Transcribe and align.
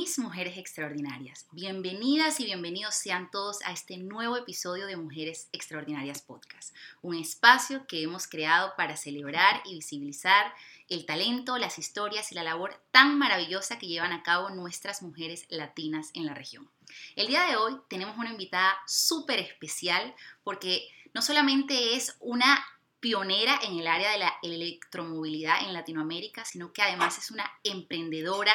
Mis 0.00 0.16
mujeres 0.20 0.56
extraordinarias, 0.56 1.48
bienvenidas 1.50 2.38
y 2.38 2.44
bienvenidos 2.44 2.94
sean 2.94 3.32
todos 3.32 3.58
a 3.64 3.72
este 3.72 3.96
nuevo 3.96 4.36
episodio 4.36 4.86
de 4.86 4.96
Mujeres 4.96 5.48
Extraordinarias 5.50 6.22
Podcast, 6.22 6.72
un 7.02 7.16
espacio 7.16 7.84
que 7.88 8.04
hemos 8.04 8.28
creado 8.28 8.74
para 8.76 8.96
celebrar 8.96 9.60
y 9.64 9.74
visibilizar 9.74 10.54
el 10.88 11.04
talento, 11.04 11.58
las 11.58 11.80
historias 11.80 12.30
y 12.30 12.36
la 12.36 12.44
labor 12.44 12.80
tan 12.92 13.18
maravillosa 13.18 13.80
que 13.80 13.88
llevan 13.88 14.12
a 14.12 14.22
cabo 14.22 14.50
nuestras 14.50 15.02
mujeres 15.02 15.46
latinas 15.48 16.12
en 16.14 16.26
la 16.26 16.34
región. 16.34 16.70
El 17.16 17.26
día 17.26 17.42
de 17.46 17.56
hoy 17.56 17.76
tenemos 17.88 18.16
una 18.18 18.30
invitada 18.30 18.78
súper 18.86 19.40
especial 19.40 20.14
porque 20.44 20.88
no 21.12 21.22
solamente 21.22 21.96
es 21.96 22.16
una 22.20 22.64
pionera 23.00 23.58
en 23.64 23.76
el 23.80 23.88
área 23.88 24.12
de 24.12 24.18
la 24.18 24.34
electromovilidad 24.44 25.64
en 25.64 25.72
Latinoamérica, 25.72 26.44
sino 26.44 26.72
que 26.72 26.82
además 26.82 27.18
es 27.18 27.32
una 27.32 27.50
emprendedora, 27.64 28.54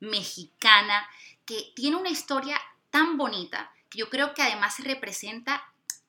mexicana, 0.00 1.08
que 1.46 1.72
tiene 1.74 1.96
una 1.96 2.10
historia 2.10 2.60
tan 2.90 3.16
bonita 3.16 3.72
que 3.88 3.98
yo 3.98 4.08
creo 4.08 4.34
que 4.34 4.42
además 4.42 4.78
representa 4.80 5.62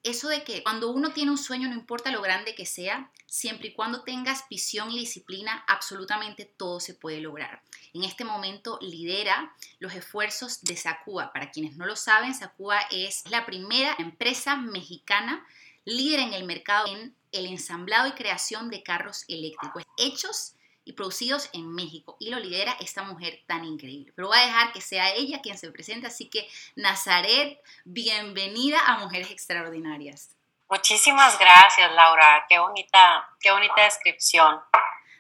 eso 0.04 0.30
de 0.30 0.44
que 0.44 0.64
cuando 0.64 0.92
uno 0.92 1.12
tiene 1.12 1.32
un 1.32 1.38
sueño, 1.38 1.70
no 1.70 1.76
importa 1.76 2.12
lo 2.12 2.22
grande 2.22 2.56
que 2.56 2.66
sea, 2.66 3.12
siempre 3.28 3.70
y 3.70 3.74
cuando 3.74 4.04
tengas 4.04 4.48
visión 4.50 4.92
y 4.92 5.00
disciplina, 5.00 5.64
absolutamente 5.68 6.46
todo 6.46 6.80
se 6.80 6.96
puede 6.96 7.22
lograr. 7.22 7.62
En 7.94 8.04
este 8.04 8.24
momento 8.24 8.80
lidera 8.82 9.56
los 9.80 9.94
esfuerzos 9.94 10.62
de 10.64 10.76
Sacua. 10.76 11.32
Para 11.34 11.52
quienes 11.52 11.78
no 11.78 11.86
lo 11.86 11.96
saben, 11.96 12.34
Sacua 12.34 12.80
es 12.90 13.24
la 13.30 13.46
primera 13.46 13.96
empresa 14.00 14.56
mexicana 14.56 15.46
líder 15.86 16.20
en 16.20 16.34
el 16.34 16.44
mercado 16.46 16.88
en 16.88 17.16
el 17.32 17.46
ensamblado 17.46 18.08
y 18.08 18.12
creación 18.12 18.70
de 18.70 18.84
carros 18.84 19.26
eléctricos 19.28 19.84
hechos 19.98 20.54
y 20.84 20.94
producidos 20.94 21.50
en 21.54 21.74
México. 21.74 22.18
Y 22.20 22.30
lo 22.30 22.40
lidera 22.40 22.76
esta 22.80 23.04
mujer 23.04 23.42
tan 23.48 23.66
increíble. 23.66 24.12
Pero 24.16 24.28
voy 24.28 24.38
a 24.38 24.46
dejar 24.46 24.74
que 24.74 24.82
sea 24.82 25.12
ella 25.14 25.42
quien 25.42 25.58
se 25.58 25.72
presente. 25.72 26.08
Así 26.08 26.30
que, 26.30 26.50
Nazaret, 26.76 27.60
bienvenida 27.86 28.80
a 28.86 28.98
Mujeres 28.98 29.32
Extraordinarias. 29.32 30.36
Muchísimas 30.70 31.38
gracias, 31.38 31.92
Laura. 31.92 32.46
Qué 32.48 32.58
bonita, 32.58 33.28
qué 33.40 33.52
bonita 33.52 33.84
descripción. 33.84 34.60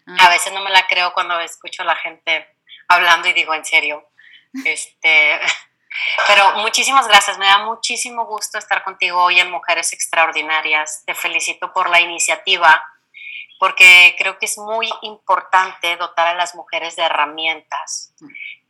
Ah. 0.07 0.15
A 0.19 0.29
veces 0.29 0.53
no 0.53 0.63
me 0.63 0.69
la 0.69 0.87
creo 0.87 1.13
cuando 1.13 1.39
escucho 1.39 1.83
a 1.83 1.85
la 1.85 1.95
gente 1.95 2.47
hablando 2.87 3.27
y 3.27 3.33
digo, 3.33 3.53
en 3.53 3.65
serio. 3.65 4.09
Este, 4.65 5.39
pero 6.27 6.55
muchísimas 6.57 7.07
gracias. 7.07 7.37
Me 7.37 7.45
da 7.45 7.59
muchísimo 7.59 8.25
gusto 8.25 8.57
estar 8.57 8.83
contigo 8.83 9.21
hoy 9.21 9.39
en 9.39 9.51
Mujeres 9.51 9.93
Extraordinarias. 9.93 11.03
Te 11.05 11.13
felicito 11.13 11.71
por 11.73 11.89
la 11.89 11.99
iniciativa 11.99 12.83
porque 13.61 14.15
creo 14.17 14.39
que 14.39 14.47
es 14.47 14.57
muy 14.57 14.89
importante 15.03 15.95
dotar 15.95 16.25
a 16.25 16.33
las 16.33 16.55
mujeres 16.55 16.95
de 16.95 17.03
herramientas 17.03 18.11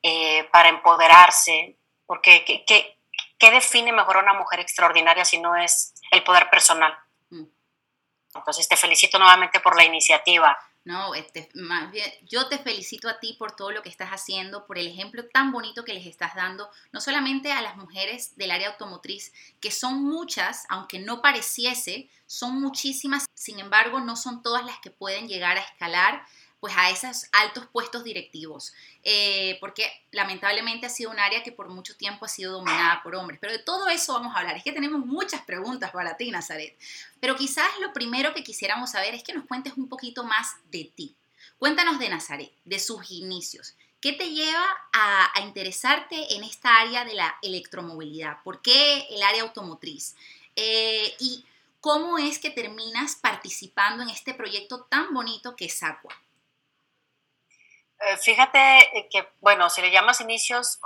eh, 0.03 0.43
para 0.51 0.67
empoderarse, 0.67 1.77
porque 2.05 2.43
¿qué, 2.67 3.51
define 3.51 3.93
mejor 3.93 4.17
a 4.17 4.19
una 4.19 4.33
mujer 4.33 4.59
extraordinaria 4.59 5.23
si 5.23 5.39
no 5.39 5.55
es 5.55 5.93
el 6.11 6.23
poder 6.23 6.49
personal? 6.49 6.93
Mm. 7.29 7.45
Entonces 8.35 8.67
te 8.67 8.75
felicito 8.75 9.17
nuevamente 9.17 9.61
por 9.61 9.77
la 9.77 9.85
iniciativa. 9.85 10.59
No, 10.83 11.13
este, 11.13 11.47
más 11.53 11.91
bien, 11.91 12.11
yo 12.23 12.47
te 12.47 12.57
felicito 12.57 13.07
a 13.07 13.19
ti 13.19 13.35
por 13.37 13.55
todo 13.55 13.69
lo 13.69 13.83
que 13.83 13.89
estás 13.89 14.09
haciendo, 14.09 14.65
por 14.65 14.79
el 14.79 14.87
ejemplo 14.87 15.23
tan 15.31 15.51
bonito 15.51 15.85
que 15.85 15.93
les 15.93 16.07
estás 16.07 16.33
dando, 16.33 16.71
no 16.91 16.99
solamente 16.99 17.51
a 17.51 17.61
las 17.61 17.77
mujeres 17.77 18.35
del 18.35 18.49
área 18.49 18.69
automotriz, 18.69 19.31
que 19.59 19.69
son 19.69 20.03
muchas, 20.03 20.65
aunque 20.69 20.97
no 20.97 21.21
pareciese, 21.21 22.09
son 22.25 22.59
muchísimas, 22.59 23.27
sin 23.35 23.59
embargo, 23.59 23.99
no 23.99 24.15
son 24.15 24.41
todas 24.41 24.65
las 24.65 24.79
que 24.79 24.89
pueden 24.89 25.27
llegar 25.27 25.57
a 25.59 25.61
escalar 25.61 26.25
pues 26.61 26.75
a 26.77 26.91
esos 26.91 27.25
altos 27.31 27.65
puestos 27.65 28.03
directivos, 28.03 28.71
eh, 29.03 29.57
porque 29.59 29.91
lamentablemente 30.11 30.85
ha 30.85 30.89
sido 30.89 31.09
un 31.09 31.19
área 31.19 31.41
que 31.41 31.51
por 31.51 31.69
mucho 31.69 31.97
tiempo 31.97 32.23
ha 32.23 32.29
sido 32.29 32.53
dominada 32.53 33.01
por 33.03 33.15
hombres. 33.15 33.39
Pero 33.41 33.51
de 33.51 33.59
todo 33.59 33.89
eso 33.89 34.13
vamos 34.13 34.35
a 34.35 34.39
hablar. 34.39 34.55
Es 34.55 34.63
que 34.63 34.71
tenemos 34.71 35.03
muchas 35.03 35.41
preguntas 35.41 35.89
para 35.89 36.15
ti, 36.17 36.29
Nazaret. 36.29 36.77
Pero 37.19 37.35
quizás 37.35 37.67
lo 37.81 37.91
primero 37.93 38.35
que 38.35 38.43
quisiéramos 38.43 38.91
saber 38.91 39.15
es 39.15 39.23
que 39.23 39.33
nos 39.33 39.47
cuentes 39.47 39.73
un 39.75 39.89
poquito 39.89 40.23
más 40.23 40.55
de 40.69 40.85
ti. 40.95 41.15
Cuéntanos 41.57 41.97
de 41.97 42.09
Nazaret, 42.09 42.53
de 42.63 42.77
sus 42.77 43.09
inicios. 43.09 43.75
¿Qué 43.99 44.13
te 44.13 44.29
lleva 44.29 44.65
a, 44.93 45.31
interesarte 45.41 46.35
en 46.35 46.43
esta 46.43 46.79
área 46.79 47.05
de 47.05 47.15
la 47.15 47.37
electromovilidad? 47.41 48.37
¿Por 48.43 48.61
qué 48.61 49.07
el 49.09 49.23
área 49.23 49.41
automotriz? 49.41 50.15
Eh, 50.55 51.15
y 51.19 51.43
cómo 51.79 52.19
es 52.19 52.37
que 52.37 52.51
terminas 52.51 53.15
participando 53.15 54.03
en 54.03 54.09
este 54.09 54.35
proyecto 54.35 54.83
tan 54.83 55.11
bonito 55.13 55.55
que 55.55 55.65
es 55.65 55.81
Aqua. 55.81 56.15
Eh, 58.01 58.17
fíjate 58.17 59.07
que, 59.11 59.27
bueno, 59.41 59.69
si 59.69 59.81
le 59.81 59.91
llamas 59.91 60.21
inicios, 60.21 60.79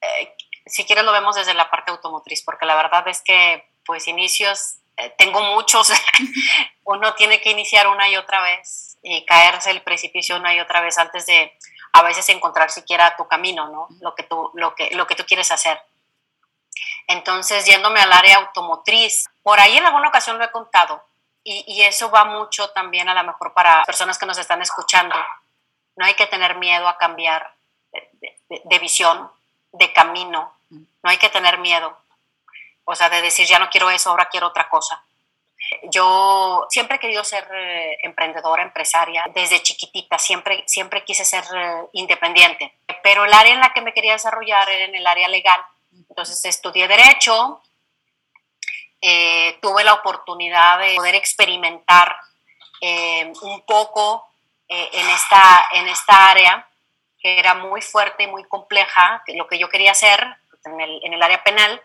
eh, 0.00 0.34
si 0.66 0.84
quieres 0.84 1.04
lo 1.04 1.12
vemos 1.12 1.36
desde 1.36 1.54
la 1.54 1.70
parte 1.70 1.90
automotriz, 1.90 2.42
porque 2.42 2.66
la 2.66 2.74
verdad 2.74 3.06
es 3.08 3.22
que, 3.22 3.70
pues, 3.84 4.06
inicios, 4.08 4.76
eh, 4.96 5.10
tengo 5.16 5.40
muchos. 5.40 5.90
Uno 6.84 7.14
tiene 7.14 7.40
que 7.40 7.50
iniciar 7.50 7.88
una 7.88 8.08
y 8.08 8.16
otra 8.16 8.42
vez 8.42 8.98
y 9.02 9.24
caerse 9.24 9.70
el 9.70 9.82
precipicio 9.82 10.36
una 10.36 10.54
y 10.54 10.60
otra 10.60 10.80
vez 10.80 10.98
antes 10.98 11.26
de 11.26 11.56
a 11.94 12.02
veces 12.02 12.28
encontrar 12.28 12.70
siquiera 12.70 13.16
tu 13.16 13.26
camino, 13.26 13.68
¿no? 13.68 13.88
Lo 14.00 14.14
que 14.14 14.22
tú, 14.22 14.50
lo 14.54 14.74
que, 14.74 14.90
lo 14.94 15.06
que 15.06 15.14
tú 15.14 15.24
quieres 15.26 15.50
hacer. 15.50 15.80
Entonces, 17.06 17.66
yéndome 17.66 18.00
al 18.00 18.12
área 18.12 18.36
automotriz, 18.36 19.28
por 19.42 19.58
ahí 19.58 19.76
en 19.76 19.84
alguna 19.84 20.08
ocasión 20.08 20.38
lo 20.38 20.44
he 20.44 20.50
contado, 20.50 21.04
y, 21.44 21.64
y, 21.66 21.82
eso 21.82 22.08
va 22.10 22.24
mucho 22.24 22.70
también 22.70 23.08
a 23.08 23.14
lo 23.14 23.24
mejor 23.24 23.52
para 23.52 23.82
personas 23.82 24.16
que 24.16 24.26
nos 24.26 24.38
están 24.38 24.62
escuchando. 24.62 25.16
No 25.96 26.06
hay 26.06 26.14
que 26.14 26.26
tener 26.26 26.56
miedo 26.56 26.88
a 26.88 26.98
cambiar 26.98 27.54
de, 28.48 28.78
visión, 28.78 29.30
de 29.72 29.92
camino. 29.92 30.52
No 30.70 31.10
hay 31.10 31.18
que 31.18 31.28
tener 31.28 31.58
miedo. 31.58 31.96
O 32.84 32.94
sea, 32.94 33.08
de 33.08 33.22
decir, 33.22 33.46
ya 33.46 33.58
no 33.58 33.70
quiero 33.70 33.90
eso, 33.90 34.10
ahora 34.10 34.28
quiero 34.30 34.48
otra 34.48 34.68
cosa. 34.68 35.02
Yo 35.90 36.66
siempre 36.68 36.96
he 36.96 37.00
querido 37.00 37.24
ser 37.24 37.48
eh, 37.54 37.98
emprendedora, 38.02 38.62
empresaria, 38.62 39.24
desde 39.32 39.62
chiquitita, 39.62 40.18
siempre, 40.18 40.64
siempre 40.66 41.04
quise 41.04 41.24
ser 41.24 41.44
eh, 41.54 41.86
independiente, 41.92 42.74
pero 43.02 43.24
el 43.24 43.32
área 43.32 43.54
en 43.54 43.60
la 43.60 43.72
que 43.72 43.80
me 43.80 43.94
quería 43.94 44.12
desarrollar 44.12 44.68
era 44.68 44.84
en 44.84 44.94
el 44.94 45.06
área 45.06 45.28
legal. 45.28 45.60
Entonces 46.08 46.44
estudié 46.44 46.88
derecho, 46.88 47.62
eh, 49.00 49.58
tuve 49.62 49.84
la 49.84 49.94
oportunidad 49.94 50.78
de 50.80 50.96
poder 50.96 51.14
experimentar 51.14 52.16
un 53.42 53.62
poco 53.64 54.31
eh, 54.74 54.88
en, 54.94 55.06
esta, 55.10 55.66
en 55.72 55.86
esta 55.88 56.30
área, 56.30 56.66
que 57.20 57.38
era 57.38 57.54
muy 57.54 57.82
fuerte 57.82 58.22
y 58.22 58.26
muy 58.26 58.42
compleja, 58.44 59.22
lo 59.34 59.46
que 59.46 59.58
yo 59.58 59.68
quería 59.68 59.90
hacer 59.90 60.26
en 60.64 60.80
el, 60.80 60.98
en 61.04 61.12
el 61.12 61.22
área 61.22 61.44
penal. 61.44 61.78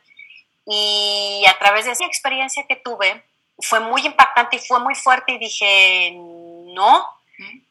Y 0.65 1.43
a 1.49 1.57
través 1.59 1.83
de 1.83 1.91
esa 1.91 2.05
experiencia 2.05 2.65
que 2.65 2.77
tuve, 2.77 3.25
fue 3.59 3.81
muy 3.81 4.05
impactante 4.05 4.55
y 4.55 4.59
fue 4.59 4.79
muy 4.79 4.95
fuerte 4.95 5.33
y 5.33 5.37
dije, 5.37 6.13
no, 6.13 7.05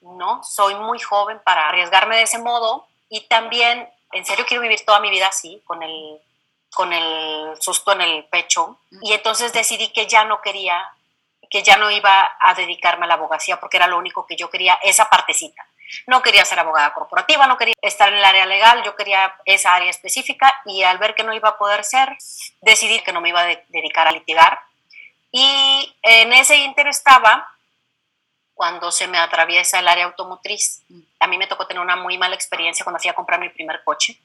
no, 0.03 0.45
soy 0.45 0.75
muy 0.75 0.99
joven 0.99 1.41
para 1.43 1.71
arriesgarme 1.71 2.17
de 2.17 2.23
ese 2.25 2.39
modo 2.39 2.87
y 3.09 3.23
también, 3.23 3.89
en 4.13 4.27
serio, 4.27 4.45
quiero 4.47 4.63
vivir 4.63 4.85
toda 4.85 5.01
mi 5.01 5.09
vida 5.09 5.29
así, 5.29 5.63
con 5.65 5.83
el, 5.83 6.21
con 6.75 6.93
el 6.93 7.57
susto 7.63 7.93
en 7.93 8.03
el 8.03 8.25
pecho. 8.25 8.79
Y 9.01 9.15
entonces 9.15 9.55
decidí 9.55 9.89
que 9.95 10.07
ya 10.07 10.27
no 10.27 10.43
quería 10.43 10.87
que 11.57 11.63
ya 11.63 11.79
no 11.79 11.91
iba 11.91 12.37
a 12.39 12.53
dedicarme 12.53 13.07
a 13.07 13.09
la 13.09 13.15
abogacía 13.15 13.59
porque 13.59 13.79
era 13.79 13.87
lo 13.87 13.97
único 13.97 14.27
que 14.27 14.37
yo 14.37 14.51
quería, 14.51 14.79
esa 14.83 15.09
partecita. 15.09 15.67
No 16.07 16.21
quería 16.21 16.45
ser 16.45 16.59
abogada 16.59 16.93
corporativa, 16.93 17.47
no 17.47 17.57
quería 17.57 17.73
estar 17.81 18.11
en 18.11 18.19
el 18.19 18.25
área 18.27 18.45
legal, 18.45 18.83
yo 18.85 18.95
quería 18.95 19.35
esa 19.47 19.75
área 19.75 19.89
específica 19.89 20.53
y 20.67 20.83
al 20.83 20.99
ver 20.99 21.15
que 21.15 21.23
no 21.23 21.33
iba 21.33 21.49
a 21.49 21.57
poder 21.57 21.83
ser, 21.83 22.15
decidí 22.61 23.01
que 23.01 23.15
no 23.15 23.23
me 23.23 23.31
iba 23.31 23.41
a 23.41 23.57
dedicar 23.69 24.07
a 24.07 24.13
litigar. 24.13 24.61
Y 25.33 25.97
en 26.03 26.35
ese 26.35 26.57
inter 26.57 26.89
estaba 26.89 27.49
cuando 28.53 28.93
se 28.93 29.09
me 29.09 29.17
atraviesa 29.17 29.79
el 29.79 29.89
área 29.89 30.05
automotriz. 30.05 30.83
A 31.21 31.27
mí 31.27 31.39
me 31.39 31.47
tocó 31.47 31.67
tener 31.67 31.83
una 31.83 31.97
muy 31.97 32.19
mala 32.19 32.35
experiencia 32.35 32.85
cuando 32.85 33.01
fui 33.01 33.09
a 33.09 33.15
comprar 33.15 33.41
mi 33.41 33.49
primer 33.49 33.83
coche. 33.83 34.19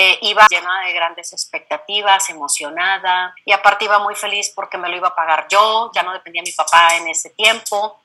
Eh, 0.00 0.16
iba 0.22 0.46
llena 0.48 0.82
de 0.82 0.92
grandes 0.92 1.32
expectativas, 1.32 2.30
emocionada 2.30 3.34
y 3.44 3.50
aparte 3.50 3.86
iba 3.86 3.98
muy 3.98 4.14
feliz 4.14 4.52
porque 4.54 4.78
me 4.78 4.88
lo 4.88 4.96
iba 4.96 5.08
a 5.08 5.14
pagar 5.16 5.48
yo, 5.48 5.90
ya 5.92 6.04
no 6.04 6.12
dependía 6.12 6.40
de 6.40 6.50
mi 6.50 6.54
papá 6.54 6.96
en 6.98 7.08
ese 7.08 7.30
tiempo. 7.30 8.00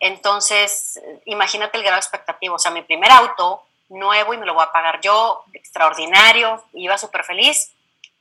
Entonces, 0.00 1.00
imagínate 1.26 1.76
el 1.76 1.84
grado 1.84 1.94
de 1.94 2.00
expectativa, 2.00 2.56
o 2.56 2.58
sea, 2.58 2.72
mi 2.72 2.82
primer 2.82 3.12
auto 3.12 3.62
nuevo 3.88 4.34
y 4.34 4.36
me 4.36 4.46
lo 4.46 4.54
voy 4.54 4.64
a 4.64 4.72
pagar 4.72 5.00
yo, 5.00 5.44
extraordinario, 5.52 6.64
iba 6.72 6.98
súper 6.98 7.22
feliz 7.22 7.70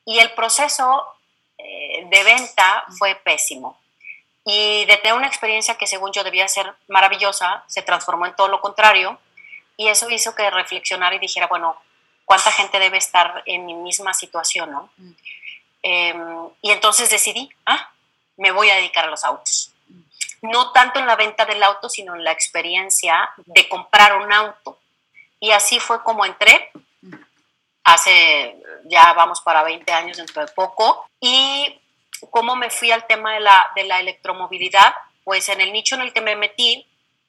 y 0.06 0.20
el 0.20 0.32
proceso 0.34 1.04
eh, 1.58 2.06
de 2.08 2.24
venta 2.24 2.86
fue 3.00 3.16
pésimo. 3.16 3.80
Y 4.46 4.86
de 4.86 4.98
tener 4.98 5.18
una 5.18 5.26
experiencia 5.26 5.74
que 5.74 5.88
según 5.88 6.12
yo 6.12 6.24
debía 6.24 6.48
ser 6.48 6.72
maravillosa, 6.88 7.64
se 7.66 7.82
transformó 7.82 8.28
en 8.28 8.36
todo 8.36 8.48
lo 8.48 8.62
contrario 8.62 9.18
y 9.76 9.88
eso 9.88 10.08
hizo 10.12 10.36
que 10.36 10.52
reflexionara 10.52 11.16
y 11.16 11.20
dijera, 11.20 11.48
bueno, 11.48 11.78
cuánta 12.28 12.52
gente 12.52 12.78
debe 12.78 12.98
estar 12.98 13.42
en 13.46 13.66
mi 13.66 13.74
misma 13.74 14.14
situación, 14.14 14.70
¿no? 14.70 14.90
Mm. 14.98 15.12
Em, 15.82 16.50
y 16.62 16.72
entonces 16.72 17.10
decidí, 17.10 17.50
ah, 17.66 17.90
me 18.36 18.52
voy 18.52 18.70
a 18.70 18.76
dedicar 18.76 19.06
a 19.06 19.10
los 19.10 19.24
autos. 19.24 19.72
Mm. 19.88 20.50
No 20.52 20.74
tanto 20.74 21.00
en 21.00 21.08
la 21.08 21.16
venta 21.16 21.46
del 21.46 21.64
auto, 21.64 21.88
sino 21.88 22.16
en 22.16 22.26
la 22.26 22.34
experiencia 22.34 23.30
de 23.38 23.70
comprar 23.70 24.18
un 24.18 24.34
auto. 24.34 24.78
Y 25.40 25.52
así 25.52 25.80
fue 25.80 26.04
como 26.04 26.26
entré. 26.26 26.70
Mm. 27.02 27.16
hace 27.86 28.58
ya 28.90 29.14
vamos 29.14 29.40
para 29.40 29.64
20 29.64 29.90
años 29.94 30.18
dentro 30.18 30.46
de 30.46 30.52
poco. 30.52 31.08
Y 31.22 31.80
cómo 32.30 32.58
me 32.58 32.70
fui 32.70 32.92
al 32.92 33.08
tema 33.08 33.36
de 33.36 33.40
la, 33.40 33.68
de 33.74 33.86
la 33.86 34.02
electromovilidad, 34.02 34.94
pues 35.24 35.48
en 35.48 35.62
el 35.62 35.72
nicho 35.72 35.96
en 35.96 36.02
el 36.02 36.12
que 36.12 36.20
me 36.20 36.36
metí, 36.36 36.86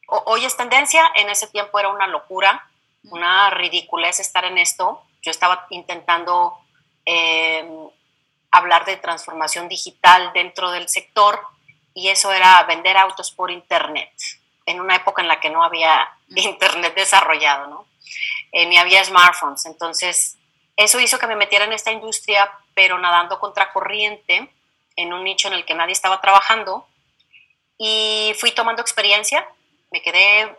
hoy 0.09 0.45
es 0.45 0.57
tendencia, 0.57 1.09
en 1.15 1.29
ese 1.29 1.47
tiempo 1.47 1.79
era 1.79 1.89
una 1.89 2.09
locura, 2.09 2.69
una 3.05 3.51
ridiculez 3.51 4.21
estar 4.21 4.45
en 4.45 4.59
esto. 4.59 5.03
Yo 5.23 5.31
estaba 5.31 5.67
intentando 5.71 6.59
eh, 7.05 7.69
hablar 8.51 8.85
de 8.85 8.97
transformación 8.97 9.69
digital 9.69 10.33
dentro 10.33 10.71
del 10.71 10.89
sector 10.89 11.41
y 11.95 12.09
eso 12.09 12.33
era 12.33 12.63
vender 12.65 12.97
autos 12.97 13.31
por 13.31 13.51
internet, 13.51 14.13
en 14.67 14.81
una 14.81 14.97
época 14.97 15.23
en 15.23 15.29
la 15.29 15.41
que 15.41 15.51
no 15.51 15.63
había 15.63 16.09
internet 16.29 16.95
desarrollado, 16.95 17.67
¿no? 17.69 17.87
Eh, 18.53 18.67
ni 18.67 18.79
había 18.79 19.05
smartphones. 19.05 19.67
Entonces, 19.67 20.39
eso 20.77 21.01
hizo 21.01 21.19
que 21.19 21.27
me 21.27 21.37
metiera 21.37 21.65
en 21.65 21.73
esta 21.73 21.91
industria, 21.91 22.51
pero 22.75 22.99
nadando 22.99 23.39
contracorriente, 23.41 24.49
en 24.97 25.13
un 25.13 25.25
nicho 25.25 25.49
en 25.49 25.55
el 25.55 25.65
que 25.65 25.75
nadie 25.75 25.93
estaba 25.93 26.21
trabajando. 26.21 26.87
Y 27.79 28.35
fui 28.39 28.53
tomando 28.53 28.83
experiencia, 28.83 29.47
me 29.91 30.03
quedé, 30.03 30.57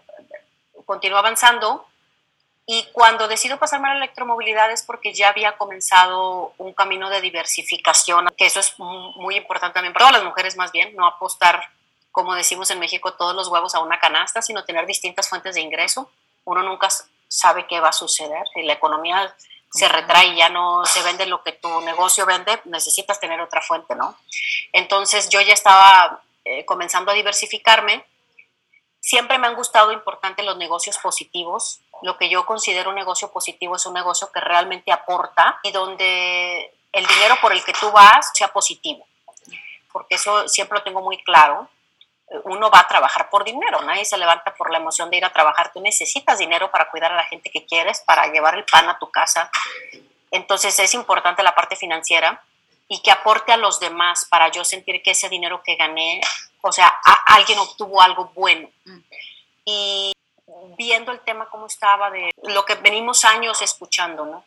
continué 0.86 1.20
avanzando. 1.20 1.86
Y 2.72 2.84
cuando 2.92 3.28
decido 3.28 3.58
pasarme 3.58 3.90
a 3.90 3.94
la 3.94 3.98
electromovilidad 3.98 4.70
es 4.70 4.84
porque 4.84 5.12
ya 5.12 5.30
había 5.30 5.58
comenzado 5.58 6.54
un 6.60 6.72
camino 6.74 7.10
de 7.10 7.20
diversificación, 7.20 8.28
que 8.38 8.46
eso 8.46 8.60
es 8.60 8.76
muy 8.78 9.38
importante 9.38 9.74
también 9.74 9.92
para 9.92 10.06
todas 10.06 10.22
las 10.22 10.30
mujeres 10.30 10.56
más 10.56 10.72
bien, 10.72 10.96
no 10.96 11.08
apostar, 11.08 11.68
como 12.12 12.36
decimos 12.36 12.70
en 12.70 12.78
México, 12.78 13.14
todos 13.14 13.36
los 13.36 13.48
huevos 13.48 13.74
a 13.74 13.80
una 13.80 14.00
canasta, 14.00 14.44
sino 14.44 14.66
tener 14.66 14.86
distintas 14.86 15.28
fuentes 15.28 15.56
de 15.56 15.62
ingreso. 15.62 16.12
Uno 16.46 16.62
nunca 16.62 16.90
sabe 17.28 17.66
qué 17.66 17.80
va 17.80 17.90
a 17.90 17.92
suceder. 17.92 18.44
Si 18.54 18.62
la 18.62 18.74
economía 18.74 19.36
se 19.72 19.90
retrae 19.90 20.28
y 20.28 20.36
ya 20.36 20.50
no 20.50 20.86
se 20.86 21.02
vende 21.02 21.26
lo 21.26 21.42
que 21.42 21.54
tu 21.54 21.82
negocio 21.82 22.28
vende, 22.28 22.62
necesitas 22.66 23.20
tener 23.20 23.42
otra 23.42 23.64
fuente, 23.64 23.96
¿no? 23.96 24.16
Entonces 24.74 25.28
yo 25.30 25.42
ya 25.42 25.54
estaba 25.54 26.22
eh, 26.46 26.66
comenzando 26.66 27.10
a 27.10 27.16
diversificarme. 27.16 28.06
Siempre 29.00 29.40
me 29.40 29.48
han 29.48 29.56
gustado 29.56 29.92
importante 29.92 30.44
los 30.44 30.58
negocios 30.58 31.00
positivos. 31.00 31.80
Lo 32.02 32.18
que 32.18 32.30
yo 32.30 32.46
considero 32.46 32.90
un 32.90 32.96
negocio 32.96 33.32
positivo 33.32 33.76
es 33.76 33.86
un 33.86 33.94
negocio 33.94 34.32
que 34.32 34.40
realmente 34.40 34.92
aporta 34.92 35.60
y 35.64 35.72
donde 35.72 36.74
el 36.92 37.06
dinero 37.06 37.36
por 37.42 37.52
el 37.52 37.64
que 37.64 37.74
tú 37.74 37.92
vas 37.92 38.32
sea 38.34 38.48
positivo. 38.50 39.06
Porque 39.92 40.16
eso 40.16 40.48
siempre 40.48 40.78
lo 40.78 40.84
tengo 40.84 41.02
muy 41.02 41.22
claro 41.24 41.68
uno 42.44 42.70
va 42.70 42.80
a 42.80 42.88
trabajar 42.88 43.30
por 43.30 43.44
dinero, 43.44 43.82
nadie 43.82 44.06
se 44.06 44.18
levanta 44.18 44.54
por 44.54 44.72
la 44.72 44.78
emoción 44.78 45.10
de 45.10 45.18
ir 45.18 45.26
a 45.26 45.34
trabajar, 45.34 45.72
tú 45.74 45.82
necesitas 45.82 46.38
dinero 46.38 46.70
para 46.70 46.90
cuidar 46.90 47.12
a 47.12 47.16
la 47.16 47.24
gente 47.24 47.50
que 47.50 47.66
quieres, 47.66 48.02
para 48.02 48.28
llevar 48.28 48.56
el 48.56 48.66
pan 48.66 48.88
a 48.90 49.00
tu 49.00 49.10
casa, 49.10 49.50
entonces 50.32 50.78
es 50.80 50.94
importante 50.94 51.44
la 51.44 51.56
parte 51.56 51.76
financiera 51.76 52.42
y 52.88 53.02
que 53.02 53.12
aporte 53.12 53.52
a 53.52 53.58
los 53.58 53.80
demás 53.80 54.26
para 54.30 54.50
yo 54.50 54.64
sentir 54.64 55.02
que 55.02 55.12
ese 55.12 55.30
dinero 55.30 55.62
que 55.64 55.76
gané, 55.76 56.22
o 56.62 56.72
sea, 56.72 56.88
alguien 57.26 57.60
obtuvo 57.60 58.02
algo 58.02 58.32
bueno. 58.36 58.70
Y 59.66 60.12
viendo 60.78 61.12
el 61.12 61.20
tema 61.22 61.50
como 61.50 61.68
estaba, 61.68 62.10
de 62.12 62.32
lo 62.44 62.66
que 62.66 62.76
venimos 62.76 63.26
años 63.26 63.62
escuchando, 63.62 64.26
¿no? 64.26 64.44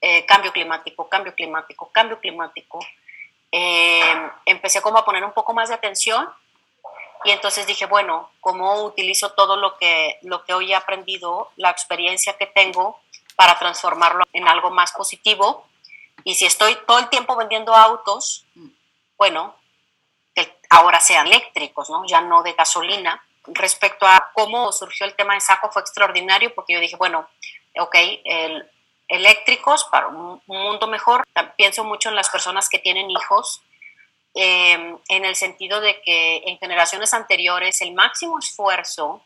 Eh, 0.00 0.24
cambio 0.24 0.52
climático, 0.52 1.08
cambio 1.08 1.34
climático, 1.34 1.90
cambio 1.92 2.18
climático. 2.18 2.78
Eh, 3.52 4.30
empecé 4.46 4.80
como 4.80 4.98
a 4.98 5.04
poner 5.04 5.24
un 5.24 5.32
poco 5.32 5.52
más 5.52 5.68
de 5.68 5.74
atención 5.74 6.28
y 7.24 7.30
entonces 7.30 7.66
dije, 7.66 7.86
bueno, 7.86 8.30
¿cómo 8.40 8.82
utilizo 8.84 9.32
todo 9.32 9.56
lo 9.56 9.76
que, 9.76 10.18
lo 10.22 10.44
que 10.44 10.54
hoy 10.54 10.72
he 10.72 10.74
aprendido, 10.74 11.50
la 11.56 11.70
experiencia 11.70 12.36
que 12.38 12.46
tengo 12.46 13.00
para 13.36 13.58
transformarlo 13.58 14.24
en 14.32 14.48
algo 14.48 14.70
más 14.70 14.92
positivo? 14.92 15.66
Y 16.24 16.34
si 16.34 16.46
estoy 16.46 16.76
todo 16.86 16.98
el 16.98 17.08
tiempo 17.08 17.36
vendiendo 17.36 17.74
autos, 17.74 18.46
bueno, 19.18 19.54
que 20.34 20.58
ahora 20.70 21.00
sean 21.00 21.26
eléctricos, 21.26 21.90
¿no? 21.90 22.06
Ya 22.06 22.22
no 22.22 22.42
de 22.42 22.54
gasolina. 22.54 23.22
Respecto 23.46 24.06
a 24.06 24.30
cómo 24.34 24.70
surgió 24.72 25.06
el 25.06 25.14
tema 25.14 25.34
de 25.34 25.40
saco 25.40 25.70
fue 25.70 25.82
extraordinario 25.82 26.54
porque 26.54 26.74
yo 26.74 26.80
dije, 26.80 26.96
bueno, 26.96 27.28
ok, 27.78 27.94
el, 28.24 28.70
eléctricos 29.08 29.84
para 29.84 30.08
un 30.08 30.42
mundo 30.46 30.86
mejor. 30.86 31.24
Pienso 31.56 31.84
mucho 31.84 32.10
en 32.10 32.16
las 32.16 32.30
personas 32.30 32.68
que 32.68 32.78
tienen 32.78 33.10
hijos 33.10 33.62
Em, 34.34 34.96
en 35.08 35.24
el 35.24 35.34
sentido 35.34 35.80
de 35.80 36.00
que 36.02 36.44
en 36.46 36.56
generaciones 36.58 37.14
anteriores 37.14 37.80
el 37.80 37.92
máximo 37.94 38.38
esfuerzo 38.38 39.24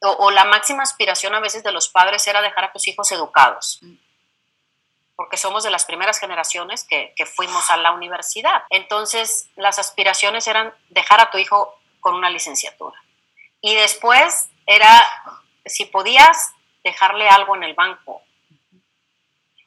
o, 0.00 0.30
la 0.30 0.44
máxima 0.44 0.82
aspiración 0.82 1.34
a 1.34 1.40
veces 1.40 1.62
de 1.62 1.72
los 1.72 1.88
padres 1.88 2.26
era 2.26 2.40
dejar 2.40 2.64
a 2.64 2.72
tus 2.72 2.88
hijos 2.88 3.12
educados, 3.12 3.80
porque 5.14 5.36
somos 5.36 5.62
de 5.62 5.70
las 5.70 5.84
primeras 5.84 6.18
generaciones 6.18 6.84
que, 6.84 7.12
que 7.14 7.26
fuimos 7.26 7.70
a 7.70 7.76
la 7.76 7.92
universidad. 7.92 8.64
Entonces 8.70 9.50
las 9.56 9.78
aspiraciones 9.78 10.48
eran 10.48 10.74
dejar 10.88 11.20
a 11.20 11.30
tu 11.30 11.36
hijo 11.36 11.78
con 12.02 12.14
una 12.14 12.28
licenciatura. 12.28 13.00
Y 13.62 13.74
después 13.74 14.50
era, 14.66 15.08
si 15.64 15.86
podías, 15.86 16.52
dejarle 16.84 17.28
algo 17.28 17.54
en 17.54 17.62
el 17.62 17.74
banco, 17.74 18.22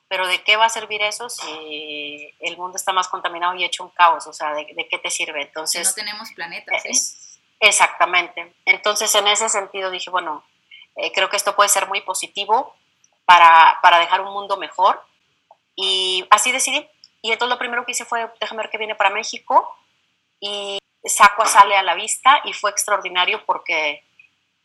pero 0.07 0.27
¿de 0.27 0.43
qué 0.43 0.57
va 0.57 0.65
a 0.65 0.69
servir 0.69 1.01
eso 1.01 1.29
si 1.29 2.33
el 2.41 2.57
mundo 2.57 2.75
está 2.75 2.93
más 2.93 3.07
contaminado 3.07 3.55
y 3.55 3.63
hecho 3.63 3.83
un 3.83 3.89
caos? 3.89 4.27
O 4.27 4.33
sea, 4.33 4.53
¿de, 4.53 4.87
qué 4.89 4.99
te 4.99 5.09
sirve? 5.09 5.41
Entonces... 5.41 5.87
no 5.87 5.93
tenemos 5.93 6.29
planeta, 6.33 6.77
¿sí? 6.79 6.91
exactamente. 7.59 8.53
Entonces, 8.65 9.15
en 9.15 9.27
ese 9.27 9.49
sentido 9.49 9.89
dije, 9.89 10.11
bueno, 10.11 10.43
eh, 10.97 11.11
creo 11.13 11.29
que 11.29 11.37
esto 11.37 11.55
puede 11.55 11.69
ser 11.69 11.87
muy 11.87 12.01
positivo 12.01 12.75
para, 13.25 13.79
para 13.81 13.97
dejar 13.97 14.21
un 14.21 14.33
mundo 14.33 14.57
mejor. 14.57 15.01
Y 15.75 16.25
así 16.29 16.51
decidí. 16.51 16.87
Y 17.21 17.31
entonces 17.31 17.53
lo 17.53 17.59
primero 17.59 17.85
que 17.85 17.93
hice 17.93 18.05
fue, 18.05 18.29
déjame 18.39 18.61
ver 18.61 18.69
qué 18.69 18.77
viene 18.77 18.95
para 18.95 19.09
México. 19.09 19.75
Y 20.39 20.77
Sacua 21.05 21.45
sale 21.45 21.75
a 21.75 21.83
la 21.83 21.95
vista 21.95 22.41
y 22.45 22.53
fue 22.53 22.71
extraordinario 22.71 23.45
porque 23.45 24.03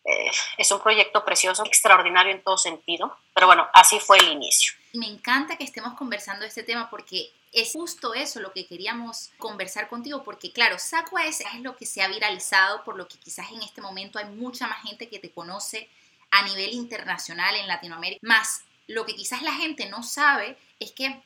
eh, 0.05 0.31
es 0.57 0.71
un 0.73 0.81
proyecto 0.81 1.25
precioso, 1.25 1.65
extraordinario 1.65 2.33
en 2.33 2.43
todo 2.43 2.59
sentido. 2.59 3.17
Pero 3.35 3.47
bueno, 3.47 3.67
así 3.75 4.01
fue 4.01 4.19
el 4.19 4.29
inicio. 4.29 4.73
Me 4.93 5.07
encanta 5.07 5.57
que 5.57 5.65
estemos 5.65 5.95
conversando 5.95 6.45
este 6.45 6.63
tema 6.63 6.91
porque 6.91 7.31
es 7.53 7.73
justo 7.73 8.15
eso 8.15 8.41
lo 8.41 8.53
que 8.53 8.67
queríamos 8.67 9.31
conversar 9.39 9.89
contigo, 9.89 10.23
porque 10.23 10.53
claro, 10.53 10.79
Sacua 10.79 11.25
es 11.27 11.43
lo 11.61 11.77
que 11.77 11.87
se 11.87 12.03
ha 12.03 12.09
viralizado, 12.09 12.85
por 12.85 12.97
lo 12.97 13.09
que 13.09 13.19
quizás 13.19 13.51
en 13.51 13.63
este 13.63 13.81
momento 13.81 14.19
hay 14.19 14.27
mucha 14.27 14.67
más 14.67 14.83
gente 14.83 15.09
que 15.09 15.19
te 15.19 15.31
conoce 15.31 15.89
a 16.31 16.43
nivel 16.43 16.73
internacional 16.73 17.55
en 17.57 17.67
Latinoamérica. 17.67 18.21
Más 18.23 18.63
lo 18.87 19.05
que 19.05 19.15
quizás 19.15 19.43
la 19.43 19.53
gente 19.53 19.89
no 19.89 20.03
sabe 20.03 20.57
es 20.79 20.93
que 20.93 21.23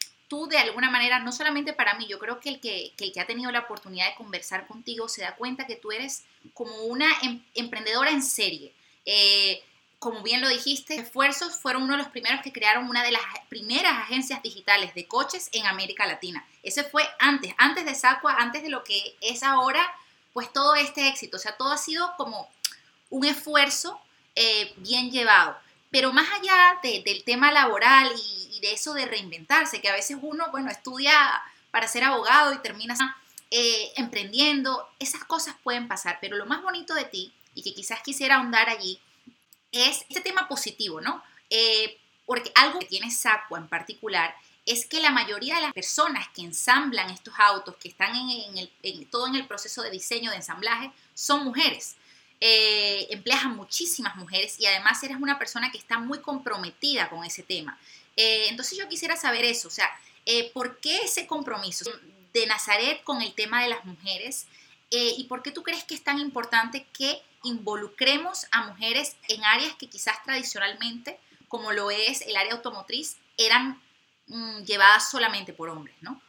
de 0.48 0.58
alguna 0.58 0.90
manera, 0.90 1.18
no 1.18 1.32
solamente 1.32 1.72
para 1.72 1.94
mí, 1.94 2.06
yo 2.06 2.18
creo 2.18 2.40
que 2.40 2.48
el 2.48 2.60
que, 2.60 2.92
el 2.98 3.12
que 3.12 3.20
ha 3.20 3.26
tenido 3.26 3.50
la 3.50 3.60
oportunidad 3.60 4.08
de 4.08 4.14
conversar 4.14 4.66
contigo 4.66 5.08
se 5.08 5.22
da 5.22 5.36
cuenta 5.36 5.66
que 5.66 5.76
tú 5.76 5.92
eres 5.92 6.24
como 6.52 6.74
una 6.84 7.06
em, 7.22 7.42
emprendedora 7.54 8.10
en 8.10 8.22
serie. 8.22 8.72
Eh, 9.06 9.62
como 9.98 10.22
bien 10.22 10.42
lo 10.42 10.48
dijiste, 10.48 10.96
Esfuerzos 10.96 11.56
fueron 11.56 11.84
uno 11.84 11.92
de 11.92 12.02
los 12.02 12.08
primeros 12.08 12.42
que 12.42 12.52
crearon 12.52 12.90
una 12.90 13.02
de 13.02 13.12
las 13.12 13.22
primeras 13.48 13.94
agencias 13.94 14.42
digitales 14.42 14.94
de 14.94 15.06
coches 15.06 15.48
en 15.52 15.66
América 15.66 16.06
Latina. 16.06 16.46
Ese 16.62 16.84
fue 16.84 17.08
antes, 17.18 17.54
antes 17.56 17.86
de 17.86 17.94
Sacua, 17.94 18.36
antes 18.38 18.62
de 18.62 18.68
lo 18.68 18.84
que 18.84 19.16
es 19.22 19.42
ahora, 19.42 19.82
pues 20.34 20.52
todo 20.52 20.74
este 20.74 21.08
éxito. 21.08 21.38
O 21.38 21.40
sea, 21.40 21.56
todo 21.56 21.72
ha 21.72 21.78
sido 21.78 22.12
como 22.18 22.50
un 23.08 23.24
esfuerzo 23.24 23.98
eh, 24.34 24.74
bien 24.76 25.10
llevado. 25.10 25.56
Pero 25.90 26.12
más 26.12 26.28
allá 26.32 26.80
del 26.82 27.24
tema 27.24 27.52
laboral 27.52 28.12
y, 28.16 28.43
de 28.64 28.72
eso 28.72 28.94
de 28.94 29.04
reinventarse, 29.04 29.80
que 29.82 29.90
a 29.90 29.92
veces 29.92 30.16
uno, 30.22 30.50
bueno, 30.50 30.70
estudia 30.70 31.12
para 31.70 31.86
ser 31.86 32.02
abogado 32.04 32.52
y 32.54 32.58
termina 32.58 32.96
eh, 33.50 33.92
emprendiendo, 33.96 34.88
esas 34.98 35.24
cosas 35.24 35.54
pueden 35.62 35.86
pasar. 35.86 36.18
Pero 36.20 36.36
lo 36.36 36.46
más 36.46 36.62
bonito 36.62 36.94
de 36.94 37.04
ti, 37.04 37.32
y 37.54 37.62
que 37.62 37.74
quizás 37.74 38.00
quisiera 38.02 38.36
ahondar 38.36 38.68
allí, 38.70 38.98
es 39.70 40.06
este 40.08 40.20
tema 40.22 40.48
positivo, 40.48 41.00
¿no? 41.00 41.22
Eh, 41.50 41.98
porque 42.24 42.50
algo 42.54 42.78
que 42.78 42.86
tiene 42.86 43.10
Sacua 43.10 43.58
en 43.58 43.68
particular 43.68 44.34
es 44.64 44.86
que 44.86 45.02
la 45.02 45.10
mayoría 45.10 45.56
de 45.56 45.60
las 45.60 45.74
personas 45.74 46.26
que 46.28 46.40
ensamblan 46.40 47.10
estos 47.10 47.34
autos, 47.36 47.76
que 47.76 47.88
están 47.88 48.16
en, 48.16 49.06
todo 49.10 49.26
en 49.26 49.34
el 49.34 49.46
proceso 49.46 49.82
de 49.82 49.90
diseño, 49.90 50.30
de 50.30 50.36
ensamblaje, 50.36 50.90
son 51.12 51.44
mujeres. 51.44 51.96
Eh, 52.40 53.08
empleas 53.10 53.44
a 53.44 53.48
muchísimas 53.48 54.16
mujeres 54.16 54.58
y 54.58 54.66
además 54.66 55.02
eres 55.02 55.18
una 55.20 55.38
persona 55.38 55.70
que 55.70 55.78
está 55.78 55.98
muy 55.98 56.20
comprometida 56.20 57.10
con 57.10 57.24
ese 57.24 57.42
tema. 57.42 57.78
Eh, 58.16 58.46
entonces 58.48 58.78
yo 58.78 58.88
quisiera 58.88 59.16
saber 59.16 59.44
eso, 59.44 59.68
o 59.68 59.70
sea, 59.70 59.90
¿por 60.52 60.80
qué 60.80 61.02
ese 61.02 61.26
compromiso 61.26 61.90
de 62.32 62.46
Nazaret 62.46 63.02
con 63.04 63.20
el 63.20 63.34
tema 63.34 63.62
de 63.62 63.68
las 63.68 63.84
mujeres? 63.84 64.46
¿Y 64.90 65.24
por 65.24 65.42
qué 65.42 65.50
tú 65.50 65.62
crees 65.62 65.84
que 65.84 65.94
es 65.94 66.04
tan 66.04 66.18
importante 66.18 66.86
que 66.96 67.20
involucremos 67.44 68.46
a 68.50 68.66
mujeres 68.66 69.16
en 69.28 69.44
áreas 69.44 69.74
que 69.76 69.88
quizás 69.88 70.20
tradicionalmente, 70.24 71.18
como 71.48 71.70
lo 71.72 71.90
es 71.90 72.22
el 72.22 72.36
área 72.36 72.54
automotriz, 72.54 73.16
eran 73.36 73.80
mm, 74.26 74.64
llevadas 74.64 75.10
solamente 75.10 75.52
por 75.52 75.68
hombres, 75.68 75.94
¿no? 76.00 76.20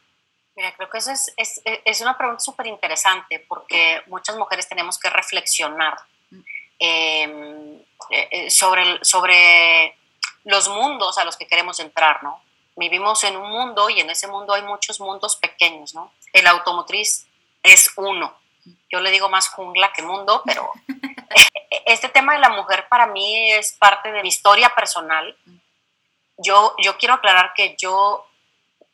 Mira, 0.54 0.74
creo 0.74 0.88
que 0.88 0.98
eso 0.98 1.10
es, 1.10 1.32
es, 1.36 1.60
es 1.84 2.00
una 2.00 2.16
pregunta 2.16 2.40
súper 2.40 2.66
interesante 2.66 3.44
porque 3.46 4.02
muchas 4.06 4.36
mujeres 4.36 4.68
tenemos 4.68 4.98
que 4.98 5.10
reflexionar 5.10 5.96
mm. 6.30 6.40
em, 6.78 7.76
eh, 8.10 8.28
eh, 8.30 8.50
sobre, 8.50 8.98
sobre 9.02 9.96
los 10.46 10.68
mundos 10.68 11.18
a 11.18 11.24
los 11.24 11.36
que 11.36 11.46
queremos 11.46 11.80
entrar, 11.80 12.22
¿no? 12.22 12.40
Vivimos 12.76 13.24
en 13.24 13.36
un 13.36 13.50
mundo 13.50 13.90
y 13.90 14.00
en 14.00 14.10
ese 14.10 14.28
mundo 14.28 14.54
hay 14.54 14.62
muchos 14.62 15.00
mundos 15.00 15.34
pequeños, 15.36 15.92
¿no? 15.92 16.12
El 16.32 16.46
automotriz 16.46 17.26
es 17.62 17.92
uno. 17.96 18.32
Yo 18.88 19.00
le 19.00 19.10
digo 19.10 19.28
más 19.28 19.48
jungla 19.48 19.92
que 19.92 20.02
mundo, 20.02 20.42
pero 20.46 20.70
este 21.86 22.08
tema 22.10 22.34
de 22.34 22.38
la 22.38 22.50
mujer 22.50 22.86
para 22.88 23.06
mí 23.06 23.50
es 23.50 23.72
parte 23.72 24.12
de 24.12 24.22
mi 24.22 24.28
historia 24.28 24.72
personal. 24.74 25.36
Yo, 26.38 26.76
yo 26.80 26.96
quiero 26.96 27.14
aclarar 27.14 27.52
que 27.54 27.74
yo 27.76 28.24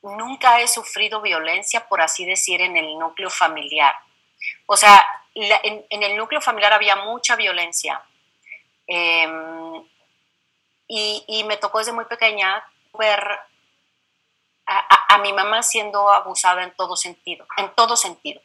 nunca 0.03 0.61
he 0.63 0.69
sufrido 0.69 1.21
violencia, 1.21 1.87
por 1.87 2.01
así 2.01 2.25
decir, 2.25 2.63
en 2.63 2.79
el 2.79 2.99
núcleo 2.99 3.29
familiar. 3.29 3.95
O 4.65 4.77
sea, 4.77 5.07
en, 5.35 6.03
el 6.03 6.17
núcleo 6.17 6.41
familiar 6.41 6.73
había 6.73 6.97
mucha 6.97 7.37
violencia. 7.37 8.01
Em, 8.87 9.83
y, 10.95 11.45
me 11.45 11.57
tocó 11.57 11.79
desde 11.79 11.93
muy 11.93 12.05
pequeña 12.05 12.63
ver 12.99 13.27
a, 14.67 15.15
a, 15.15 15.19
mi 15.19 15.33
mamá 15.33 15.63
siendo 15.63 16.11
abusada 16.11 16.63
en 16.63 16.75
todo 16.77 16.97
sentido, 16.97 17.47
en 17.57 17.75
todo 17.75 17.97
sentido. 17.97 18.43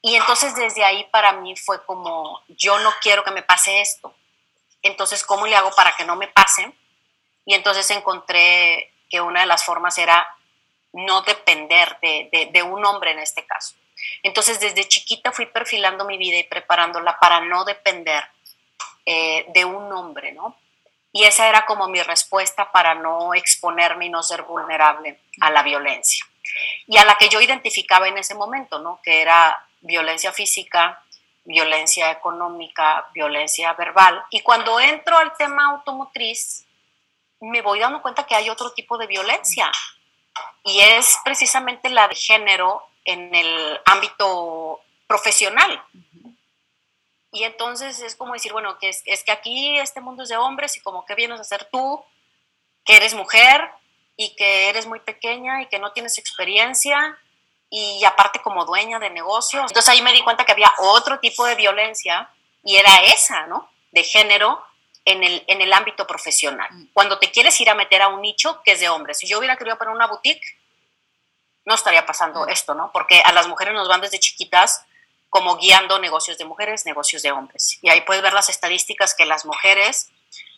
Y 0.00 0.14
entonces 0.14 0.54
desde 0.54 0.84
ahí 0.84 1.04
para 1.10 1.32
mí 1.32 1.56
fue 1.56 1.84
como, 1.84 2.40
yo 2.48 2.78
no 2.78 2.92
quiero 3.02 3.24
que 3.24 3.32
me 3.32 3.42
pase 3.42 3.80
esto. 3.80 4.14
Entonces, 4.82 5.24
¿cómo 5.24 5.46
le 5.46 5.56
hago 5.56 5.72
para 5.72 5.96
que 5.96 6.04
no 6.04 6.14
me 6.14 6.28
pase? 6.28 6.72
Y 7.44 7.54
entonces 7.54 7.90
encontré 7.90 8.92
que 9.10 9.20
una 9.20 9.40
de 9.40 9.46
las 9.46 9.64
formas 9.64 9.98
era 9.98 10.36
no 10.92 11.22
depender 11.22 11.98
de, 12.00 12.62
un 12.62 12.84
hombre 12.84 13.10
en 13.10 13.18
este 13.18 13.44
caso. 13.44 13.74
Entonces, 14.22 14.60
desde 14.60 14.86
chiquita 14.86 15.32
fui 15.32 15.46
perfilando 15.46 16.04
mi 16.04 16.16
vida 16.16 16.38
y 16.38 16.44
preparándola 16.44 17.18
para 17.18 17.40
no 17.40 17.64
depender 17.64 18.22
eh, 19.04 19.46
de 19.48 19.64
un 19.64 19.92
hombre, 19.92 20.30
¿no? 20.32 20.56
Y 21.14 21.22
esa 21.22 21.48
era 21.48 21.64
como 21.64 21.86
mi 21.86 22.02
respuesta 22.02 22.72
para 22.72 22.96
no 22.96 23.34
exponerme 23.34 24.06
y 24.06 24.08
no 24.08 24.24
ser 24.24 24.42
vulnerable 24.42 25.20
a 25.40 25.50
la 25.50 25.62
violencia. 25.62 26.26
Y 26.88 26.96
a 26.98 27.04
la 27.04 27.14
que 27.14 27.28
yo 27.28 27.40
identificaba 27.40 28.08
en 28.08 28.18
ese 28.18 28.34
momento, 28.34 28.80
¿no? 28.80 29.00
Que 29.00 29.22
era 29.22 29.64
violencia 29.80 30.32
física, 30.32 31.00
violencia 31.44 32.10
económica, 32.10 33.06
violencia 33.14 33.72
verbal. 33.74 34.24
Y 34.30 34.40
cuando 34.40 34.80
entro 34.80 35.16
al 35.16 35.36
tema 35.36 35.66
automotriz, 35.66 36.66
me 37.40 37.62
voy 37.62 37.78
dando 37.78 38.02
cuenta 38.02 38.26
que 38.26 38.34
hay 38.34 38.50
otro 38.50 38.72
tipo 38.72 38.98
de 38.98 39.06
violencia 39.06 39.70
y 40.64 40.80
es 40.80 41.16
precisamente 41.24 41.90
la 41.90 42.08
de 42.08 42.16
género 42.16 42.88
en 43.04 43.32
el 43.32 43.80
ámbito 43.84 44.80
profesional. 45.06 45.80
Y 47.34 47.42
entonces 47.42 48.00
es 48.00 48.14
como 48.14 48.32
decir, 48.32 48.52
bueno, 48.52 48.78
que 48.78 48.88
es, 48.88 49.24
que 49.24 49.32
aquí 49.32 49.76
este 49.80 50.00
mundo 50.00 50.22
es 50.22 50.28
de 50.28 50.36
hombres 50.36 50.76
y 50.76 50.80
como 50.80 51.04
que 51.04 51.16
vienes 51.16 51.40
a 51.40 51.44
ser 51.44 51.68
tú, 51.70 52.00
que 52.84 52.94
eres 52.96 53.12
mujer 53.12 53.72
y 54.16 54.36
que 54.36 54.68
eres 54.68 54.86
muy 54.86 55.00
pequeña 55.00 55.60
y 55.60 55.66
que 55.66 55.80
no 55.80 55.90
tienes 55.90 56.16
experiencia 56.16 57.18
y 57.68 58.04
aparte 58.04 58.40
como 58.40 58.64
dueña 58.64 59.00
de 59.00 59.10
negocios. 59.10 59.64
Entonces 59.68 59.88
ahí 59.88 60.00
me 60.00 60.12
di 60.12 60.22
cuenta 60.22 60.44
que 60.44 60.52
había 60.52 60.72
otro 60.78 61.18
tipo 61.18 61.44
de 61.44 61.56
violencia 61.56 62.30
y 62.62 62.76
era 62.76 63.02
esa, 63.02 63.48
¿no? 63.48 63.68
De 63.90 64.04
género 64.04 64.64
en 65.04 65.24
el, 65.24 65.42
en 65.48 65.60
el 65.60 65.72
ámbito 65.72 66.06
profesional. 66.06 66.68
Mm. 66.70 66.92
Cuando 66.92 67.18
te 67.18 67.32
quieres 67.32 67.60
ir 67.60 67.68
a 67.68 67.74
meter 67.74 68.00
a 68.00 68.08
un 68.08 68.22
nicho 68.22 68.62
que 68.64 68.72
es 68.72 68.80
de 68.80 68.88
hombres. 68.88 69.18
Si 69.18 69.26
yo 69.26 69.40
hubiera 69.40 69.56
querido 69.56 69.76
poner 69.76 69.92
una 69.92 70.06
boutique, 70.06 70.56
no 71.64 71.74
estaría 71.74 72.06
pasando 72.06 72.46
mm. 72.46 72.50
esto, 72.50 72.74
¿no? 72.74 72.92
Porque 72.92 73.20
a 73.24 73.32
las 73.32 73.48
mujeres 73.48 73.74
nos 73.74 73.88
van 73.88 74.02
desde 74.02 74.20
chiquitas 74.20 74.86
como 75.34 75.56
guiando 75.56 75.98
negocios 75.98 76.38
de 76.38 76.44
mujeres, 76.44 76.86
negocios 76.86 77.22
de 77.22 77.32
hombres. 77.32 77.80
Y 77.82 77.88
ahí 77.88 78.02
puedes 78.02 78.22
ver 78.22 78.32
las 78.32 78.48
estadísticas 78.48 79.16
que 79.16 79.26
las 79.26 79.44
mujeres 79.44 80.08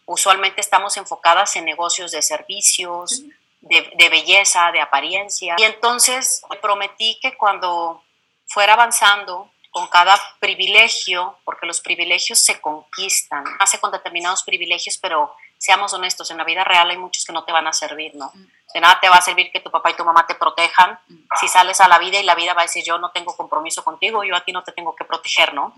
usualmente 0.04 0.60
estamos 0.60 0.98
enfocadas 0.98 1.56
en 1.56 1.64
negocios 1.64 2.12
de 2.12 2.20
servicios, 2.20 3.22
de, 3.62 3.90
de 3.96 4.08
belleza, 4.10 4.70
de 4.72 4.82
apariencia. 4.82 5.56
Y 5.56 5.62
entonces 5.62 6.42
me 6.50 6.58
prometí 6.58 7.18
que 7.22 7.38
cuando 7.38 8.02
fuera 8.48 8.74
avanzando 8.74 9.50
con 9.70 9.86
cada 9.86 10.20
privilegio, 10.40 11.38
porque 11.46 11.64
los 11.64 11.80
privilegios 11.80 12.38
se 12.38 12.60
conquistan, 12.60 13.44
hace 13.58 13.80
con 13.80 13.90
determinados 13.90 14.42
privilegios, 14.42 14.98
pero 14.98 15.34
seamos 15.56 15.94
honestos, 15.94 16.30
en 16.30 16.36
la 16.36 16.44
vida 16.44 16.64
real 16.64 16.90
hay 16.90 16.98
muchos 16.98 17.24
que 17.24 17.32
no 17.32 17.44
te 17.44 17.52
van 17.52 17.66
a 17.66 17.72
servir, 17.72 18.14
¿no? 18.14 18.30
De 18.76 18.80
nada 18.82 19.00
te 19.00 19.08
va 19.08 19.16
a 19.16 19.22
servir 19.22 19.50
que 19.50 19.60
tu 19.60 19.70
papá 19.70 19.90
y 19.90 19.94
tu 19.94 20.04
mamá 20.04 20.26
te 20.26 20.34
protejan 20.34 21.00
si 21.40 21.48
sales 21.48 21.80
a 21.80 21.88
la 21.88 21.98
vida 21.98 22.20
y 22.20 22.24
la 22.24 22.34
vida 22.34 22.52
va 22.52 22.60
a 22.60 22.64
decir 22.64 22.84
yo 22.84 22.98
no 22.98 23.10
tengo 23.10 23.34
compromiso 23.34 23.82
contigo, 23.82 24.22
yo 24.22 24.36
a 24.36 24.42
ti 24.42 24.52
no 24.52 24.62
te 24.62 24.72
tengo 24.72 24.94
que 24.94 25.06
proteger, 25.06 25.54
¿no? 25.54 25.72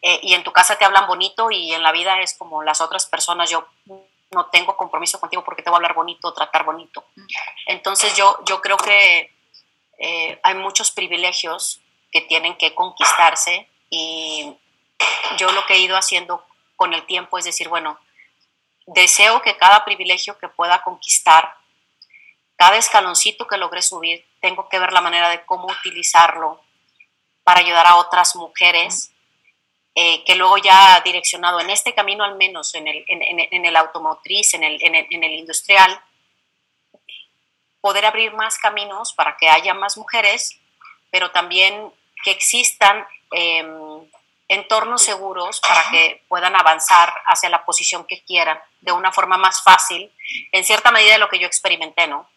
Eh, 0.00 0.20
y 0.22 0.34
en 0.34 0.44
tu 0.44 0.52
casa 0.52 0.78
te 0.78 0.84
hablan 0.84 1.08
bonito 1.08 1.50
y 1.50 1.72
en 1.72 1.82
la 1.82 1.90
vida 1.90 2.20
es 2.20 2.38
como 2.38 2.62
las 2.62 2.80
otras 2.80 3.06
personas, 3.06 3.50
yo 3.50 3.66
no 4.30 4.46
tengo 4.52 4.76
compromiso 4.76 5.18
contigo 5.18 5.42
porque 5.42 5.62
te 5.62 5.70
voy 5.70 5.74
a 5.74 5.78
hablar 5.78 5.94
bonito, 5.94 6.32
tratar 6.32 6.62
bonito. 6.62 7.04
Entonces 7.66 8.16
yo, 8.16 8.38
yo 8.44 8.60
creo 8.60 8.76
que 8.76 9.34
eh, 9.98 10.38
hay 10.44 10.54
muchos 10.54 10.92
privilegios 10.92 11.80
que 12.12 12.20
tienen 12.20 12.56
que 12.56 12.72
conquistarse 12.72 13.68
y 13.90 14.56
yo 15.38 15.50
lo 15.50 15.66
que 15.66 15.74
he 15.74 15.78
ido 15.80 15.96
haciendo 15.96 16.46
con 16.76 16.94
el 16.94 17.04
tiempo 17.04 17.36
es 17.36 17.46
decir, 17.46 17.68
bueno, 17.68 17.98
deseo 18.86 19.42
que 19.42 19.56
cada 19.56 19.84
privilegio 19.84 20.38
que 20.38 20.46
pueda 20.46 20.82
conquistar, 20.82 21.56
cada 22.62 22.76
escaloncito 22.76 23.48
que 23.48 23.56
logre 23.56 23.82
subir, 23.82 24.24
tengo 24.40 24.68
que 24.68 24.78
ver 24.78 24.92
la 24.92 25.00
manera 25.00 25.28
de 25.30 25.44
cómo 25.44 25.66
utilizarlo 25.66 26.62
para 27.42 27.58
ayudar 27.58 27.88
a 27.88 27.96
otras 27.96 28.36
mujeres, 28.36 29.10
eh, 29.96 30.22
que 30.22 30.36
luego 30.36 30.58
ya 30.58 31.00
direccionado 31.04 31.58
en 31.58 31.70
este 31.70 31.92
camino 31.92 32.22
al 32.22 32.36
menos, 32.36 32.72
en 32.76 32.86
el, 32.86 33.04
en, 33.08 33.64
el 33.64 33.76
automotriz, 33.76 34.54
en 34.54 34.62
el, 34.62 34.78
en 34.80 35.24
el 35.24 35.32
industrial, 35.32 36.00
poder 37.80 38.06
abrir 38.06 38.32
más 38.32 38.58
caminos 38.58 39.12
para 39.12 39.36
que 39.36 39.48
haya 39.48 39.74
más 39.74 39.96
mujeres, 39.96 40.60
pero 41.10 41.32
también 41.32 41.92
que 42.22 42.30
existan 42.30 43.04
em, 43.32 44.08
entornos 44.46 45.02
seguros 45.02 45.60
para 45.66 45.90
que 45.90 46.22
puedan 46.28 46.54
avanzar 46.54 47.12
hacia 47.26 47.48
la 47.48 47.64
posición 47.64 48.06
que 48.06 48.22
quieran 48.22 48.60
de 48.82 48.92
una 48.92 49.10
forma 49.10 49.36
más 49.36 49.64
fácil, 49.64 50.12
en 50.52 50.62
cierta 50.62 50.92
medida 50.92 51.14
de 51.14 51.18
lo 51.18 51.28
que 51.28 51.40
yo 51.40 51.48
experimenté, 51.48 52.06
¿no? 52.06 52.28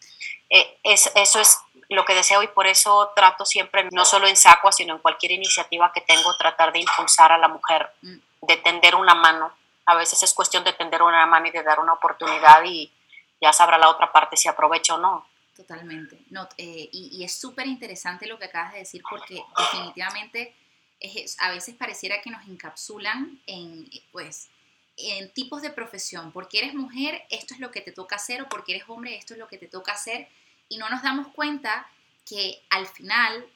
Eh, 0.50 0.78
es, 0.82 1.10
eso 1.14 1.40
es 1.40 1.58
lo 1.88 2.04
que 2.04 2.14
deseo 2.14 2.42
y 2.42 2.48
por 2.48 2.66
eso 2.66 3.12
trato 3.14 3.44
siempre, 3.44 3.88
no 3.92 4.04
solo 4.04 4.26
en 4.26 4.36
SACUA, 4.36 4.72
sino 4.72 4.94
en 4.94 5.00
cualquier 5.00 5.32
iniciativa 5.32 5.92
que 5.92 6.00
tengo, 6.00 6.36
tratar 6.36 6.72
de 6.72 6.80
impulsar 6.80 7.32
a 7.32 7.38
la 7.38 7.48
mujer, 7.48 7.90
mm. 8.02 8.16
de 8.42 8.56
tender 8.58 8.94
una 8.94 9.14
mano. 9.14 9.52
A 9.86 9.94
veces 9.94 10.22
es 10.22 10.34
cuestión 10.34 10.64
de 10.64 10.72
tender 10.72 11.02
una 11.02 11.26
mano 11.26 11.46
y 11.46 11.50
de 11.50 11.62
dar 11.62 11.78
una 11.78 11.92
oportunidad 11.92 12.64
y 12.64 12.92
ya 13.40 13.52
sabrá 13.52 13.78
la 13.78 13.88
otra 13.88 14.12
parte 14.12 14.36
si 14.36 14.48
aprovecho 14.48 14.96
o 14.96 14.98
no. 14.98 15.26
Totalmente. 15.56 16.18
No, 16.30 16.48
eh, 16.58 16.88
y, 16.92 17.24
es 17.24 17.34
súper 17.34 17.66
interesante 17.66 18.26
lo 18.26 18.38
que 18.38 18.44
acabas 18.44 18.72
de 18.72 18.80
decir 18.80 19.02
porque 19.08 19.42
definitivamente 19.56 20.54
es, 21.00 21.40
a 21.40 21.50
veces 21.50 21.74
pareciera 21.76 22.20
que 22.20 22.30
nos 22.30 22.46
encapsulan 22.46 23.40
en, 23.46 23.88
pues, 24.12 24.50
en 24.96 25.30
tipos 25.32 25.62
de 25.62 25.70
profesión. 25.70 26.32
Porque 26.32 26.58
eres 26.58 26.74
mujer, 26.74 27.24
esto 27.30 27.54
es 27.54 27.60
lo 27.60 27.70
que 27.70 27.80
te 27.80 27.92
toca 27.92 28.16
hacer, 28.16 28.42
o 28.42 28.48
porque 28.48 28.76
eres 28.76 28.88
hombre, 28.88 29.16
esto 29.16 29.34
es 29.34 29.40
lo 29.40 29.48
que 29.48 29.58
te 29.58 29.68
toca 29.68 29.92
hacer. 29.92 30.28
Y 30.68 30.78
no 30.78 30.88
nos 30.88 31.02
damos 31.02 31.28
cuenta 31.28 31.86
que 32.24 32.62
al 32.70 32.86
final, 32.86 33.46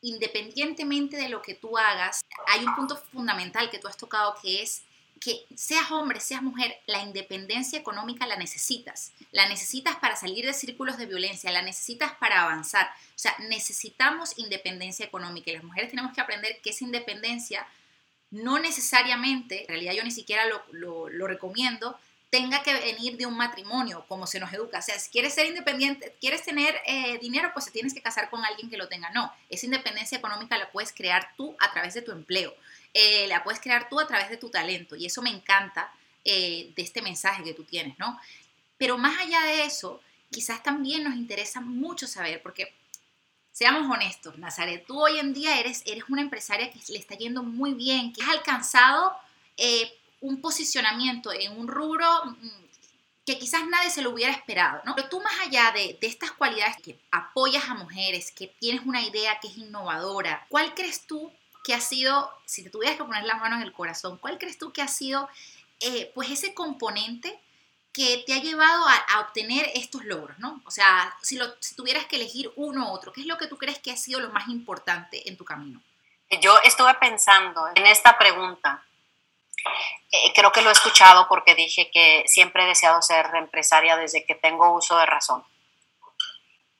independientemente 0.00 1.16
de 1.16 1.28
lo 1.28 1.42
que 1.42 1.54
tú 1.54 1.76
hagas, 1.76 2.20
hay 2.46 2.64
un 2.64 2.74
punto 2.74 2.96
fundamental 2.96 3.70
que 3.70 3.78
tú 3.78 3.88
has 3.88 3.96
tocado 3.96 4.36
que 4.40 4.62
es 4.62 4.82
que 5.20 5.46
seas 5.54 5.90
hombre, 5.90 6.20
seas 6.20 6.42
mujer, 6.42 6.78
la 6.86 7.02
independencia 7.02 7.78
económica 7.78 8.26
la 8.26 8.36
necesitas. 8.36 9.12
La 9.32 9.48
necesitas 9.48 9.96
para 9.96 10.14
salir 10.14 10.44
de 10.44 10.52
círculos 10.52 10.98
de 10.98 11.06
violencia, 11.06 11.50
la 11.50 11.62
necesitas 11.62 12.12
para 12.14 12.42
avanzar. 12.42 12.86
O 12.86 13.18
sea, 13.18 13.34
necesitamos 13.48 14.38
independencia 14.38 15.06
económica 15.06 15.50
y 15.50 15.54
las 15.54 15.64
mujeres 15.64 15.90
tenemos 15.90 16.12
que 16.12 16.20
aprender 16.20 16.60
que 16.62 16.70
esa 16.70 16.84
independencia 16.84 17.66
no 18.30 18.58
necesariamente, 18.58 19.62
en 19.62 19.68
realidad 19.68 19.94
yo 19.94 20.04
ni 20.04 20.10
siquiera 20.10 20.42
lo, 20.72 21.08
recomiendo, 21.26 21.98
tenga 22.30 22.62
que 22.62 22.74
venir 22.74 23.16
de 23.16 23.26
un 23.26 23.36
matrimonio, 23.36 24.04
como 24.08 24.26
se 24.26 24.40
nos 24.40 24.52
educa. 24.52 24.80
O 24.80 24.82
sea, 24.82 24.98
si 24.98 25.10
quieres 25.10 25.34
ser 25.34 25.46
independiente, 25.46 26.14
quieres 26.20 26.42
tener 26.42 26.74
eh, 26.86 27.18
dinero, 27.18 27.50
pues 27.52 27.66
te 27.66 27.70
tienes 27.70 27.94
que 27.94 28.02
casar 28.02 28.28
con 28.28 28.44
alguien 28.44 28.68
que 28.68 28.76
lo 28.76 28.88
tenga. 28.88 29.10
No, 29.10 29.32
esa 29.48 29.66
independencia 29.66 30.18
económica 30.18 30.58
la 30.58 30.70
puedes 30.70 30.92
crear 30.92 31.30
tú 31.36 31.56
a 31.60 31.72
través 31.72 31.94
de 31.94 32.02
tu 32.02 32.12
empleo. 32.12 32.54
Eh, 32.92 33.26
la 33.28 33.44
puedes 33.44 33.60
crear 33.60 33.88
tú 33.88 34.00
a 34.00 34.06
través 34.06 34.28
de 34.28 34.36
tu 34.36 34.50
talento 34.50 34.96
y 34.96 35.06
eso 35.06 35.22
me 35.22 35.30
encanta 35.30 35.92
eh, 36.24 36.72
de 36.74 36.82
este 36.82 37.02
mensaje 37.02 37.44
que 37.44 37.54
tú 37.54 37.62
tienes, 37.62 37.98
¿no? 37.98 38.18
Pero 38.76 38.98
más 38.98 39.18
allá 39.20 39.40
de 39.42 39.64
eso, 39.64 40.00
quizás 40.30 40.62
también 40.62 41.04
nos 41.04 41.14
interesa 41.14 41.60
mucho 41.60 42.06
saber, 42.06 42.42
porque 42.42 42.74
seamos 43.56 43.90
honestos, 43.90 44.36
Nazaret, 44.36 44.84
tú 44.86 45.00
hoy 45.00 45.18
en 45.18 45.32
día 45.32 45.58
eres, 45.58 45.82
eres 45.86 46.04
una 46.10 46.20
empresaria 46.20 46.70
que 46.70 46.78
le 46.88 46.98
está 46.98 47.14
yendo 47.14 47.42
muy 47.42 47.72
bien, 47.72 48.12
que 48.12 48.22
has 48.22 48.28
alcanzado 48.28 49.16
eh, 49.56 49.90
un 50.20 50.42
posicionamiento 50.42 51.32
en 51.32 51.58
un 51.58 51.66
rubro 51.66 52.06
mm, 52.26 52.48
que 53.24 53.38
quizás 53.38 53.66
nadie 53.66 53.88
se 53.88 54.02
lo 54.02 54.10
hubiera 54.10 54.30
esperado, 54.30 54.82
¿no? 54.84 54.94
Pero 54.94 55.08
tú 55.08 55.22
más 55.22 55.32
allá 55.40 55.72
de, 55.72 55.96
de, 55.98 56.06
estas 56.06 56.32
cualidades 56.32 56.76
que 56.82 56.98
apoyas 57.10 57.64
a 57.70 57.74
mujeres, 57.74 58.30
que 58.30 58.48
tienes 58.60 58.84
una 58.84 59.00
idea 59.00 59.40
que 59.40 59.48
es 59.48 59.56
innovadora, 59.56 60.44
¿cuál 60.50 60.74
crees 60.74 61.06
tú 61.06 61.32
que 61.64 61.72
ha 61.72 61.80
sido, 61.80 62.30
si 62.44 62.62
te 62.62 62.68
tuvieras 62.68 62.98
que 62.98 63.04
poner 63.04 63.24
la 63.24 63.36
mano 63.36 63.56
en 63.56 63.62
el 63.62 63.72
corazón, 63.72 64.18
cuál 64.18 64.36
crees 64.36 64.58
tú 64.58 64.70
que 64.70 64.82
ha 64.82 64.88
sido 64.88 65.30
eh, 65.80 66.12
pues 66.14 66.30
ese 66.30 66.52
componente 66.52 67.40
que 67.96 68.24
te 68.26 68.34
ha 68.34 68.42
llevado 68.42 68.84
a, 68.86 69.20
obtener 69.20 69.70
estos 69.74 70.04
logros, 70.04 70.38
¿no? 70.38 70.60
O 70.66 70.70
sea, 70.70 71.16
si, 71.22 71.38
lo, 71.38 71.46
si 71.60 71.74
tuvieras 71.74 72.04
que 72.04 72.16
elegir 72.16 72.52
uno 72.56 72.90
u 72.90 72.92
otro, 72.92 73.10
¿qué 73.10 73.22
es 73.22 73.26
lo 73.26 73.38
que 73.38 73.46
tú 73.46 73.56
crees 73.56 73.78
que 73.78 73.90
ha 73.90 73.96
sido 73.96 74.20
lo 74.20 74.28
más 74.28 74.48
importante 74.48 75.26
en 75.26 75.38
tu 75.38 75.46
camino? 75.46 75.80
Yo 76.42 76.58
estuve 76.62 76.92
pensando 76.94 77.66
en 77.74 77.86
esta 77.86 78.18
pregunta. 78.18 78.84
Eh, 80.12 80.32
creo 80.34 80.52
que 80.52 80.60
lo 80.60 80.68
he 80.68 80.74
escuchado 80.74 81.26
porque 81.26 81.54
dije 81.54 81.90
que 81.90 82.24
siempre 82.26 82.64
he 82.64 82.66
deseado 82.66 83.00
ser 83.00 83.34
empresaria 83.34 83.96
desde 83.96 84.26
que 84.26 84.34
tengo 84.34 84.72
uso 84.72 84.98
de 84.98 85.06
razón. 85.06 85.42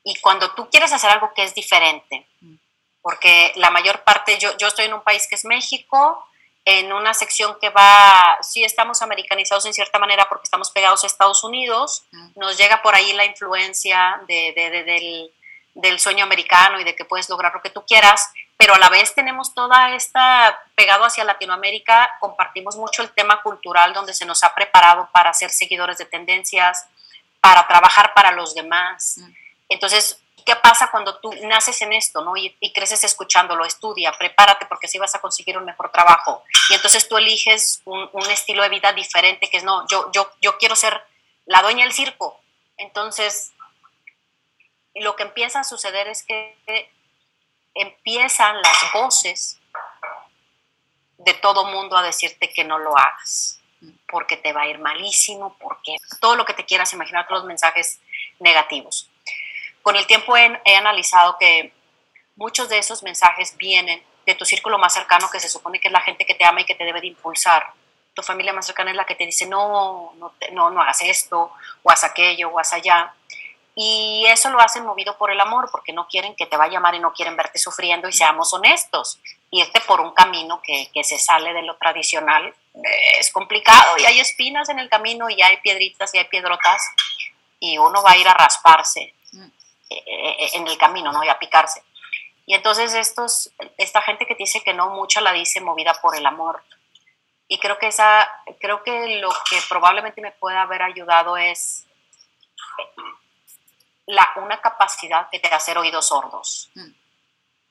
Y 0.03 0.19
cuando 0.19 0.53
tú 0.53 0.69
quieres 0.69 0.93
hacer 0.93 1.09
algo 1.09 1.33
que 1.33 1.43
es 1.43 1.55
diferente, 1.55 2.27
mm. 2.41 2.55
porque 3.01 3.53
la 3.55 3.71
mayor 3.71 4.03
parte, 4.03 4.37
yo, 4.37 4.55
yo 4.57 4.67
estoy 4.67 4.85
en 4.85 4.93
un 4.93 5.01
país 5.01 5.25
que 5.27 5.35
es 5.35 5.45
México, 5.45 6.26
en 6.69 6.91
una 6.91 7.13
sección 7.13 7.55
que 7.61 7.69
va, 7.69 8.37
sí 8.41 8.61
estamos 8.61 9.01
americanizados 9.01 9.65
en 9.65 9.73
cierta 9.73 9.99
manera 9.99 10.27
porque 10.27 10.43
estamos 10.43 10.69
pegados 10.69 11.01
a 11.01 11.07
Estados 11.07 11.41
Unidos, 11.45 12.03
nos 12.35 12.57
llega 12.57 12.81
por 12.81 12.93
ahí 12.93 13.13
la 13.13 13.23
influencia 13.23 14.19
de, 14.27 14.51
del, 14.53 15.31
del, 15.75 15.97
sueño 15.97 16.25
americano 16.25 16.77
y 16.77 16.83
de 16.83 16.93
que 16.93 17.05
puedes 17.05 17.29
lograr 17.29 17.53
lo 17.53 17.61
que 17.61 17.69
tú 17.69 17.85
quieras, 17.87 18.29
pero 18.57 18.73
a 18.73 18.79
la 18.79 18.89
vez 18.89 19.15
tenemos 19.15 19.53
toda 19.53 19.95
esta, 19.95 20.59
pegado 20.75 21.05
hacia 21.05 21.23
Latinoamérica, 21.23 22.09
compartimos 22.19 22.75
mucho 22.75 23.01
el 23.01 23.11
tema 23.11 23.41
cultural 23.41 23.93
donde 23.93 24.13
se 24.13 24.25
nos 24.25 24.43
ha 24.43 24.53
preparado 24.53 25.07
para 25.13 25.33
ser 25.33 25.51
seguidores 25.51 25.97
de 25.97 26.05
tendencias, 26.05 26.85
para 27.39 27.65
trabajar 27.65 28.13
para 28.13 28.33
los 28.33 28.53
demás. 28.53 29.21
Entonces, 29.69 30.21
¿qué 30.45 30.55
pasa 30.55 30.89
cuando 30.91 31.19
tú 31.19 31.31
naces 31.43 31.81
en 31.81 31.93
esto 31.93 32.21
¿no? 32.21 32.35
y, 32.37 32.55
creces 32.73 33.03
escuchándolo? 33.03 33.65
Estudia, 33.65 34.11
prepárate 34.11 34.65
porque 34.65 34.87
así 34.87 34.97
vas 34.97 35.13
a 35.15 35.21
conseguir 35.21 35.57
un 35.57 35.65
mejor 35.65 35.91
trabajo. 35.91 36.43
Y 36.69 36.75
entonces 36.75 37.07
tú 37.07 37.17
eliges 37.17 37.81
un, 37.85 38.09
un 38.13 38.29
estilo 38.29 38.63
de 38.63 38.69
vida 38.69 38.93
diferente 38.93 39.49
que 39.49 39.57
es, 39.57 39.63
no, 39.63 39.85
yo, 39.87 40.11
yo, 40.11 40.31
yo 40.41 40.57
quiero 40.57 40.75
ser 40.75 41.01
la 41.45 41.61
dueña 41.61 41.83
del 41.83 41.93
circo. 41.93 42.39
Entonces, 42.77 43.53
lo 44.95 45.15
que 45.15 45.23
empieza 45.23 45.61
a 45.61 45.63
suceder 45.63 46.07
es 46.07 46.23
que 46.23 46.55
empiezan 47.73 48.61
las 48.61 48.91
voces 48.93 49.59
de 51.17 51.33
todo 51.35 51.65
mundo 51.65 51.97
a 51.97 52.03
decirte 52.03 52.49
que 52.49 52.63
no 52.63 52.77
lo 52.77 52.97
hagas, 52.97 53.59
porque 54.07 54.37
te 54.37 54.53
va 54.53 54.61
a 54.61 54.67
ir 54.67 54.79
malísimo, 54.79 55.57
porque 55.59 55.95
todo 56.19 56.35
lo 56.35 56.45
que 56.45 56.53
te 56.53 56.65
quieras 56.65 56.93
imaginar, 56.93 57.27
todos 57.27 57.41
los 57.41 57.47
mensajes 57.47 57.99
negativos. 58.39 59.09
Con 59.87 59.95
el 59.95 60.05
tiempo 60.05 60.35
he, 60.35 60.75
analizado 60.75 61.37
que 61.39 61.71
muchos 62.35 62.67
de 62.67 62.77
esos 62.77 63.03
mensajes 63.03 63.55
vienen 63.55 64.03
de 64.25 64.35
tu 64.35 64.43
círculo 64.43 64.77
más 64.77 64.93
cercano, 64.93 65.29
que 65.31 65.39
se 65.39 65.47
supone 65.47 65.79
que 65.79 65.87
es 65.87 65.93
la 65.93 66.01
gente 66.01 66.25
que 66.25 66.35
te 66.35 66.43
ama 66.43 66.59
y 66.59 66.65
que 66.65 66.75
te 66.75 66.83
debe 66.83 66.99
de 66.99 67.07
impulsar. 67.07 67.71
Tu 68.13 68.21
familia 68.21 68.51
más 68.51 68.65
cercana 68.65 68.91
es 68.91 68.97
la 68.97 69.05
que 69.05 69.15
te 69.15 69.25
dice, 69.25 69.45
no, 69.45 70.11
no, 70.17 70.69
no, 70.71 70.81
hagas 70.81 71.03
esto, 71.03 71.53
o 71.83 71.89
haz 71.89 72.03
aquello, 72.03 72.49
o 72.49 72.59
haz 72.59 72.73
allá. 72.73 73.13
Y 73.75 74.25
eso 74.27 74.49
lo 74.49 74.59
hacen 74.59 74.83
movido 74.83 75.17
por 75.17 75.31
el 75.31 75.39
amor, 75.39 75.69
porque 75.71 75.93
no 75.93 76.05
quieren 76.09 76.35
que 76.35 76.47
te 76.47 76.57
vaya 76.57 76.81
mal 76.81 76.93
y 76.93 76.99
no 76.99 77.13
quieren 77.13 77.37
verte 77.37 77.57
sufriendo 77.57 78.09
y 78.09 78.11
seamos 78.11 78.51
honestos. 78.53 79.21
Irte 79.51 79.79
por 79.87 80.01
un 80.01 80.11
camino 80.11 80.61
que, 80.61 80.89
se 81.01 81.17
sale 81.17 81.53
de 81.53 81.61
lo 81.61 81.77
tradicional 81.77 82.45
eh, 82.45 83.19
es 83.19 83.31
complicado 83.31 83.97
y 83.97 84.03
hay 84.03 84.19
espinas 84.19 84.67
en 84.67 84.79
el 84.79 84.89
camino 84.89 85.29
y 85.29 85.41
hay 85.41 85.61
piedritas 85.61 86.13
y 86.13 86.17
hay 86.17 86.25
piedrotas 86.25 86.83
y 87.61 87.77
uno 87.77 88.03
va 88.03 88.11
a 88.11 88.17
ir 88.17 88.27
a 88.27 88.33
rasparse 88.33 89.13
en 89.89 90.67
el 90.67 90.77
camino, 90.77 91.11
¿no? 91.11 91.23
Y 91.23 91.29
a 91.29 91.39
picarse. 91.39 91.83
Y 92.47 92.53
entonces 92.53 92.93
estos, 92.93 93.51
esta 93.77 94.01
gente 94.01 94.25
que 94.25 94.35
dice 94.35 94.61
que 94.61 94.73
no, 94.73 94.89
mucha 94.91 95.19
la 95.19 95.33
dice 95.33 95.59
movida 95.59 95.93
por 96.01 96.15
el 96.15 96.25
amor. 96.25 96.63
Y 97.49 97.59
creo 97.59 97.77
que, 97.77 97.87
esa, 97.87 98.29
creo 98.59 98.83
que 98.83 99.19
lo 99.19 99.29
que 99.49 99.57
probablemente 99.69 100.21
me 100.21 100.31
pueda 100.31 100.61
haber 100.61 100.81
ayudado 100.81 101.35
es 101.35 101.85
la, 104.05 104.29
una 104.37 104.61
capacidad 104.61 105.29
de 105.29 105.41
hacer 105.49 105.77
oídos 105.77 106.07
sordos 106.07 106.69
mm. 106.75 106.91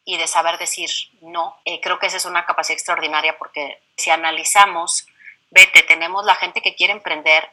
y 0.04 0.18
de 0.18 0.26
saber 0.26 0.58
decir 0.58 0.90
no. 1.22 1.58
Eh, 1.64 1.80
creo 1.80 1.98
que 1.98 2.06
esa 2.06 2.18
es 2.18 2.26
una 2.26 2.44
capacidad 2.44 2.76
extraordinaria 2.76 3.38
porque 3.38 3.82
si 3.96 4.10
analizamos, 4.10 5.06
vete, 5.50 5.82
tenemos 5.84 6.24
la 6.26 6.34
gente 6.34 6.60
que 6.60 6.74
quiere 6.74 6.92
emprender, 6.92 7.50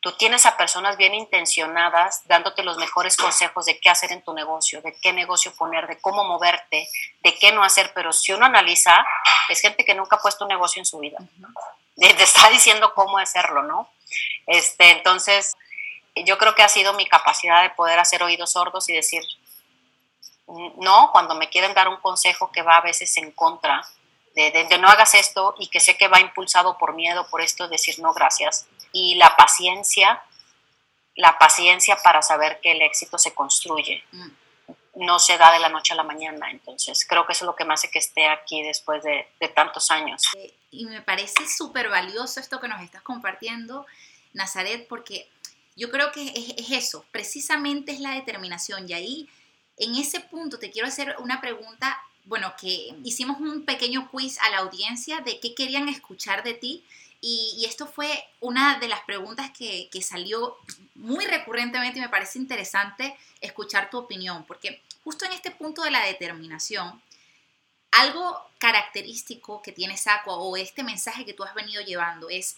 tú 0.00 0.12
tienes 0.12 0.46
a 0.46 0.56
personas 0.56 0.96
bien 0.96 1.14
intencionadas 1.14 2.22
dándote 2.26 2.62
los 2.62 2.78
mejores 2.78 3.16
consejos 3.16 3.66
de 3.66 3.80
qué 3.80 3.90
hacer 3.90 4.12
en 4.12 4.22
tu 4.22 4.32
negocio, 4.32 4.80
de 4.82 4.96
qué 5.00 5.12
negocio 5.12 5.54
poner, 5.56 5.86
de 5.86 6.00
cómo 6.00 6.24
moverte, 6.24 6.88
de 7.22 7.38
qué 7.38 7.52
no 7.52 7.64
hacer, 7.64 7.92
pero 7.94 8.12
si 8.12 8.32
uno 8.32 8.46
analiza, 8.46 9.04
es 9.48 9.60
gente 9.60 9.84
que 9.84 9.94
nunca 9.94 10.16
ha 10.16 10.20
puesto 10.20 10.44
un 10.44 10.48
negocio 10.48 10.80
en 10.80 10.86
su 10.86 10.98
vida. 10.98 11.18
Te 11.96 12.22
está 12.22 12.48
diciendo 12.50 12.92
cómo 12.94 13.18
hacerlo, 13.18 13.62
¿no? 13.62 13.90
Este, 14.46 14.90
entonces, 14.92 15.56
yo 16.14 16.38
creo 16.38 16.54
que 16.54 16.62
ha 16.62 16.68
sido 16.68 16.92
mi 16.94 17.06
capacidad 17.08 17.62
de 17.62 17.70
poder 17.70 17.98
hacer 17.98 18.22
oídos 18.22 18.52
sordos 18.52 18.88
y 18.88 18.94
decir 18.94 19.22
no 20.76 21.10
cuando 21.12 21.34
me 21.34 21.50
quieren 21.50 21.74
dar 21.74 21.88
un 21.88 21.98
consejo 21.98 22.50
que 22.50 22.62
va 22.62 22.76
a 22.76 22.80
veces 22.80 23.14
en 23.18 23.32
contra 23.32 23.86
de, 24.34 24.78
no 24.78 24.88
hagas 24.88 25.14
esto 25.14 25.54
y 25.58 25.68
que 25.68 25.80
sé 25.80 25.96
que 25.96 26.06
va 26.06 26.20
impulsado 26.20 26.78
por 26.78 26.94
miedo, 26.94 27.26
por 27.28 27.40
esto, 27.40 27.66
decir 27.66 27.98
no, 27.98 28.12
gracias. 28.14 28.66
Y 28.92 29.16
la 29.16 29.34
paciencia, 29.36 30.22
la 31.14 31.38
paciencia 31.38 31.96
para 32.02 32.22
saber 32.22 32.60
que 32.62 32.72
el 32.72 32.82
éxito 32.82 33.18
se 33.18 33.34
construye. 33.34 34.02
Mm. 34.12 34.28
No 34.96 35.18
se 35.18 35.38
da 35.38 35.52
de 35.52 35.60
la 35.60 35.68
noche 35.68 35.92
a 35.92 35.96
la 35.96 36.02
mañana, 36.02 36.50
entonces 36.50 37.06
creo 37.08 37.24
que 37.24 37.32
eso 37.32 37.44
es 37.44 37.46
lo 37.46 37.54
que 37.54 37.64
me 37.64 37.74
hace 37.74 37.88
que 37.88 38.00
esté 38.00 38.26
aquí 38.26 38.62
después 38.64 39.02
de, 39.04 39.28
tantos 39.54 39.92
años. 39.92 40.22
Y 40.72 40.86
me 40.86 41.02
parece 41.02 41.46
súper 41.46 41.88
valioso 41.88 42.40
esto 42.40 42.60
que 42.60 42.66
nos 42.66 42.82
estás 42.82 43.02
compartiendo, 43.02 43.86
Nazaret, 44.32 44.88
porque 44.88 45.28
yo 45.78 45.90
creo 45.90 46.10
que 46.10 46.26
es, 46.26 46.70
eso, 46.72 47.04
precisamente 47.12 47.92
es 47.92 48.00
la 48.00 48.10
determinación. 48.10 48.88
Y 48.88 48.94
ahí, 48.94 49.28
en 49.76 49.94
ese 49.94 50.18
punto, 50.18 50.58
te 50.58 50.72
quiero 50.72 50.88
hacer 50.88 51.14
una 51.20 51.40
pregunta, 51.40 52.02
bueno, 52.24 52.52
que 52.60 52.92
hicimos 53.04 53.40
un 53.40 53.64
pequeño 53.64 54.10
quiz 54.10 54.38
a 54.40 54.50
la 54.50 54.58
audiencia 54.58 55.20
de 55.20 55.38
qué 55.38 55.54
querían 55.54 55.88
escuchar 55.88 56.42
de 56.42 56.54
ti. 56.54 56.84
Y, 57.20 57.64
esto 57.68 57.86
fue 57.86 58.24
una 58.40 58.78
de 58.78 58.88
las 58.88 59.00
preguntas 59.00 59.50
que, 59.50 59.88
que, 59.90 60.02
salió 60.02 60.56
muy 60.94 61.26
recurrentemente 61.26 61.98
y 61.98 62.02
me 62.02 62.08
parece 62.08 62.38
interesante 62.38 63.16
escuchar 63.40 63.90
tu 63.90 63.98
opinión, 63.98 64.44
porque 64.46 64.82
justo 65.02 65.24
en 65.24 65.32
este 65.32 65.50
punto 65.50 65.82
de 65.82 65.90
la 65.90 66.04
determinación, 66.04 67.02
algo 67.90 68.40
característico 68.58 69.62
que 69.62 69.72
tiene 69.72 69.96
Saco 69.96 70.34
o 70.34 70.56
este 70.56 70.82
mensaje 70.82 71.24
que 71.24 71.34
tú 71.34 71.42
has 71.42 71.54
venido 71.54 71.82
llevando 71.82 72.28
es 72.28 72.56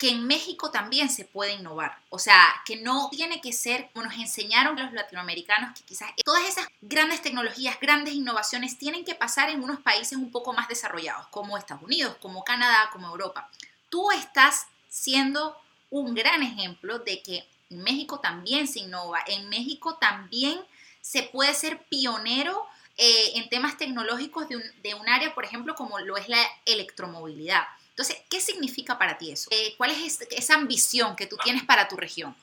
que 0.00 0.08
en 0.08 0.26
México 0.26 0.70
también 0.70 1.10
se 1.10 1.26
puede 1.26 1.52
innovar. 1.52 1.98
O 2.08 2.18
sea, 2.18 2.42
que 2.64 2.76
no 2.76 3.10
tiene 3.10 3.42
que 3.42 3.52
ser, 3.52 3.90
como 3.92 4.06
nos 4.06 4.14
enseñaron 4.14 4.74
los 4.74 4.94
latinoamericanos, 4.94 5.78
que 5.78 5.84
quizás 5.84 6.10
todas 6.24 6.48
esas 6.48 6.66
grandes 6.80 7.20
tecnologías, 7.20 7.78
grandes 7.78 8.14
innovaciones 8.14 8.78
tienen 8.78 9.04
que 9.04 9.14
pasar 9.14 9.50
en 9.50 9.62
unos 9.62 9.78
países 9.80 10.16
un 10.16 10.32
poco 10.32 10.54
más 10.54 10.68
desarrollados, 10.68 11.26
como 11.26 11.58
Estados 11.58 11.82
Unidos, 11.82 12.16
como 12.18 12.44
Canadá, 12.44 12.88
como 12.94 13.08
Europa. 13.08 13.50
Tú 13.90 14.10
estás 14.10 14.68
siendo 14.88 15.54
un 15.90 16.14
gran 16.14 16.42
ejemplo 16.42 17.00
de 17.00 17.22
que 17.22 17.46
en 17.68 17.82
México 17.82 18.20
también 18.20 18.68
se 18.68 18.78
innova, 18.80 19.22
en 19.26 19.50
México 19.50 19.96
también 19.96 20.58
se 21.02 21.24
puede 21.24 21.52
ser 21.52 21.84
pionero 21.90 22.66
eh, 22.96 23.32
en 23.34 23.50
temas 23.50 23.76
tecnológicos 23.76 24.48
de 24.48 24.56
un, 24.56 24.62
de 24.82 24.94
un 24.94 25.06
área, 25.10 25.34
por 25.34 25.44
ejemplo, 25.44 25.74
como 25.74 25.98
lo 25.98 26.16
es 26.16 26.30
la 26.30 26.42
electromovilidad. 26.64 27.64
Entonces, 28.00 28.24
¿qué 28.30 28.40
significa 28.40 28.96
para 28.96 29.18
ti 29.18 29.30
eso? 29.30 29.50
Eh, 29.52 29.74
¿Cuál 29.76 29.90
es 29.90 30.22
esa 30.30 30.54
ambición 30.54 31.14
que 31.16 31.26
tú 31.26 31.36
tienes 31.36 31.64
para 31.64 31.86
tu 31.86 31.98
región? 31.98 32.34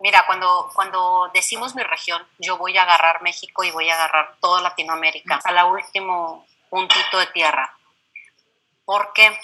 Mira, 0.00 0.24
cuando, 0.26 0.68
cuando 0.74 1.30
decimos 1.32 1.76
mi 1.76 1.84
región, 1.84 2.26
yo 2.40 2.58
voy 2.58 2.76
a 2.76 2.82
agarrar 2.82 3.22
México 3.22 3.62
y 3.62 3.70
voy 3.70 3.88
a 3.88 3.94
agarrar 3.94 4.34
toda 4.40 4.60
Latinoamérica 4.60 5.36
hasta 5.36 5.50
el 5.50 5.64
último 5.64 6.44
puntito 6.70 7.20
de 7.20 7.26
tierra. 7.28 7.72
¿Por 8.84 9.12
qué? 9.12 9.38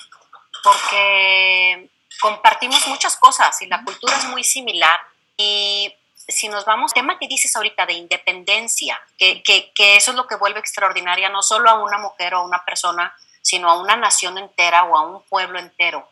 Porque 0.65 1.89
compartimos 2.21 2.85
muchas 2.89 3.17
cosas 3.17 3.63
y 3.63 3.67
la 3.67 3.85
cultura 3.85 4.17
es 4.17 4.25
muy 4.25 4.43
similar. 4.43 4.99
Y 5.37 5.95
si 6.27 6.49
nos 6.49 6.65
vamos, 6.65 6.93
tema 6.93 7.21
que 7.21 7.29
dices 7.29 7.55
ahorita 7.55 7.87
de 7.87 7.93
independencia, 7.93 9.01
que, 9.17 9.45
que, 9.45 9.71
que, 9.77 9.97
eso 9.97 10.11
es 10.11 10.17
lo 10.17 10.27
que 10.27 10.35
vuelve 10.35 10.59
extraordinaria 10.59 11.29
no 11.29 11.41
solo 11.41 11.71
a 11.71 11.85
una 11.85 11.99
mujer 11.99 12.35
o 12.35 12.39
a 12.39 12.45
una 12.45 12.65
persona, 12.65 13.15
sino 13.45 13.69
a 13.71 13.79
una 13.79 13.95
nación 13.95 14.39
entera 14.39 14.85
o 14.85 14.97
a 14.97 15.03
un 15.03 15.23
pueblo 15.25 15.59
entero. 15.59 16.09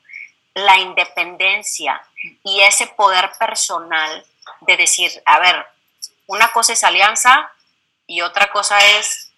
La 0.52 0.76
independencia 0.76 2.00
y 2.44 2.60
ese 2.60 2.88
poder 2.88 3.32
personal 3.38 4.24
de 4.60 4.76
decir, 4.76 5.10
a 5.24 5.38
ver, 5.38 5.66
una 6.26 6.52
cosa 6.52 6.74
es 6.74 6.84
alianza 6.84 7.50
y 8.06 8.20
otra 8.20 8.52
cosa 8.52 8.78
es, 8.98 9.32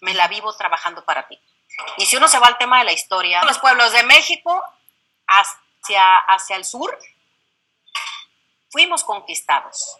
me 0.00 0.14
la 0.14 0.28
vivo 0.28 0.54
trabajando 0.54 1.04
para 1.04 1.26
ti. 1.26 1.40
Y 1.98 2.06
si 2.06 2.16
uno 2.16 2.28
se 2.28 2.38
va 2.38 2.46
al 2.46 2.56
tema 2.56 2.78
de 2.78 2.84
la 2.84 2.92
historia, 2.92 3.42
los 3.42 3.58
pueblos 3.58 3.92
de 3.92 4.04
México 4.04 4.62
hacia, 5.26 6.18
hacia 6.18 6.54
el 6.54 6.64
sur, 6.64 6.96
fuimos 8.70 9.02
conquistados. 9.02 9.96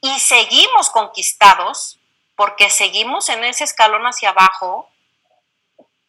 Y 0.00 0.18
seguimos 0.18 0.90
conquistados 0.90 2.00
porque 2.34 2.70
seguimos 2.70 3.28
en 3.28 3.44
ese 3.44 3.62
escalón 3.62 4.04
hacia 4.04 4.30
abajo 4.30 4.91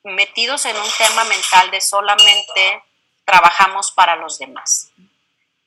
metidos 0.04 0.66
en 0.66 0.76
un 0.76 0.90
tema 0.98 1.24
mental 1.26 1.72
de 1.72 1.82
solamente 1.82 2.84
trabajamos 3.26 3.92
para 3.92 4.16
los 4.16 4.38
demás. 4.38 4.92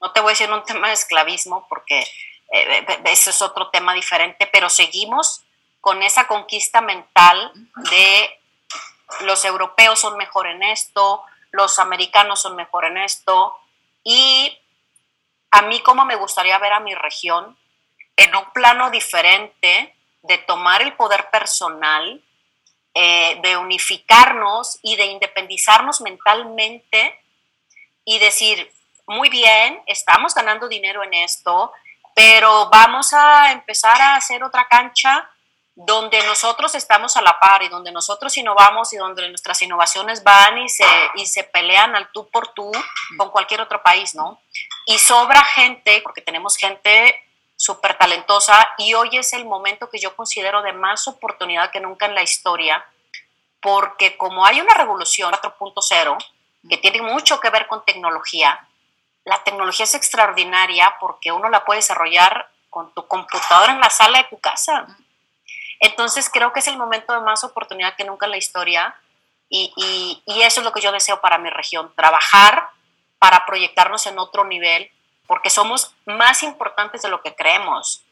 no 0.00 0.12
te 0.12 0.20
voy 0.20 0.30
a 0.30 0.32
decir 0.32 0.50
un 0.50 0.64
tema 0.64 0.88
de 0.88 0.94
esclavismo 0.94 1.66
porque 1.68 2.06
eh, 2.52 2.86
eso 3.06 3.30
es 3.30 3.42
otro 3.42 3.70
tema 3.70 3.94
diferente, 3.94 4.46
pero 4.46 4.68
seguimos 4.68 5.42
con 5.80 6.02
esa 6.02 6.26
conquista 6.26 6.80
mental 6.80 7.52
de 7.90 8.40
los 9.20 9.44
europeos 9.44 10.00
son 10.00 10.16
mejor 10.16 10.46
en 10.46 10.62
esto, 10.62 11.22
los 11.52 11.78
americanos 11.78 12.42
son 12.42 12.56
mejor 12.56 12.84
en 12.84 12.98
esto, 12.98 13.58
y 14.02 14.58
a 15.50 15.62
mí 15.62 15.80
como 15.80 16.04
me 16.04 16.16
gustaría 16.16 16.58
ver 16.58 16.72
a 16.72 16.80
mi 16.80 16.94
región 16.94 17.56
en 18.16 18.34
un 18.34 18.50
plano 18.52 18.90
diferente 18.90 19.94
de 20.22 20.38
tomar 20.38 20.82
el 20.82 20.94
poder 20.94 21.30
personal, 21.30 22.22
eh, 22.98 23.38
de 23.42 23.58
unificarnos 23.58 24.78
y 24.80 24.96
de 24.96 25.04
independizarnos 25.04 26.00
mentalmente 26.00 27.20
y 28.06 28.18
decir, 28.18 28.72
muy 29.06 29.28
bien, 29.28 29.82
estamos 29.84 30.34
ganando 30.34 30.66
dinero 30.66 31.04
en 31.04 31.12
esto, 31.12 31.74
pero 32.14 32.70
vamos 32.70 33.12
a 33.12 33.52
empezar 33.52 34.00
a 34.00 34.16
hacer 34.16 34.42
otra 34.42 34.66
cancha 34.66 35.30
donde 35.74 36.24
nosotros 36.24 36.74
estamos 36.74 37.18
a 37.18 37.20
la 37.20 37.38
par 37.38 37.62
y 37.62 37.68
donde 37.68 37.92
nosotros 37.92 38.34
innovamos 38.38 38.94
y 38.94 38.96
donde 38.96 39.28
nuestras 39.28 39.60
innovaciones 39.60 40.24
van 40.24 40.56
y 40.56 40.70
se, 40.70 40.86
y 41.16 41.26
se 41.26 41.44
pelean 41.44 41.94
al 41.96 42.10
tú 42.12 42.30
por 42.30 42.54
tú 42.54 42.72
con 43.18 43.30
cualquier 43.30 43.60
otro 43.60 43.82
país, 43.82 44.14
¿no? 44.14 44.40
Y 44.86 44.96
sobra 44.98 45.44
gente, 45.44 46.00
porque 46.00 46.22
tenemos 46.22 46.56
gente 46.56 47.25
súper 47.56 47.96
talentosa 47.96 48.68
y 48.78 48.94
hoy 48.94 49.16
es 49.16 49.32
el 49.32 49.44
momento 49.44 49.88
que 49.88 49.98
yo 49.98 50.14
considero 50.14 50.62
de 50.62 50.72
más 50.72 51.08
oportunidad 51.08 51.70
que 51.70 51.80
nunca 51.80 52.06
en 52.06 52.14
la 52.14 52.22
historia, 52.22 52.84
porque 53.60 54.16
como 54.16 54.44
hay 54.44 54.60
una 54.60 54.74
revolución 54.74 55.32
4.0 55.32 56.16
que 56.68 56.76
tiene 56.76 57.02
mucho 57.02 57.40
que 57.40 57.50
ver 57.50 57.66
con 57.66 57.84
tecnología, 57.84 58.68
la 59.24 59.42
tecnología 59.42 59.84
es 59.84 59.94
extraordinaria 59.94 60.96
porque 61.00 61.32
uno 61.32 61.48
la 61.48 61.64
puede 61.64 61.78
desarrollar 61.78 62.48
con 62.70 62.92
tu 62.92 63.06
computadora 63.06 63.72
en 63.72 63.80
la 63.80 63.90
sala 63.90 64.18
de 64.18 64.28
tu 64.28 64.38
casa. 64.38 64.86
Entonces 65.80 66.30
creo 66.30 66.52
que 66.52 66.60
es 66.60 66.68
el 66.68 66.76
momento 66.76 67.12
de 67.12 67.20
más 67.20 67.42
oportunidad 67.42 67.96
que 67.96 68.04
nunca 68.04 68.26
en 68.26 68.32
la 68.32 68.38
historia 68.38 68.94
y, 69.48 70.22
eso 70.26 70.60
es 70.60 70.64
lo 70.64 70.72
que 70.72 70.80
yo 70.80 70.92
deseo 70.92 71.20
para 71.20 71.38
mi 71.38 71.50
región, 71.50 71.92
trabajar 71.96 72.68
para 73.18 73.46
proyectarnos 73.46 74.06
en 74.06 74.18
otro 74.18 74.44
nivel, 74.44 74.90
porque 75.26 75.50
somos 75.50 75.94
más 76.04 76.42
importantes 76.42 77.02
de 77.02 77.08
lo 77.08 77.22
que 77.22 77.34
creemos. 77.34 78.02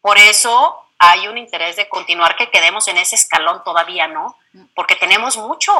Por 0.00 0.18
eso 0.18 0.86
hay 0.98 1.28
un 1.28 1.38
interés 1.38 1.76
de 1.76 1.88
continuar 1.88 2.36
que 2.36 2.50
quedemos 2.50 2.88
en 2.88 2.98
ese 2.98 3.16
escalón 3.16 3.62
todavía, 3.64 4.06
¿no? 4.06 4.36
Porque 4.74 4.96
tenemos 4.96 5.36
mucho, 5.36 5.72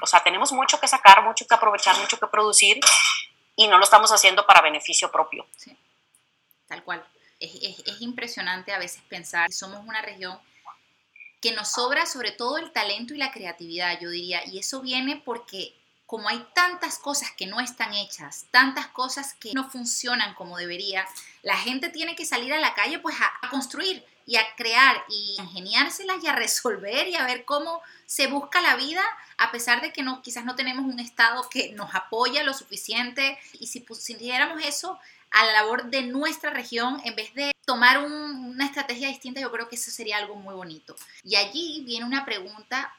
o 0.00 0.06
sea, 0.06 0.22
tenemos 0.22 0.52
mucho 0.52 0.80
que 0.80 0.88
sacar, 0.88 1.22
mucho 1.22 1.46
que 1.46 1.54
aprovechar, 1.54 1.96
mucho 1.98 2.18
que 2.18 2.26
producir 2.26 2.80
y 3.56 3.68
no 3.68 3.78
lo 3.78 3.84
estamos 3.84 4.10
haciendo 4.12 4.46
para 4.46 4.60
beneficio 4.60 5.10
propio. 5.10 5.46
Sí, 5.56 5.76
tal 6.66 6.82
cual. 6.82 7.04
Es, 7.40 7.54
es 7.86 8.00
impresionante 8.00 8.72
a 8.72 8.78
veces 8.78 9.00
pensar 9.08 9.46
que 9.46 9.54
somos 9.54 9.84
una 9.86 10.02
región 10.02 10.38
que 11.40 11.52
nos 11.52 11.70
sobra 11.72 12.06
sobre 12.06 12.32
todo 12.32 12.58
el 12.58 12.72
talento 12.72 13.14
y 13.14 13.18
la 13.18 13.30
creatividad, 13.30 13.98
yo 14.00 14.10
diría, 14.10 14.44
y 14.46 14.58
eso 14.58 14.80
viene 14.80 15.22
porque 15.24 15.72
como 16.08 16.30
hay 16.30 16.42
tantas 16.54 16.98
cosas 16.98 17.32
que 17.32 17.46
no 17.46 17.60
están 17.60 17.92
hechas, 17.92 18.46
tantas 18.50 18.86
cosas 18.86 19.34
que 19.34 19.52
no 19.52 19.68
funcionan 19.68 20.34
como 20.36 20.56
debería, 20.56 21.06
la 21.42 21.58
gente 21.58 21.90
tiene 21.90 22.16
que 22.16 22.24
salir 22.24 22.50
a 22.54 22.60
la 22.60 22.72
calle 22.72 22.98
pues 22.98 23.14
a, 23.20 23.50
construir 23.50 24.02
y 24.24 24.36
a 24.36 24.54
crear 24.56 25.04
y 25.10 25.36
ingeniárselas 25.38 26.24
y 26.24 26.26
a 26.26 26.34
resolver 26.34 27.08
y 27.08 27.14
a 27.14 27.26
ver 27.26 27.44
cómo 27.44 27.82
se 28.06 28.26
busca 28.26 28.62
la 28.62 28.76
vida 28.76 29.02
a 29.36 29.52
pesar 29.52 29.82
de 29.82 29.92
que 29.92 30.02
no 30.02 30.22
quizás 30.22 30.46
no 30.46 30.56
tenemos 30.56 30.86
un 30.86 30.98
estado 30.98 31.46
que 31.50 31.72
nos 31.72 31.94
apoya 31.94 32.42
lo 32.42 32.54
suficiente 32.54 33.38
y 33.60 33.66
si 33.66 33.80
pusiéramos 33.80 34.64
eso 34.64 34.98
a 35.30 35.44
la 35.44 35.52
labor 35.52 35.90
de 35.90 36.04
nuestra 36.04 36.48
región 36.48 37.02
en 37.04 37.16
vez 37.16 37.34
de 37.34 37.52
tomar 37.66 38.02
una 38.02 38.64
estrategia 38.64 39.08
distinta, 39.08 39.42
yo 39.42 39.52
creo 39.52 39.68
que 39.68 39.76
eso 39.76 39.90
sería 39.90 40.16
algo 40.16 40.36
muy 40.36 40.54
bonito. 40.54 40.96
Y 41.22 41.36
allí 41.36 41.82
viene 41.84 42.06
una 42.06 42.24
pregunta 42.24 42.94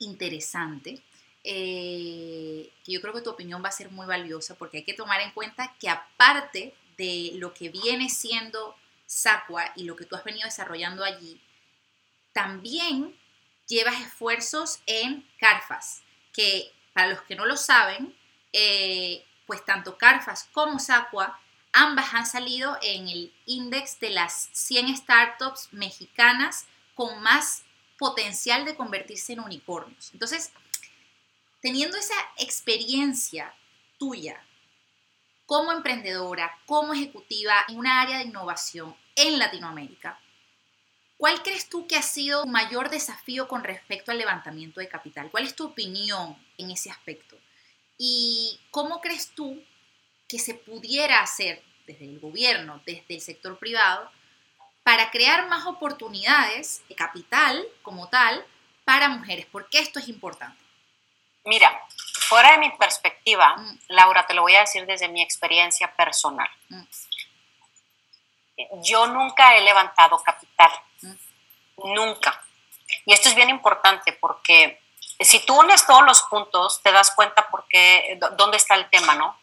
interesante, 0.00 1.02
eh, 1.44 2.72
yo 2.86 3.00
creo 3.02 3.12
que 3.12 3.20
tu 3.20 3.30
opinión 3.30 3.62
va 3.62 3.68
a 3.68 3.72
ser 3.72 3.90
muy 3.90 4.06
valiosa, 4.06 4.54
porque 4.56 4.78
hay 4.78 4.84
que 4.84 4.94
tomar 4.94 5.20
en 5.20 5.30
cuenta 5.32 5.74
que 5.78 5.90
aparte 5.90 6.74
de 6.96 7.32
lo 7.34 7.52
que 7.52 7.68
viene 7.68 8.08
siendo 8.08 8.74
Sacua 9.06 9.70
y 9.76 9.84
lo 9.84 9.94
que 9.94 10.06
tú 10.06 10.16
has 10.16 10.24
venido 10.24 10.46
desarrollando 10.46 11.04
allí, 11.04 11.40
también 12.32 13.14
llevas 13.66 14.00
esfuerzos 14.00 14.80
en 14.86 15.28
Carfas, 15.38 16.02
que 16.32 16.72
para 16.94 17.08
los 17.08 17.22
que 17.22 17.36
no 17.36 17.44
lo 17.44 17.56
saben, 17.56 18.16
eh, 18.52 19.24
pues 19.46 19.64
tanto 19.64 19.98
Carfas 19.98 20.48
como 20.52 20.78
Sacua, 20.78 21.38
ambas 21.72 22.14
han 22.14 22.26
salido 22.26 22.78
en 22.80 23.08
el 23.08 23.34
índice 23.44 23.98
de 24.00 24.10
las 24.10 24.48
100 24.52 24.96
startups 24.96 25.68
mexicanas 25.72 26.66
con 26.94 27.22
más 27.22 27.64
potencial 27.98 28.64
de 28.64 28.76
convertirse 28.76 29.34
en 29.34 29.40
unicornios. 29.40 30.10
Entonces, 30.12 30.52
teniendo 31.64 31.96
esa 31.96 32.14
experiencia 32.36 33.54
tuya 33.96 34.38
como 35.46 35.72
emprendedora, 35.72 36.60
como 36.66 36.92
ejecutiva 36.92 37.54
en 37.68 37.78
una 37.78 38.02
área 38.02 38.18
de 38.18 38.24
innovación 38.24 38.94
en 39.16 39.38
Latinoamérica, 39.38 40.20
¿cuál 41.16 41.42
crees 41.42 41.70
tú 41.70 41.86
que 41.86 41.96
ha 41.96 42.02
sido 42.02 42.42
tu 42.42 42.50
mayor 42.50 42.90
desafío 42.90 43.48
con 43.48 43.64
respecto 43.64 44.12
al 44.12 44.18
levantamiento 44.18 44.80
de 44.80 44.90
capital? 44.90 45.30
¿Cuál 45.30 45.44
es 45.44 45.56
tu 45.56 45.64
opinión 45.64 46.36
en 46.58 46.70
ese 46.70 46.90
aspecto? 46.90 47.38
¿Y 47.96 48.60
cómo 48.70 49.00
crees 49.00 49.30
tú 49.30 49.58
que 50.28 50.38
se 50.38 50.52
pudiera 50.52 51.22
hacer 51.22 51.62
desde 51.86 52.04
el 52.04 52.20
gobierno, 52.20 52.82
desde 52.84 53.14
el 53.14 53.22
sector 53.22 53.58
privado, 53.58 54.10
para 54.82 55.10
crear 55.10 55.48
más 55.48 55.64
oportunidades 55.64 56.82
de 56.90 56.94
capital 56.94 57.64
como 57.80 58.10
tal 58.10 58.44
para 58.84 59.08
mujeres? 59.08 59.46
Porque 59.50 59.78
esto 59.78 59.98
es 59.98 60.08
importante. 60.08 60.63
Mira, 61.44 61.86
fuera 62.28 62.52
de 62.52 62.58
mi 62.58 62.70
perspectiva, 62.70 63.56
mm. 63.56 63.78
Laura, 63.88 64.26
te 64.26 64.34
lo 64.34 64.42
voy 64.42 64.54
a 64.54 64.60
decir 64.60 64.86
desde 64.86 65.08
mi 65.08 65.22
experiencia 65.22 65.94
personal. 65.94 66.48
Mm. 66.68 66.82
Yo 68.82 69.06
nunca 69.08 69.56
he 69.56 69.60
levantado 69.60 70.22
capital, 70.22 70.70
mm. 71.02 71.14
nunca. 71.94 72.42
Y 73.06 73.12
esto 73.12 73.28
es 73.28 73.34
bien 73.34 73.50
importante 73.50 74.12
porque 74.12 74.80
si 75.20 75.40
tú 75.40 75.58
unes 75.58 75.86
todos 75.86 76.04
los 76.04 76.22
puntos, 76.22 76.80
te 76.82 76.92
das 76.92 77.10
cuenta 77.14 77.48
por 77.48 77.66
qué, 77.68 78.18
dónde 78.36 78.56
está 78.56 78.74
el 78.74 78.88
tema, 78.90 79.14
¿no? 79.14 79.38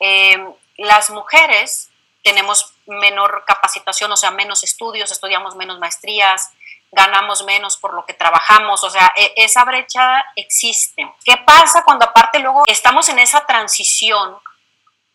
Eh, 0.00 0.38
las 0.76 1.10
mujeres 1.10 1.90
tenemos 2.22 2.74
menor 2.86 3.44
capacitación, 3.46 4.12
o 4.12 4.16
sea, 4.16 4.30
menos 4.30 4.62
estudios, 4.64 5.10
estudiamos 5.10 5.56
menos 5.56 5.78
maestrías, 5.78 6.52
ganamos 6.90 7.44
menos 7.44 7.76
por 7.76 7.94
lo 7.94 8.04
que 8.04 8.14
trabajamos, 8.14 8.82
o 8.82 8.90
sea, 8.90 9.12
e, 9.16 9.34
esa 9.36 9.64
brecha 9.64 10.24
existe. 10.36 11.12
¿Qué 11.24 11.36
pasa 11.38 11.84
cuando 11.84 12.04
aparte 12.04 12.38
luego 12.38 12.64
estamos 12.66 13.08
en 13.08 13.18
esa 13.18 13.44
transición 13.46 14.38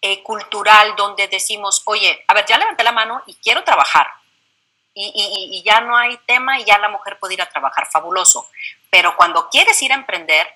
eh, 0.02 0.22
cultural 0.22 0.96
donde 0.96 1.28
decimos, 1.28 1.82
oye, 1.86 2.24
a 2.28 2.34
ver, 2.34 2.46
ya 2.46 2.58
levanté 2.58 2.84
la 2.84 2.92
mano 2.92 3.24
y 3.26 3.36
quiero 3.36 3.64
trabajar? 3.64 4.08
y, 4.96 5.64
ya 5.66 5.82
no 5.82 5.98
hay 5.98 6.18
tema 6.28 6.60
y 6.60 6.66
ya 6.66 6.78
la 6.78 6.90
mujer 6.90 7.18
puede 7.20 7.34
ir 7.34 7.42
a 7.42 7.50
trabajar, 7.50 7.88
fabuloso. 7.92 8.50
Pero 8.90 9.16
cuando 9.16 9.50
quieres 9.50 9.82
ir 9.82 9.92
a 9.92 9.96
emprender, 9.96 10.48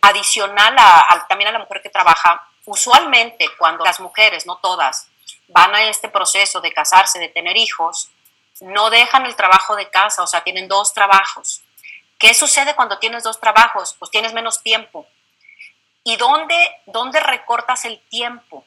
adicional 0.00 0.74
a, 0.78 1.26
también 1.28 1.48
a 1.48 1.52
la 1.52 1.58
mujer 1.58 1.82
que 1.82 1.90
trabaja, 1.90 2.48
usualmente 2.64 3.48
cuando 3.58 3.84
las 3.84 4.00
mujeres, 4.00 4.46
no 4.46 4.56
todas, 4.58 5.08
van 5.48 5.74
a 5.74 5.84
este 5.84 6.08
proceso 6.08 6.60
de 6.60 6.72
casarse, 6.72 7.18
de 7.18 7.28
tener 7.28 7.56
hijos, 7.56 8.10
no 8.60 8.90
dejan 8.90 9.26
el 9.26 9.36
trabajo 9.36 9.76
de 9.76 9.90
casa, 9.90 10.22
o 10.22 10.26
sea, 10.26 10.42
tienen 10.42 10.68
dos 10.68 10.92
trabajos. 10.92 11.62
¿Qué 12.18 12.34
sucede 12.34 12.74
cuando 12.74 12.98
tienes 12.98 13.22
dos 13.22 13.40
trabajos? 13.40 13.94
Pues 13.98 14.10
tienes 14.10 14.32
menos 14.32 14.62
tiempo. 14.62 15.06
¿Y 16.04 16.16
dónde, 16.16 16.56
dónde 16.86 17.20
recortas 17.20 17.84
el 17.84 18.00
tiempo? 18.08 18.64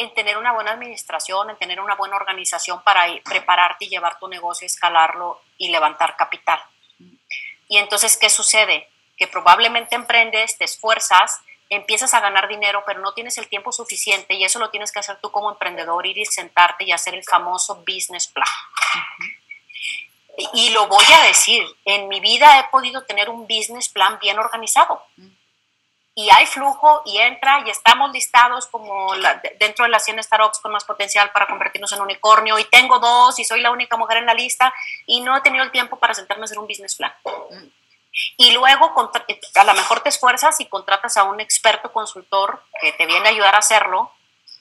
en 0.00 0.14
tener 0.14 0.38
una 0.38 0.52
buena 0.52 0.70
administración, 0.70 1.50
en 1.50 1.58
tener 1.58 1.78
una 1.78 1.94
buena 1.94 2.16
organización 2.16 2.82
para 2.82 3.04
prepararte 3.22 3.84
y 3.84 3.90
llevar 3.90 4.18
tu 4.18 4.28
negocio, 4.28 4.64
escalarlo 4.64 5.42
y 5.58 5.68
levantar 5.68 6.16
capital. 6.16 6.58
Y 7.68 7.76
entonces, 7.76 8.16
¿qué 8.16 8.30
sucede? 8.30 8.88
Que 9.18 9.28
probablemente 9.28 9.96
emprendes, 9.96 10.56
te 10.56 10.64
esfuerzas, 10.64 11.42
empiezas 11.70 12.12
a 12.14 12.20
ganar 12.20 12.48
dinero, 12.48 12.82
pero 12.86 13.00
no 13.00 13.14
tienes 13.14 13.38
el 13.38 13.48
tiempo 13.48 13.72
suficiente 13.72 14.34
y 14.34 14.44
eso 14.44 14.58
lo 14.58 14.70
tienes 14.70 14.92
que 14.92 14.98
hacer 14.98 15.18
tú 15.20 15.30
como 15.30 15.50
emprendedor, 15.50 16.06
ir 16.06 16.18
y 16.18 16.26
sentarte 16.26 16.84
y 16.84 16.92
hacer 16.92 17.14
el 17.14 17.24
famoso 17.24 17.76
business 17.86 18.26
plan. 18.26 18.46
Y 20.52 20.70
lo 20.70 20.86
voy 20.88 21.04
a 21.18 21.24
decir, 21.24 21.64
en 21.84 22.08
mi 22.08 22.20
vida 22.20 22.58
he 22.58 22.64
podido 22.70 23.04
tener 23.04 23.30
un 23.30 23.46
business 23.46 23.88
plan 23.88 24.18
bien 24.20 24.38
organizado 24.38 25.02
y 26.14 26.28
hay 26.30 26.46
flujo 26.46 27.02
y 27.06 27.18
entra 27.18 27.62
y 27.64 27.70
estamos 27.70 28.10
listados 28.12 28.66
como 28.66 29.14
dentro 29.58 29.84
de 29.84 29.90
las 29.90 30.04
100 30.04 30.22
startups 30.22 30.58
con 30.58 30.72
más 30.72 30.84
potencial 30.84 31.30
para 31.32 31.46
convertirnos 31.46 31.92
en 31.92 32.00
unicornio 32.00 32.58
y 32.58 32.64
tengo 32.64 32.98
dos 32.98 33.38
y 33.38 33.44
soy 33.44 33.60
la 33.60 33.70
única 33.70 33.96
mujer 33.96 34.18
en 34.18 34.26
la 34.26 34.34
lista 34.34 34.74
y 35.06 35.20
no 35.20 35.36
he 35.36 35.40
tenido 35.40 35.64
el 35.64 35.70
tiempo 35.70 35.98
para 35.98 36.14
sentarme 36.14 36.42
a 36.42 36.46
hacer 36.46 36.58
un 36.58 36.66
business 36.66 36.96
plan. 36.96 37.12
Y 38.36 38.52
luego 38.52 38.92
a 39.54 39.64
lo 39.64 39.74
mejor 39.74 40.00
te 40.00 40.08
esfuerzas 40.08 40.60
y 40.60 40.66
contratas 40.66 41.16
a 41.16 41.24
un 41.24 41.40
experto 41.40 41.92
consultor 41.92 42.62
que 42.80 42.92
te 42.92 43.06
viene 43.06 43.28
a 43.28 43.30
ayudar 43.30 43.54
a 43.54 43.58
hacerlo, 43.58 44.12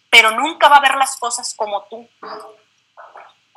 pero 0.10 0.32
nunca 0.32 0.70
va 0.70 0.78
a 0.78 0.82
ver 0.82 0.96
las 0.96 1.18
cosas 1.18 1.54
como 1.56 1.84
tú. 1.84 2.08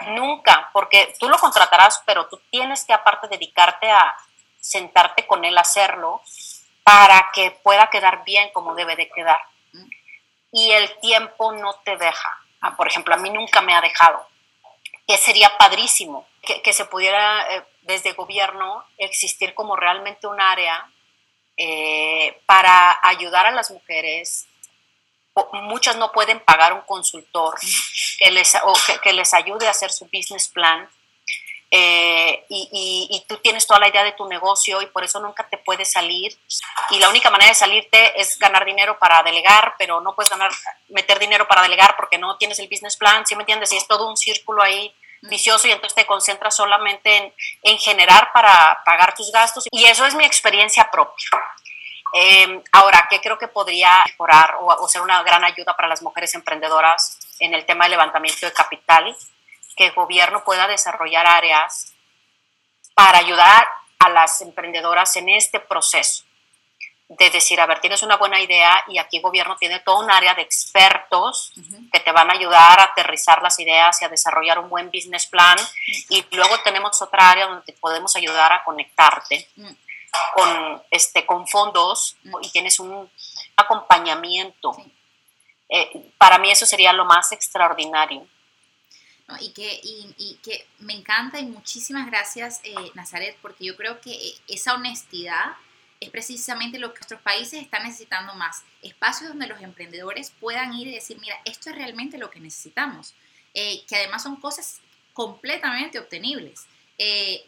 Nunca, 0.08 0.70
porque 0.72 1.14
tú 1.20 1.28
lo 1.28 1.38
contratarás, 1.38 2.02
pero 2.06 2.26
tú 2.28 2.40
tienes 2.50 2.84
que 2.84 2.92
aparte 2.92 3.28
dedicarte 3.28 3.90
a 3.90 4.16
sentarte 4.60 5.26
con 5.26 5.44
él 5.44 5.56
a 5.58 5.62
hacerlo 5.62 6.22
para 6.82 7.30
que 7.32 7.50
pueda 7.62 7.90
quedar 7.90 8.24
bien 8.24 8.50
como 8.52 8.74
debe 8.74 8.96
de 8.96 9.08
quedar. 9.08 9.40
Y 10.50 10.70
el 10.70 10.98
tiempo 11.00 11.52
no 11.52 11.74
te 11.84 11.96
deja. 11.96 12.38
Ah, 12.60 12.76
por 12.76 12.86
ejemplo, 12.86 13.14
a 13.14 13.18
mí 13.18 13.30
nunca 13.30 13.60
me 13.60 13.74
ha 13.74 13.80
dejado. 13.80 14.26
Que 15.06 15.16
sería 15.18 15.56
padrísimo 15.56 16.26
que, 16.42 16.72
se 16.72 16.84
pudiera 16.84 17.54
eh, 17.54 17.64
desde 17.82 18.12
gobierno 18.12 18.84
existir 18.98 19.54
como 19.54 19.76
realmente 19.76 20.26
un 20.26 20.40
área 20.40 20.90
eh, 21.56 22.40
para 22.46 22.98
ayudar 23.02 23.46
a 23.46 23.50
las 23.50 23.70
mujeres. 23.70 24.46
Muchas 25.52 25.96
no 25.96 26.12
pueden 26.12 26.40
pagar 26.40 26.72
un 26.72 26.82
consultor 26.82 27.54
que 28.18 28.30
les, 28.30 28.54
o 28.64 28.74
que 29.02 29.12
les 29.12 29.32
ayude 29.32 29.66
a 29.66 29.70
hacer 29.70 29.90
su 29.90 30.04
business 30.06 30.48
plan 30.48 30.88
eh, 31.74 32.44
y, 32.50 33.24
tú 33.26 33.38
tienes 33.38 33.66
toda 33.66 33.80
la 33.80 33.88
idea 33.88 34.04
de 34.04 34.12
tu 34.12 34.26
negocio 34.28 34.82
y 34.82 34.86
por 34.86 35.04
eso 35.04 35.18
nunca 35.20 35.48
te 35.48 35.56
puedes 35.56 35.90
salir. 35.90 36.38
Y 36.90 36.98
la 36.98 37.08
única 37.08 37.30
manera 37.30 37.48
de 37.48 37.54
salirte 37.54 38.20
es 38.20 38.38
ganar 38.38 38.66
dinero 38.66 38.98
para 38.98 39.22
delegar, 39.22 39.74
pero 39.78 39.98
no 40.02 40.14
puedes 40.14 40.28
ganar, 40.28 40.52
meter 40.88 41.18
dinero 41.18 41.48
para 41.48 41.62
delegar 41.62 41.96
porque 41.96 42.18
no 42.18 42.36
tienes 42.36 42.58
el 42.58 42.68
business 42.68 42.98
plan, 42.98 43.26
¿sí 43.26 43.34
me 43.36 43.42
entiendes? 43.42 43.72
Y 43.72 43.78
es 43.78 43.88
todo 43.88 44.06
un 44.06 44.18
círculo 44.18 44.62
ahí 44.62 44.94
vicioso 45.22 45.68
y 45.68 45.72
entonces 45.72 45.94
te 45.94 46.06
concentras 46.06 46.54
solamente 46.54 47.16
en, 47.16 47.32
en 47.62 47.78
generar 47.78 48.30
para 48.32 48.82
pagar 48.84 49.14
tus 49.14 49.30
gastos. 49.32 49.66
Y 49.70 49.84
eso 49.84 50.04
es 50.04 50.14
mi 50.14 50.24
experiencia 50.24 50.90
propia. 50.90 51.28
Eh, 52.14 52.62
ahora, 52.72 53.06
¿qué 53.08 53.20
creo 53.20 53.38
que 53.38 53.48
podría 53.48 54.02
mejorar 54.06 54.56
o, 54.60 54.66
o 54.66 54.88
ser 54.88 55.00
una 55.00 55.22
gran 55.22 55.44
ayuda 55.44 55.74
para 55.74 55.88
las 55.88 56.02
mujeres 56.02 56.34
emprendedoras 56.34 57.18
en 57.38 57.54
el 57.54 57.64
tema 57.64 57.84
de 57.84 57.90
levantamiento 57.90 58.44
de 58.44 58.52
capital? 58.52 59.16
que 59.76 59.86
el 59.86 59.92
gobierno 59.92 60.44
pueda 60.44 60.66
desarrollar 60.66 61.26
áreas 61.26 61.92
para 62.94 63.18
ayudar 63.18 63.66
a 63.98 64.08
las 64.10 64.40
emprendedoras 64.40 65.16
en 65.16 65.28
este 65.30 65.60
proceso. 65.60 66.24
De 67.18 67.28
decir, 67.30 67.60
a 67.60 67.66
ver, 67.66 67.80
tienes 67.80 68.02
una 68.02 68.16
buena 68.16 68.40
idea 68.40 68.84
y 68.88 68.96
aquí 68.96 69.18
el 69.18 69.22
gobierno 69.22 69.56
tiene 69.56 69.80
todo 69.80 70.00
un 70.00 70.10
área 70.10 70.34
de 70.34 70.40
expertos 70.40 71.52
que 71.92 72.00
te 72.00 72.10
van 72.10 72.30
a 72.30 72.32
ayudar 72.32 72.80
a 72.80 72.84
aterrizar 72.84 73.42
las 73.42 73.58
ideas 73.60 74.00
y 74.00 74.04
a 74.06 74.08
desarrollar 74.08 74.58
un 74.58 74.70
buen 74.70 74.90
business 74.90 75.26
plan. 75.26 75.58
Y 76.08 76.24
luego 76.30 76.58
tenemos 76.64 77.02
otra 77.02 77.30
área 77.30 77.46
donde 77.46 77.64
te 77.64 77.74
podemos 77.74 78.16
ayudar 78.16 78.52
a 78.52 78.64
conectarte 78.64 79.46
con, 80.34 80.82
este, 80.90 81.26
con 81.26 81.46
fondos 81.46 82.16
y 82.40 82.50
tienes 82.50 82.80
un 82.80 83.10
acompañamiento. 83.56 84.74
Eh, 85.68 86.12
para 86.18 86.38
mí 86.38 86.50
eso 86.50 86.66
sería 86.66 86.92
lo 86.92 87.04
más 87.04 87.32
extraordinario. 87.32 88.26
Y, 89.40 89.52
que, 89.52 89.80
y, 89.82 90.38
que 90.42 90.66
me 90.80 90.92
encanta 90.92 91.38
y 91.38 91.46
muchísimas 91.46 92.06
gracias, 92.06 92.60
eh, 92.64 92.74
Nazaret, 92.94 93.36
porque 93.40 93.64
yo 93.64 93.76
creo 93.76 93.98
que 94.00 94.12
eh, 94.12 94.34
esa 94.48 94.74
honestidad 94.74 95.56
es 96.02 96.10
precisamente 96.10 96.78
lo 96.78 96.92
que 96.92 97.00
nuestros 97.00 97.20
países 97.20 97.62
están 97.62 97.84
necesitando 97.84 98.34
más. 98.34 98.62
Espacios 98.82 99.30
donde 99.30 99.46
los 99.46 99.60
emprendedores 99.60 100.32
puedan 100.40 100.74
ir 100.74 100.88
y 100.88 100.94
decir, 100.94 101.18
mira, 101.20 101.36
esto 101.44 101.70
es 101.70 101.76
realmente 101.76 102.18
lo 102.18 102.30
que 102.30 102.40
necesitamos. 102.40 103.14
Eh, 103.54 103.82
que 103.86 103.96
además 103.96 104.22
son 104.22 104.36
cosas 104.36 104.80
completamente 105.12 105.98
obtenibles. 105.98 106.66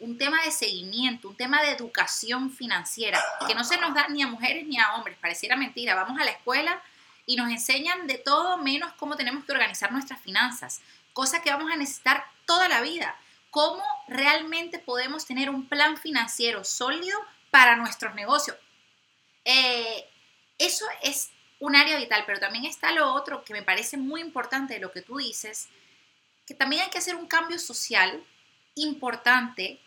un 0.01 0.17
tema 0.17 0.43
de 0.43 0.51
seguimiento, 0.51 1.29
un 1.29 1.35
tema 1.35 1.61
de 1.61 1.71
educación 1.71 2.51
financiera, 2.51 3.23
que 3.47 3.55
no 3.55 3.63
se 3.63 3.77
nos 3.77 3.93
da 3.93 4.07
ni 4.09 4.21
a 4.21 4.27
mujeres 4.27 4.65
ni 4.67 4.77
a 4.77 4.95
hombres, 4.95 5.17
pareciera 5.17 5.55
mentira. 5.55 5.95
Vamos 5.95 6.19
a 6.19 6.25
la 6.25 6.31
escuela 6.31 6.81
y 7.25 7.37
nos 7.37 7.49
enseñan 7.49 8.05
de 8.05 8.17
todo 8.17 8.57
menos 8.57 8.91
cómo 8.93 9.15
tenemos 9.15 9.45
que 9.45 9.53
organizar 9.53 9.91
nuestras 9.91 10.19
finanzas 10.21 10.81
cosa 11.15 11.41
que 11.41 11.49
vamos 11.49 11.71
a 11.71 11.77
necesitar 11.77 12.25
toda 12.45 12.67
la 12.67 12.81
vida. 12.81 13.15
¿Cómo 13.49 13.81
realmente 14.09 14.79
podemos 14.79 15.25
tener 15.25 15.49
un 15.49 15.65
plan 15.65 15.95
financiero 15.95 16.65
sólido 16.65 17.17
para 17.55 17.77
nuestros 17.77 18.13
negocios? 18.15 18.57
Eh, 19.45 20.09
eso 20.57 20.85
es 21.01 21.29
un 21.61 21.73
área 21.73 21.95
vital, 21.95 22.23
pero 22.25 22.37
también 22.37 22.65
está 22.65 22.91
lo 22.91 23.13
otro 23.13 23.45
que 23.45 23.53
me 23.53 23.63
parece 23.63 23.95
muy 23.95 24.19
importante 24.19 24.73
de 24.73 24.81
lo 24.81 24.91
que 24.91 25.01
tú 25.01 25.19
dices, 25.19 25.69
que 26.45 26.53
también 26.53 26.81
hay 26.81 26.89
que 26.89 26.97
hacer 26.97 27.15
un 27.15 27.27
cambio 27.27 27.57
social 27.57 28.21
importante 28.75 29.79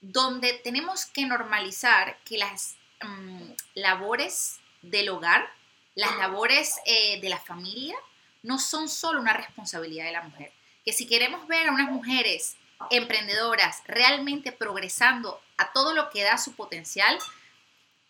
donde 0.00 0.54
tenemos 0.54 1.06
que 1.06 1.24
normalizar 1.24 2.18
que 2.24 2.38
las 2.38 2.74
mm, 3.00 3.52
labores 3.74 4.58
del 4.82 5.10
hogar, 5.10 5.48
las 5.94 6.16
labores 6.16 6.80
eh, 6.84 7.20
de 7.20 7.28
la 7.28 7.38
familia, 7.38 7.94
no 8.42 8.58
son 8.58 8.88
solo 8.88 9.20
una 9.20 9.34
responsabilidad 9.34 10.06
de 10.06 10.12
la 10.12 10.22
mujer. 10.22 10.52
Que 10.84 10.92
si 10.92 11.06
queremos 11.06 11.46
ver 11.46 11.68
a 11.68 11.72
unas 11.72 11.92
mujeres 11.92 12.56
emprendedoras 12.90 13.82
realmente 13.86 14.52
progresando 14.52 15.40
a 15.56 15.72
todo 15.72 15.94
lo 15.94 16.10
que 16.10 16.22
da 16.22 16.38
su 16.38 16.54
potencial, 16.54 17.18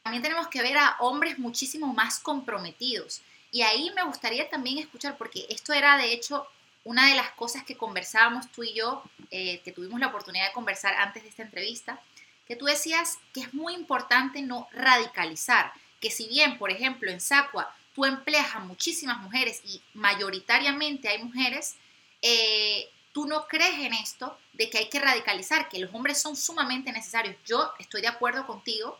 también 0.02 0.22
tenemos 0.22 0.48
que 0.48 0.62
ver 0.62 0.76
a 0.78 0.96
hombres 1.00 1.38
muchísimo 1.38 1.92
más 1.92 2.18
comprometidos. 2.18 3.22
Y 3.50 3.62
ahí 3.62 3.90
me 3.94 4.02
gustaría 4.04 4.48
también 4.48 4.78
escuchar, 4.78 5.16
porque 5.16 5.46
esto 5.50 5.72
era 5.72 5.96
de 5.96 6.12
hecho 6.12 6.46
una 6.84 7.08
de 7.08 7.14
las 7.14 7.30
cosas 7.32 7.64
que 7.64 7.76
conversábamos 7.76 8.50
tú 8.50 8.64
y 8.64 8.74
yo, 8.74 9.02
eh, 9.30 9.60
que 9.64 9.72
tuvimos 9.72 10.00
la 10.00 10.08
oportunidad 10.08 10.48
de 10.48 10.52
conversar 10.52 10.94
antes 10.94 11.22
de 11.22 11.28
esta 11.28 11.42
entrevista, 11.42 12.00
que 12.46 12.56
tú 12.56 12.64
decías 12.64 13.18
que 13.32 13.40
es 13.40 13.54
muy 13.54 13.74
importante 13.74 14.42
no 14.42 14.68
radicalizar, 14.72 15.72
que 16.00 16.10
si 16.10 16.26
bien, 16.26 16.58
por 16.58 16.70
ejemplo, 16.72 17.10
en 17.10 17.20
Sacua 17.20 17.72
tú 17.94 18.04
empleas 18.04 18.54
a 18.54 18.60
muchísimas 18.60 19.18
mujeres 19.18 19.60
y 19.64 19.82
mayoritariamente 19.94 21.08
hay 21.08 21.22
mujeres, 21.22 21.76
eh, 22.22 22.90
tú 23.12 23.26
no 23.26 23.46
crees 23.46 23.78
en 23.78 23.94
esto 23.94 24.38
de 24.54 24.68
que 24.70 24.78
hay 24.78 24.88
que 24.88 25.00
radicalizar, 25.00 25.68
que 25.68 25.78
los 25.78 25.92
hombres 25.94 26.20
son 26.20 26.36
sumamente 26.36 26.92
necesarios. 26.92 27.36
Yo 27.44 27.72
estoy 27.78 28.00
de 28.00 28.08
acuerdo 28.08 28.46
contigo, 28.46 28.98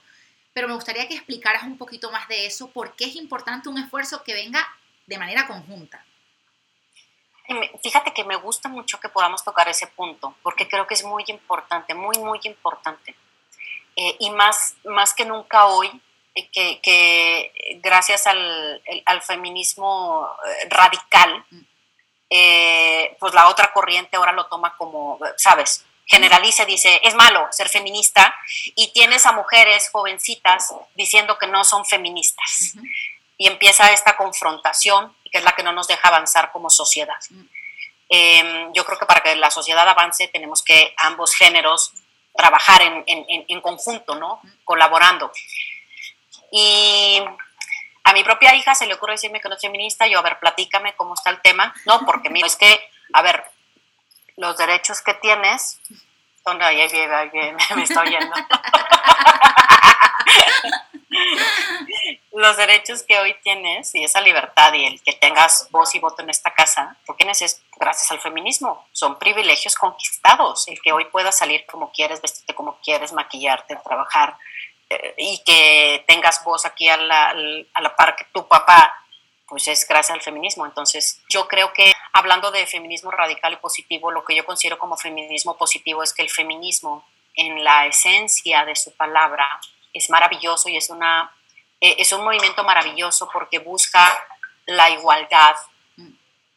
pero 0.52 0.68
me 0.68 0.74
gustaría 0.74 1.08
que 1.08 1.14
explicaras 1.14 1.64
un 1.64 1.78
poquito 1.78 2.10
más 2.10 2.28
de 2.28 2.46
eso, 2.46 2.70
porque 2.70 3.06
es 3.06 3.16
importante 3.16 3.68
un 3.68 3.78
esfuerzo 3.78 4.22
que 4.22 4.34
venga 4.34 4.66
de 5.06 5.18
manera 5.18 5.46
conjunta. 5.46 6.04
Fíjate 7.82 8.12
que 8.12 8.24
me 8.24 8.36
gusta 8.36 8.68
mucho 8.68 9.00
que 9.00 9.08
podamos 9.08 9.44
tocar 9.44 9.68
ese 9.68 9.86
punto, 9.88 10.36
porque 10.42 10.68
creo 10.68 10.86
que 10.86 10.94
es 10.94 11.04
muy 11.04 11.24
importante, 11.26 11.94
muy, 11.94 12.18
muy 12.18 12.40
importante. 12.44 13.14
Eh, 13.96 14.16
y 14.20 14.30
más, 14.30 14.76
más 14.84 15.12
que 15.12 15.24
nunca 15.24 15.66
hoy, 15.66 15.90
eh, 16.34 16.48
que, 16.80 17.80
gracias 17.82 18.26
al, 18.26 18.80
feminismo 19.22 20.28
eh, 20.46 20.68
radical, 20.70 21.44
eh, 22.34 23.14
pues 23.20 23.34
la 23.34 23.48
otra 23.48 23.74
corriente 23.74 24.16
ahora 24.16 24.32
lo 24.32 24.46
toma 24.46 24.74
como, 24.78 25.18
¿sabes? 25.36 25.84
Generaliza, 26.06 26.64
dice, 26.64 26.98
es 27.04 27.14
malo 27.14 27.46
ser 27.50 27.68
feminista 27.68 28.34
y 28.74 28.90
tienes 28.94 29.26
a 29.26 29.32
mujeres 29.32 29.90
jovencitas 29.92 30.72
diciendo 30.94 31.36
que 31.38 31.46
no 31.46 31.62
son 31.62 31.84
feministas. 31.84 32.72
Y 33.36 33.48
empieza 33.48 33.92
esta 33.92 34.16
confrontación, 34.16 35.14
que 35.30 35.38
es 35.38 35.44
la 35.44 35.52
que 35.52 35.62
no 35.62 35.72
nos 35.72 35.88
deja 35.88 36.08
avanzar 36.08 36.52
como 36.52 36.70
sociedad. 36.70 37.20
Em, 38.08 38.72
yo 38.72 38.82
creo 38.86 38.98
que 38.98 39.06
para 39.06 39.22
que 39.22 39.36
la 39.36 39.50
sociedad 39.50 39.86
avance 39.86 40.26
tenemos 40.28 40.62
que 40.62 40.94
ambos 40.96 41.34
géneros 41.34 41.92
trabajar 42.34 42.80
en, 42.80 43.04
en 43.06 43.60
conjunto, 43.60 44.14
¿no? 44.14 44.40
Colaborando. 44.64 45.30
Y 46.50 47.20
mi 48.12 48.24
propia 48.24 48.54
hija 48.54 48.74
se 48.74 48.86
le 48.86 48.94
ocurre 48.94 49.12
decirme 49.12 49.40
que 49.40 49.48
no 49.48 49.54
es 49.54 49.60
feminista, 49.60 50.06
yo, 50.06 50.18
a 50.18 50.22
ver, 50.22 50.38
platícame 50.38 50.94
cómo 50.94 51.14
está 51.14 51.30
el 51.30 51.40
tema. 51.40 51.74
No, 51.86 52.04
porque 52.04 52.30
mira, 52.30 52.46
es 52.46 52.56
que, 52.56 52.80
a 53.12 53.22
ver, 53.22 53.44
los 54.36 54.56
derechos 54.56 55.00
que 55.02 55.14
tienes 55.14 55.80
son, 56.44 56.60
ay, 56.62 56.80
ay, 56.80 57.32
me 57.76 57.82
está 57.82 58.00
oyendo. 58.00 58.34
los 62.32 62.56
derechos 62.56 63.02
que 63.02 63.18
hoy 63.18 63.36
tienes 63.42 63.94
y 63.94 64.02
esa 64.04 64.20
libertad 64.20 64.72
y 64.72 64.86
el 64.86 65.02
que 65.02 65.12
tengas 65.12 65.68
voz 65.70 65.94
y 65.94 65.98
voto 65.98 66.22
en 66.22 66.30
esta 66.30 66.52
casa, 66.52 66.96
tú 67.06 67.14
tienes 67.14 67.42
es 67.42 67.62
gracias 67.78 68.10
al 68.10 68.20
feminismo. 68.20 68.86
Son 68.92 69.18
privilegios 69.18 69.74
conquistados. 69.74 70.66
El 70.68 70.80
que 70.80 70.92
hoy 70.92 71.04
puedas 71.06 71.38
salir 71.38 71.66
como 71.66 71.92
quieres, 71.92 72.20
vestirte 72.20 72.54
como 72.54 72.78
quieres, 72.82 73.12
maquillarte, 73.12 73.76
trabajar, 73.76 74.36
y 75.16 75.42
que 75.44 76.04
tengas 76.06 76.42
voz 76.44 76.64
aquí 76.66 76.88
a 76.88 76.96
la, 76.96 77.34
a 77.74 77.80
la 77.80 77.96
par 77.96 78.16
que 78.16 78.24
tu 78.32 78.46
papá, 78.46 78.94
pues 79.46 79.68
es 79.68 79.86
gracias 79.86 80.16
al 80.16 80.22
feminismo. 80.22 80.64
Entonces, 80.64 81.20
yo 81.28 81.46
creo 81.46 81.72
que 81.72 81.92
hablando 82.12 82.50
de 82.50 82.66
feminismo 82.66 83.10
radical 83.10 83.52
y 83.52 83.56
positivo, 83.56 84.10
lo 84.10 84.24
que 84.24 84.34
yo 84.34 84.44
considero 84.44 84.78
como 84.78 84.96
feminismo 84.96 85.56
positivo 85.56 86.02
es 86.02 86.12
que 86.12 86.22
el 86.22 86.30
feminismo, 86.30 87.04
en 87.34 87.62
la 87.62 87.86
esencia 87.86 88.64
de 88.64 88.76
su 88.76 88.92
palabra, 88.92 89.46
es 89.92 90.10
maravilloso 90.10 90.68
y 90.68 90.76
es, 90.76 90.90
una, 90.90 91.34
e, 91.80 91.96
es 91.98 92.12
un 92.12 92.24
movimiento 92.24 92.64
maravilloso 92.64 93.28
porque 93.32 93.58
busca 93.58 94.18
la 94.66 94.90
igualdad, 94.90 95.56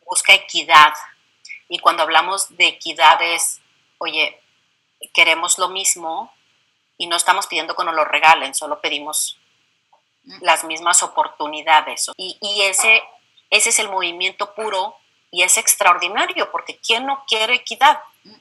busca 0.06 0.34
equidad. 0.34 0.94
Y 1.68 1.80
cuando 1.80 2.04
hablamos 2.04 2.56
de 2.58 2.68
equidad 2.68 3.22
es, 3.22 3.62
oye, 3.98 4.40
queremos 5.14 5.58
lo 5.58 5.70
mismo, 5.70 6.32
y 6.98 7.08
no 7.08 7.16
estamos 7.16 7.48
pidiendo 7.48 7.76
que 7.76 7.84
nos 7.84 7.96
lo 7.96 8.06
regalen, 8.06 8.56
solo 8.56 8.80
pedimos 8.80 9.38
mm. 10.24 10.38
las 10.42 10.64
mismas 10.64 11.04
oportunidades. 11.04 12.10
Y, 12.18 12.38
y 12.42 12.62
ese, 12.62 13.04
ese 13.50 13.70
es 13.70 13.80
el 13.80 13.90
movimiento 13.90 14.54
puro 14.54 14.96
y 15.32 15.44
es 15.44 15.58
extraordinario, 15.58 16.52
porque 16.52 16.78
¿quién 16.78 17.06
no 17.06 17.26
quiere 17.28 17.56
equidad? 17.56 18.00
Mm. 18.24 18.36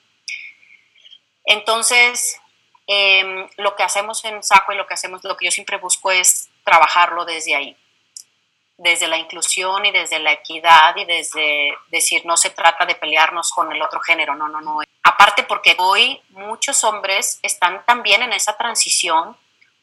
Entonces, 1.44 2.40
em, 2.86 3.48
lo 3.56 3.74
que 3.76 3.82
hacemos 3.82 4.24
en 4.24 4.42
SACO 4.42 4.72
y 4.72 4.76
lo 4.76 4.86
que 4.86 4.94
hacemos, 4.94 5.24
lo 5.24 5.36
que 5.36 5.46
yo 5.46 5.50
siempre 5.50 5.78
busco 5.78 6.10
es 6.10 6.50
trabajarlo 6.64 7.24
desde 7.24 7.54
ahí, 7.54 7.76
desde 8.76 9.06
la 9.06 9.16
inclusión 9.16 9.84
y 9.86 9.92
desde 9.92 10.18
la 10.18 10.32
equidad 10.32 10.96
y 10.96 11.04
desde 11.04 11.74
decir, 11.88 12.26
no 12.26 12.36
se 12.36 12.50
trata 12.50 12.86
de 12.86 12.96
pelearnos 12.96 13.50
con 13.50 13.72
el 13.72 13.80
otro 13.80 14.00
género, 14.00 14.34
no, 14.34 14.48
no, 14.48 14.60
no. 14.60 14.80
Aparte 15.02 15.44
porque 15.44 15.76
hoy 15.78 16.20
muchos 16.30 16.82
hombres 16.84 17.38
están 17.42 17.84
también 17.84 18.22
en 18.22 18.32
esa 18.32 18.56
transición 18.56 19.36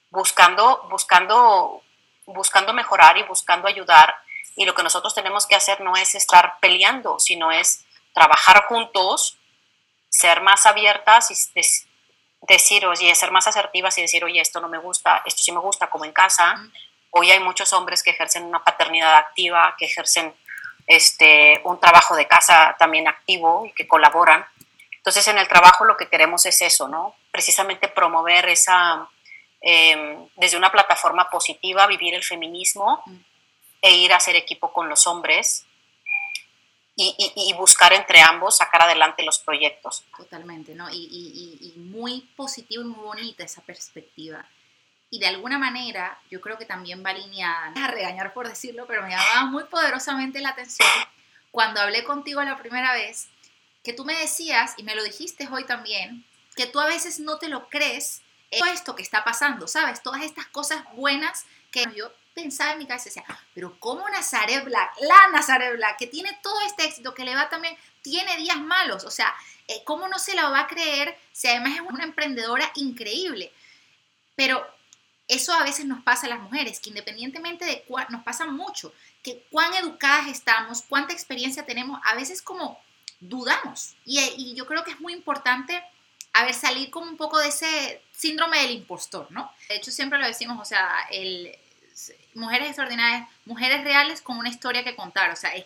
buscando, 0.09 0.87
buscando, 0.89 1.81
buscando 2.25 2.73
mejorar 2.73 3.17
y 3.17 3.23
buscando 3.23 3.67
ayudar 3.67 4.15
y 4.55 4.65
lo 4.65 4.75
que 4.75 4.83
nosotros 4.83 5.15
tenemos 5.15 5.47
que 5.47 5.55
hacer 5.55 5.81
no 5.81 5.95
es 5.95 6.15
estar 6.15 6.59
peleando, 6.59 7.19
sino 7.19 7.51
es 7.51 7.85
trabajar 8.13 8.65
juntos, 8.65 9.37
ser 10.09 10.41
más 10.41 10.65
abiertas 10.65 11.31
y 11.31 11.61
decir, 12.47 12.85
oye, 12.85 13.15
ser 13.15 13.31
más 13.31 13.47
asertivas 13.47 13.97
y 13.97 14.01
decir, 14.01 14.23
oye, 14.23 14.41
esto 14.41 14.59
no 14.59 14.67
me 14.67 14.77
gusta, 14.77 15.21
esto 15.25 15.43
sí 15.43 15.51
me 15.51 15.59
gusta, 15.59 15.89
como 15.89 16.05
en 16.05 16.11
casa. 16.11 16.55
Hoy 17.11 17.29
hay 17.29 17.39
muchos 17.39 17.73
hombres 17.73 18.03
que 18.03 18.11
ejercen 18.11 18.45
una 18.45 18.63
paternidad 18.63 19.15
activa, 19.15 19.75
que 19.77 19.85
ejercen 19.85 20.33
este, 20.87 21.61
un 21.65 21.79
trabajo 21.79 22.15
de 22.15 22.27
casa 22.27 22.75
también 22.79 23.07
activo 23.07 23.65
y 23.65 23.73
que 23.73 23.87
colaboran. 23.87 24.45
Entonces, 24.95 25.27
en 25.27 25.37
el 25.37 25.47
trabajo 25.47 25.83
lo 25.85 25.97
que 25.97 26.07
queremos 26.07 26.45
es 26.45 26.61
eso, 26.61 26.87
¿no? 26.87 27.15
Precisamente 27.31 27.87
promover 27.87 28.47
esa, 28.47 29.09
em, 29.59 30.27
desde 30.35 30.57
una 30.57 30.71
plataforma 30.71 31.29
positiva, 31.29 31.85
vivir 31.87 32.13
el 32.15 32.23
feminismo 32.23 33.03
e 33.81 33.91
ir 33.95 34.13
a 34.13 34.17
hacer 34.17 34.35
equipo 34.35 34.71
con 34.71 34.87
los 34.89 35.07
hombres 35.07 35.65
y, 36.95 37.53
buscar 37.57 37.93
entre 37.93 38.21
ambos 38.21 38.57
sacar 38.57 38.83
adelante 38.83 39.23
los 39.23 39.39
proyectos. 39.39 40.03
Totalmente, 40.15 40.75
¿no? 40.75 40.87
Y, 40.91 41.73
muy 41.77 42.21
positivo 42.35 42.83
y 42.83 42.87
muy 42.87 43.03
bonita 43.03 43.43
esa 43.43 43.61
perspectiva. 43.61 44.45
Y 45.11 45.19
de 45.19 45.27
alguna 45.27 45.59
manera, 45.59 46.17
yo 46.31 46.41
creo 46.41 46.57
que 46.57 46.65
también 46.65 47.03
va 47.05 47.11
alineada, 47.11 47.73
a 47.75 47.87
regañar 47.91 48.33
por 48.33 48.47
decirlo, 48.47 48.87
pero 48.87 49.03
me 49.03 49.09
llamaba 49.09 49.45
muy 49.45 49.65
poderosamente 49.65 50.39
la 50.39 50.49
atención 50.49 50.87
cuando 51.51 51.81
hablé 51.81 52.03
contigo 52.03 52.41
la 52.41 52.57
primera 52.57 52.93
vez, 52.93 53.27
que 53.83 53.93
tú 53.93 54.05
me 54.05 54.15
decías, 54.15 54.73
y 54.77 54.83
me 54.83 54.95
lo 54.95 55.03
dijiste 55.03 55.47
hoy 55.51 55.65
también, 55.65 56.25
que 56.55 56.65
tú 56.65 56.79
a 56.79 56.87
veces 56.87 57.19
no 57.19 57.37
te 57.37 57.49
lo 57.49 57.67
crees 57.69 58.21
todo 58.57 58.69
esto 58.69 58.95
que 58.95 59.03
está 59.03 59.23
pasando, 59.23 59.67
¿sabes? 59.67 60.01
Todas 60.01 60.23
estas 60.23 60.47
cosas 60.47 60.83
buenas 60.93 61.45
que 61.71 61.85
yo 61.95 62.11
pensaba 62.33 62.71
en 62.71 62.79
mi 62.79 62.87
cabeza, 62.87 63.05
decía, 63.05 63.25
pero 63.53 63.77
¿cómo 63.79 64.07
Nazaret 64.09 64.63
Black, 64.63 64.93
la 65.01 65.29
Nazaret 65.31 65.75
Black, 65.75 65.97
que 65.97 66.07
tiene 66.07 66.37
todo 66.41 66.59
este 66.61 66.85
éxito, 66.85 67.13
que 67.13 67.25
le 67.25 67.35
va 67.35 67.49
también, 67.49 67.75
tiene 68.01 68.37
días 68.37 68.59
malos? 68.59 69.03
O 69.03 69.11
sea, 69.11 69.33
eh, 69.67 69.83
¿cómo 69.85 70.07
no 70.07 70.19
se 70.19 70.35
la 70.35 70.49
va 70.49 70.61
a 70.61 70.67
creer 70.67 71.17
si 71.31 71.47
además 71.47 71.75
es 71.75 71.81
una 71.81 72.03
emprendedora 72.03 72.71
increíble? 72.75 73.51
Pero 74.35 74.65
eso 75.31 75.53
a 75.53 75.63
veces 75.63 75.85
nos 75.85 76.03
pasa 76.03 76.27
a 76.27 76.29
las 76.29 76.41
mujeres, 76.41 76.79
que 76.79 76.89
independientemente 76.89 77.65
de 77.65 77.83
cuál, 77.87 78.05
nos 78.09 78.23
pasa 78.23 78.45
mucho, 78.45 78.93
que 79.23 79.45
cuán 79.49 79.73
educadas 79.73 80.27
estamos, 80.27 80.83
cuánta 80.87 81.13
experiencia 81.13 81.65
tenemos, 81.65 81.99
a 82.03 82.15
veces 82.15 82.41
como 82.41 82.79
dudamos. 83.19 83.95
Y, 84.05 84.19
y 84.37 84.55
yo 84.55 84.65
creo 84.65 84.83
que 84.83 84.91
es 84.91 84.99
muy 84.99 85.13
importante 85.13 85.81
a 86.33 86.45
ver, 86.45 86.53
salir 86.53 86.89
como 86.89 87.07
un 87.07 87.17
poco 87.17 87.39
de 87.39 87.49
ese 87.49 88.01
síndrome 88.11 88.59
del 88.61 88.71
impostor, 88.71 89.27
¿no? 89.31 89.51
De 89.67 89.75
hecho, 89.75 89.91
siempre 89.91 90.19
lo 90.19 90.25
decimos, 90.25 90.57
o 90.61 90.65
sea, 90.65 90.89
el, 91.11 91.57
mujeres 92.33 92.67
extraordinarias, 92.67 93.27
mujeres 93.45 93.83
reales 93.83 94.21
con 94.21 94.37
una 94.37 94.49
historia 94.49 94.83
que 94.83 94.95
contar, 94.95 95.31
o 95.31 95.35
sea, 95.35 95.53
es 95.55 95.65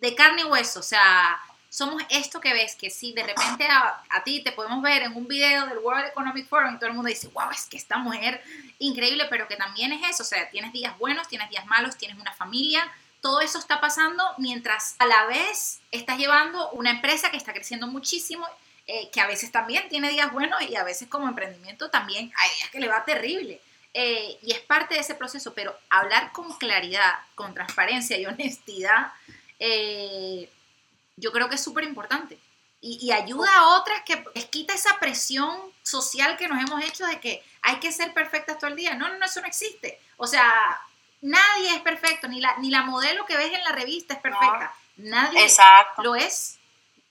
de 0.00 0.14
carne 0.14 0.42
y 0.42 0.44
hueso, 0.44 0.80
o 0.80 0.84
sea, 0.84 1.38
somos 1.68 2.02
esto 2.10 2.40
que 2.40 2.52
ves, 2.52 2.74
que 2.74 2.90
si 2.90 3.12
de 3.12 3.22
repente 3.22 3.66
a, 3.68 4.22
ti 4.24 4.42
te 4.42 4.52
podemos 4.52 4.82
ver 4.82 5.02
en 5.02 5.16
un 5.16 5.28
video 5.28 5.66
del 5.66 5.78
World 5.78 6.06
Economic 6.06 6.48
Forum 6.48 6.74
y 6.74 6.78
todo 6.78 6.88
el 6.88 6.94
mundo 6.94 7.08
dice, 7.08 7.28
wow, 7.28 7.50
es 7.50 7.66
que 7.66 7.76
esta 7.76 7.98
mujer 7.98 8.42
increíble, 8.78 9.26
pero 9.28 9.46
que 9.48 9.56
también 9.56 9.92
es 9.92 10.10
eso, 10.10 10.22
o 10.22 10.26
sea, 10.26 10.48
tienes 10.50 10.72
días 10.72 10.96
buenos, 10.98 11.28
tienes 11.28 11.50
días 11.50 11.66
malos, 11.66 11.96
tienes 11.96 12.18
una 12.18 12.32
familia, 12.32 12.90
todo 13.20 13.40
eso 13.40 13.58
está 13.58 13.80
pasando 13.80 14.24
mientras 14.38 14.94
a 14.98 15.06
la 15.06 15.26
vez 15.26 15.80
estás 15.90 16.18
llevando 16.18 16.70
una 16.70 16.90
empresa 16.90 17.30
que 17.30 17.36
está 17.36 17.52
creciendo 17.52 17.86
muchísimo, 17.86 18.46
eh, 18.86 19.10
que 19.10 19.20
a 19.20 19.26
veces 19.26 19.50
también 19.50 19.88
tiene 19.88 20.10
días 20.10 20.32
buenos 20.32 20.62
y 20.62 20.76
a 20.76 20.84
veces 20.84 21.08
como 21.08 21.28
emprendimiento 21.28 21.90
también 21.90 22.32
hay 22.36 22.50
días 22.56 22.70
que 22.70 22.80
le 22.80 22.88
va 22.88 23.04
terrible. 23.04 23.60
Eh, 23.98 24.38
y 24.42 24.52
es 24.52 24.60
parte 24.60 24.94
de 24.94 25.00
ese 25.00 25.14
proceso, 25.14 25.54
pero 25.54 25.74
hablar 25.88 26.30
con 26.32 26.52
claridad, 26.58 27.14
con 27.34 27.54
transparencia 27.54 28.16
y 28.18 28.26
honestidad, 28.26 29.12
eh, 29.58 30.50
yo 31.16 31.32
creo 31.32 31.48
que 31.48 31.56
es 31.56 31.64
súper 31.64 31.84
importante. 31.84 32.38
Y, 32.80 33.10
ayuda 33.10 33.48
a 33.56 33.78
otras 33.78 34.02
que 34.02 34.22
les 34.34 34.44
quita 34.44 34.74
esa 34.74 34.98
presión 35.00 35.58
social 35.82 36.36
que 36.36 36.46
nos 36.46 36.62
hemos 36.62 36.84
hecho 36.84 37.04
de 37.06 37.18
que 37.18 37.42
hay 37.62 37.80
que 37.80 37.90
ser 37.90 38.14
perfectas 38.14 38.58
todo 38.58 38.70
el 38.70 38.76
día. 38.76 38.94
No, 38.94 39.08
no, 39.08 39.24
eso 39.24 39.40
no 39.40 39.46
existe. 39.46 40.00
O 40.18 40.26
sea, 40.26 40.80
nadie 41.20 41.74
es 41.74 41.80
perfecto, 41.80 42.28
ni 42.28 42.40
la, 42.40 42.56
ni 42.58 42.70
la 42.70 42.82
modelo 42.82 43.26
que 43.26 43.36
ves 43.36 43.52
en 43.52 43.64
la 43.64 43.72
revista 43.72 44.14
es 44.14 44.20
perfecta. 44.20 44.72
Nadie 44.96 45.48
lo 45.98 46.14
es. 46.14 46.58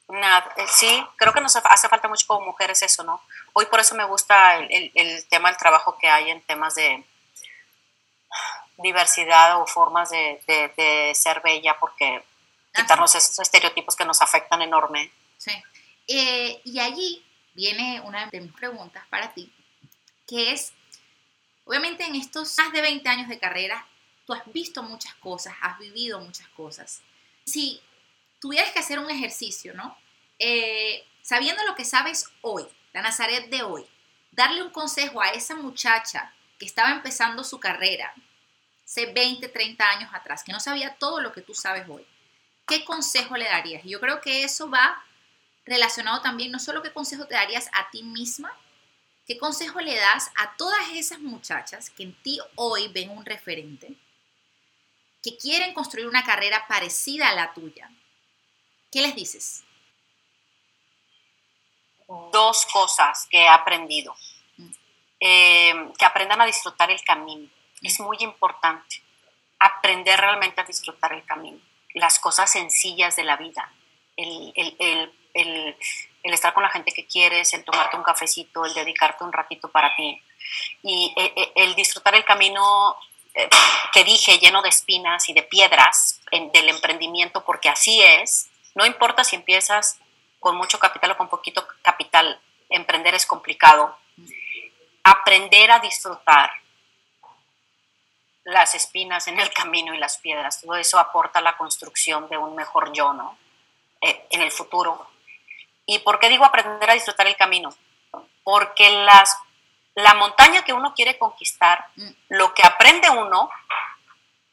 Nada, 0.08 0.54
eh, 0.58 0.66
sí, 0.68 1.04
creo 1.16 1.34
que 1.34 1.42
nos 1.42 1.56
hace 1.56 1.90
falta 1.90 2.08
mucho 2.08 2.28
como 2.28 2.46
mujeres 2.46 2.82
eso, 2.84 3.04
¿no? 3.04 3.22
Hoy 3.54 3.66
por 3.66 3.80
eso 3.80 3.96
me 3.96 4.04
gusta 4.06 4.58
el, 4.58 4.92
el, 4.94 5.28
tema 5.28 5.50
del 5.50 5.58
trabajo 5.58 5.98
que 5.98 6.08
hay 6.08 6.30
en 6.30 6.42
temas 6.44 6.76
de 6.76 7.04
diversidad 8.78 9.60
o 9.60 9.66
formas 9.66 10.12
de, 10.12 10.40
de, 10.46 11.12
ser 11.16 11.42
bella, 11.42 11.78
porque 11.80 12.24
quitarnos 12.76 13.16
esos 13.16 13.40
estereotipos 13.40 13.96
que 13.96 14.06
nos 14.06 14.22
afectan 14.22 14.62
enorme. 14.62 15.12
Sí. 15.38 15.52
Eh, 16.08 16.62
y 16.64 16.80
allí 16.80 17.26
viene 17.54 18.02
una 18.02 18.28
de 18.28 18.42
mis 18.42 18.54
preguntas 18.54 19.04
para 19.10 19.34
ti, 19.34 19.52
que 20.28 20.52
es, 20.52 20.74
obviamente 21.64 22.06
en 22.06 22.16
estos 22.16 22.56
más 22.58 22.72
de 22.72 22.82
20 22.82 23.08
años 23.10 23.30
de 23.30 23.40
carrera, 23.40 23.88
tú 24.26 24.34
has 24.34 24.44
visto 24.52 24.84
muchas 24.84 25.16
cosas, 25.16 25.56
has 25.62 25.80
vivido 25.80 26.20
muchas 26.20 26.48
cosas. 26.50 27.02
Si 27.46 27.82
tuvieras 28.40 28.72
que 28.72 28.80
hacer 28.80 29.00
un 29.00 29.10
ejercicio, 29.10 29.74
¿no? 29.74 29.98
Eh, 30.40 31.08
sabiendo 31.22 31.64
lo 31.64 31.76
que 31.76 31.86
sabes 31.86 32.30
hoy, 32.42 32.66
la 32.94 33.02
Nazaret 33.02 33.50
de 33.50 33.64
hoy, 33.64 33.86
darle 34.32 34.62
un 34.62 34.72
consejo 34.72 35.22
a 35.22 35.30
esa 35.30 35.56
muchacha 35.56 36.34
que 36.60 36.66
estaba 36.66 36.92
empezando 36.92 37.44
su 37.44 37.60
carrera 37.60 38.14
hace 38.84 39.08
20, 39.08 39.48
30 39.50 39.90
años 39.90 40.10
atrás, 40.14 40.44
que 40.44 40.52
no 40.52 40.60
sabía 40.60 40.96
todo 40.96 41.20
lo 41.20 41.32
que 41.32 41.42
tú 41.42 41.54
sabes 41.54 41.88
hoy, 41.90 42.06
¿qué 42.68 42.86
consejo 42.86 43.38
le 43.38 43.46
darías? 43.46 43.84
Yo 43.84 44.00
creo 44.00 44.22
que 44.22 44.44
eso 44.44 44.70
va 44.70 45.04
relacionado 45.66 46.22
también, 46.22 46.52
no 46.52 46.60
solo 46.60 46.82
qué 46.82 46.92
consejo 46.92 47.26
te 47.26 47.36
darías 47.36 47.70
a 47.74 47.90
ti 47.90 48.04
misma, 48.04 48.52
qué 49.28 49.38
consejo 49.38 49.80
le 49.80 49.96
das 49.96 50.32
a 50.38 50.56
todas 50.58 50.90
esas 50.94 51.20
muchachas 51.20 51.90
que 51.90 52.04
en 52.04 52.14
ti 52.22 52.40
hoy 52.56 52.88
ven 52.90 53.10
un 53.10 53.26
referente, 53.26 53.96
que 55.24 55.38
quieren 55.38 55.74
construir 55.74 56.08
una 56.08 56.24
carrera 56.24 56.68
parecida 56.68 57.30
a 57.30 57.36
la 57.36 57.54
tuya, 57.54 57.90
¿Qué 58.96 59.02
les 59.02 59.14
dices? 59.14 59.62
Dos 62.08 62.66
cosas 62.68 63.28
que 63.30 63.44
he 63.44 63.48
aprendido. 63.50 64.16
Mm. 64.56 64.70
Eh, 65.20 65.92
que 66.00 66.06
aprendan 66.06 66.40
a 66.40 66.46
disfrutar 66.46 66.90
el 66.90 67.04
camino. 67.04 67.50
Mm. 67.82 67.86
Es 67.86 68.00
muy 68.00 68.16
importante 68.22 69.04
aprender 69.60 70.18
realmente 70.18 70.62
a 70.62 70.64
disfrutar 70.64 71.12
el 71.12 71.26
camino. 71.26 71.60
Las 71.96 72.20
cosas 72.20 72.52
sencillas 72.52 73.16
de 73.16 73.24
la 73.24 73.36
vida. 73.36 73.72
El, 74.16 74.54
estar 76.24 76.54
con 76.54 76.64
la 76.64 76.70
gente 76.70 76.92
que 76.92 77.08
quieres, 77.08 77.54
el 77.54 77.64
tomarte 77.64 77.98
un 77.98 78.04
cafecito, 78.04 78.66
el 78.66 78.74
dedicarte 78.74 79.24
un 79.24 79.34
ratito 79.34 79.70
para 79.70 79.96
ti. 79.96 80.22
Y 80.84 81.14
eh, 81.18 81.34
eh, 81.36 81.52
el 81.56 81.76
disfrutar 81.76 82.16
el 82.16 82.24
camino 82.24 82.96
que 83.92 84.04
dije 84.06 84.38
lleno 84.38 84.62
de 84.62 84.70
espinas 84.70 85.28
y 85.28 85.34
de 85.34 85.44
piedras 85.44 86.22
del 86.32 86.70
emprendimiento, 86.70 87.44
porque 87.44 87.68
así 87.68 88.02
es, 88.02 88.50
no 88.76 88.86
importa 88.86 89.24
si 89.24 89.36
empiezas 89.36 90.00
con 90.40 90.56
mucho 90.56 90.80
capital 90.80 91.12
o 91.12 91.18
con 91.18 91.28
poquito 91.28 91.68
capital, 91.82 92.40
emprender 92.70 93.16
es 93.16 93.26
complicado. 93.26 93.98
Aprender 95.04 95.72
a 95.72 95.80
disfrutar 95.80 96.52
las 98.46 98.76
espinas 98.76 99.28
en 99.28 99.40
el 99.40 99.52
camino 99.54 99.94
y 99.94 99.98
las 99.98 100.18
piedras, 100.18 100.62
todo 100.62 100.76
eso 100.76 100.98
aporta 100.98 101.40
a 101.40 101.42
la 101.42 101.58
construcción 101.58 102.30
de 102.30 102.38
un 102.38 102.56
mejor 102.56 102.94
yo, 102.94 103.14
¿no? 103.14 103.38
Eh, 104.02 104.26
en 104.30 104.42
el 104.42 104.52
futuro. 104.52 105.08
¿Y 105.86 106.00
por 106.00 106.20
qué 106.20 106.30
digo 106.30 106.46
aprender 106.46 106.90
a 106.90 106.94
disfrutar 106.94 107.28
el 107.28 107.36
camino? 107.36 107.76
Porque 108.44 108.90
las, 108.90 109.38
la 109.96 110.14
montaña 110.14 110.64
que 110.64 110.74
uno 110.74 110.94
quiere 110.94 111.18
conquistar, 111.18 111.88
mm. 111.96 112.10
lo 112.30 112.54
que 112.54 112.66
aprende 112.66 113.10
uno 113.10 113.50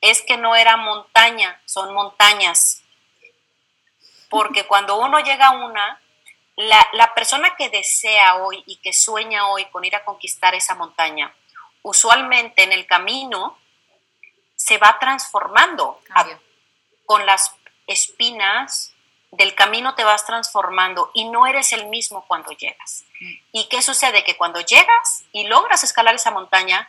es 0.00 0.22
que 0.22 0.36
no 0.36 0.56
era 0.56 0.76
montaña, 0.76 1.60
son 1.64 1.94
montañas 1.94 2.82
porque 4.32 4.64
cuando 4.66 4.98
uno 4.98 5.20
llega 5.20 5.48
a 5.48 5.50
una, 5.50 6.00
la, 6.56 6.88
la 6.94 7.14
persona 7.14 7.54
que 7.54 7.68
desea 7.68 8.36
hoy 8.36 8.64
y 8.66 8.76
que 8.76 8.92
sueña 8.92 9.46
hoy 9.48 9.66
con 9.66 9.84
ir 9.84 9.94
a 9.94 10.04
conquistar 10.04 10.54
esa 10.56 10.74
montaña, 10.74 11.32
usualmente 11.82 12.64
en 12.64 12.72
el 12.72 12.86
camino 12.86 13.58
se 14.62 14.78
va 14.78 14.98
transformando 15.00 16.00
con 17.04 17.26
las 17.26 17.54
espinas 17.86 18.94
del 19.32 19.54
camino 19.54 19.94
te 19.94 20.04
vas 20.04 20.24
transformando 20.26 21.10
y 21.14 21.24
no 21.24 21.46
eres 21.46 21.72
el 21.72 21.86
mismo 21.86 22.24
cuando 22.28 22.50
llegas. 22.52 23.04
Mm. 23.18 23.32
¿Y 23.52 23.68
qué 23.68 23.82
sucede? 23.82 24.24
Que 24.24 24.36
cuando 24.36 24.60
llegas 24.60 25.24
y 25.32 25.44
logras 25.44 25.82
escalar 25.82 26.14
esa 26.14 26.30
montaña, 26.30 26.88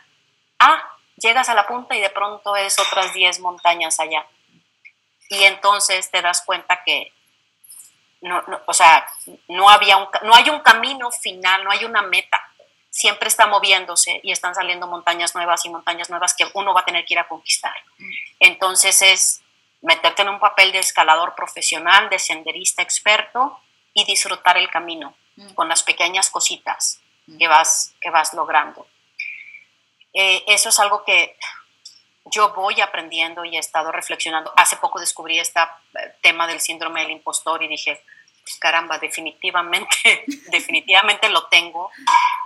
ah, 0.58 0.96
llegas 1.16 1.48
a 1.48 1.54
la 1.54 1.66
punta 1.66 1.96
y 1.96 2.00
de 2.00 2.10
pronto 2.10 2.54
es 2.54 2.78
otras 2.78 3.14
10 3.14 3.40
montañas 3.40 3.98
allá. 3.98 4.26
Y 5.30 5.42
entonces 5.44 6.10
te 6.10 6.20
das 6.20 6.42
cuenta 6.42 6.82
que 6.84 7.12
no, 8.20 8.42
o 8.66 8.74
sea, 8.74 9.06
no, 9.48 9.68
había 9.68 9.96
un, 9.96 10.08
no 10.22 10.34
hay 10.34 10.48
un 10.50 10.60
camino 10.60 11.10
final, 11.10 11.64
no 11.64 11.70
hay 11.70 11.84
una 11.84 12.02
meta. 12.02 12.40
Siempre 12.94 13.26
está 13.26 13.48
moviéndose 13.48 14.20
y 14.22 14.30
están 14.30 14.54
saliendo 14.54 14.86
montañas 14.86 15.34
nuevas 15.34 15.64
y 15.64 15.68
montañas 15.68 16.10
nuevas 16.10 16.32
que 16.32 16.46
uno 16.54 16.72
va 16.72 16.82
a 16.82 16.84
tener 16.84 17.04
que 17.04 17.14
ir 17.14 17.18
a 17.18 17.26
conquistar. 17.26 17.74
Entonces 18.38 19.02
es 19.02 19.42
meterte 19.82 20.22
en 20.22 20.28
un 20.28 20.38
papel 20.38 20.70
de 20.70 20.78
escalador 20.78 21.34
profesional, 21.34 22.08
de 22.08 22.20
senderista 22.20 22.82
experto 22.82 23.58
y 23.94 24.04
disfrutar 24.04 24.58
el 24.58 24.70
camino 24.70 25.16
con 25.56 25.68
las 25.68 25.82
pequeñas 25.82 26.30
cositas 26.30 27.00
que 27.36 27.48
vas, 27.48 27.96
que 28.00 28.10
vas 28.10 28.32
logrando. 28.32 28.86
Eh, 30.12 30.44
eso 30.46 30.68
es 30.68 30.78
algo 30.78 31.02
que 31.02 31.36
yo 32.26 32.54
voy 32.54 32.80
aprendiendo 32.80 33.44
y 33.44 33.56
he 33.56 33.58
estado 33.58 33.90
reflexionando. 33.90 34.52
Hace 34.56 34.76
poco 34.76 35.00
descubrí 35.00 35.40
este 35.40 35.58
tema 36.22 36.46
del 36.46 36.60
síndrome 36.60 37.02
del 37.02 37.10
impostor 37.10 37.60
y 37.64 37.66
dije, 37.66 38.00
caramba, 38.58 38.98
definitivamente, 38.98 40.24
definitivamente 40.50 41.28
lo 41.28 41.46
tengo. 41.48 41.90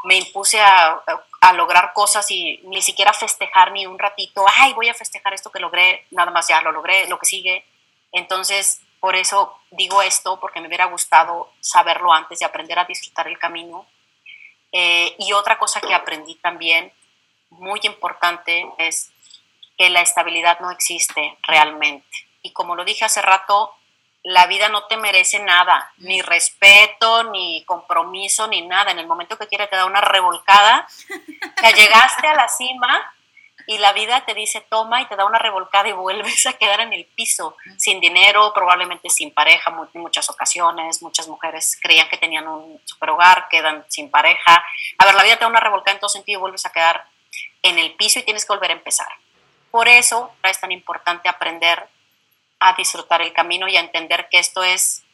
Me 0.05 0.16
impuse 0.16 0.61
a, 0.61 1.03
a, 1.40 1.53
lograr 1.53 1.92
cosas 1.92 2.30
y 2.30 2.61
ni 2.64 2.82
siquiera 2.82 3.12
festejar 3.12 3.72
ni 3.72 3.86
un 3.86 3.99
ratito, 3.99 4.44
ay, 4.57 4.72
voy 4.74 4.88
a 4.88 4.94
festejar 4.94 5.34
esto 5.34 5.51
que 5.51 5.61
logré, 5.61 6.07
nada 6.11 6.30
más 6.30 6.49
ya 6.49 6.61
lo 6.62 6.72
logré, 6.72 7.09
lo 7.09 7.18
que 7.18 7.26
sigue. 7.26 7.64
Entonces, 8.12 8.80
por 9.01 9.16
eso 9.16 9.59
digo 9.70 10.03
esto, 10.03 10.40
porque 10.40 10.61
me 10.61 10.68
hubiera 10.68 10.86
gustado 10.86 11.53
saberlo 11.61 12.12
antes 12.12 12.40
de 12.40 12.46
aprender 12.46 12.78
a 12.78 12.84
disfrutar 12.84 13.28
el 13.28 13.38
camino. 13.38 13.86
Eh, 14.72 15.14
y 15.18 15.32
otra 15.32 15.59
cosa 15.59 15.80
que 15.80 15.94
aprendí 15.94 16.34
también, 16.36 16.92
muy 17.51 17.80
importante, 17.84 18.66
es 18.78 19.11
que 19.76 19.88
la 19.88 20.01
estabilidad 20.01 20.61
no 20.61 20.70
existe 20.70 21.38
realmente. 21.42 22.07
Y 22.42 22.53
como 22.53 22.74
lo 22.74 22.84
dije 22.84 23.05
hace 23.05 23.22
rato, 23.22 23.74
la 24.23 24.47
vida 24.47 24.69
no 24.69 24.87
te 24.87 24.97
merece 24.97 25.39
nada, 25.39 25.93
ni 25.99 26.23
respeto, 26.23 27.25
ni 27.25 27.64
compromiso, 27.64 28.47
ni 28.47 28.66
nada. 28.66 28.91
En 28.91 28.99
el 28.99 29.07
momento 29.07 29.39
que 29.39 29.47
quiere 29.47 29.66
te 29.69 29.77
da 29.77 29.87
una 29.87 30.01
revolcada, 30.01 30.87
ya 31.62 31.71
llegaste 31.71 32.27
a 32.27 32.35
la 32.35 32.49
cima 32.49 33.14
y 33.66 33.79
la 33.79 33.93
vida 33.93 34.25
te 34.25 34.35
dice 34.35 34.62
toma 34.62 35.03
y 35.03 35.07
te 35.07 35.16
da 35.16 35.27
una 35.27 35.39
revolcada 35.39 35.89
y 35.89 35.93
vuelves 35.93 36.47
a 36.47 36.55
quedar 36.55 36.81
en 36.81 36.93
el 36.93 37.05
piso, 37.05 37.57
sin 37.77 38.01
dinero, 38.01 38.53
probablemente 38.55 39.11
sin 39.11 39.33
pareja, 39.33 39.75
en 39.93 40.01
muchas 40.01 40.29
ocasiones. 40.31 41.03
Muchas 41.03 41.29
mujeres 41.29 41.79
creían 41.81 42.09
que 42.09 42.16
tenían 42.16 42.49
un 42.49 42.81
super 42.85 43.11
hogar, 43.11 43.47
quedan 43.51 43.85
sin 43.89 44.11
pareja. 44.11 44.64
A 44.99 45.05
ver, 45.05 45.14
la 45.14 45.23
vida 45.23 45.37
te 45.37 45.41
da 45.41 45.49
una 45.49 45.61
revolcada 45.61 45.95
en 45.95 46.01
todo 46.01 46.09
sentido 46.09 46.39
y 46.39 46.41
vuelves 46.41 46.66
a 46.66 46.73
quedar 46.73 47.07
en 47.62 47.79
el 47.79 47.95
piso 47.95 48.19
y 48.19 48.23
tienes 48.23 48.45
que 48.45 48.53
volver 48.53 48.71
a 48.71 48.75
empezar. 48.75 49.09
Por 49.71 49.87
eso 49.87 50.33
es 50.43 50.59
tan 50.61 50.73
importante 50.73 51.29
aprender 51.29 51.87
a 52.61 52.74
disfrutar 52.74 53.22
el 53.22 53.32
camino 53.32 53.68
y 53.68 53.76
a 53.76 53.80
entender 53.80 54.28
que 54.30 54.38
esto 54.38 54.62
es, 54.62 55.04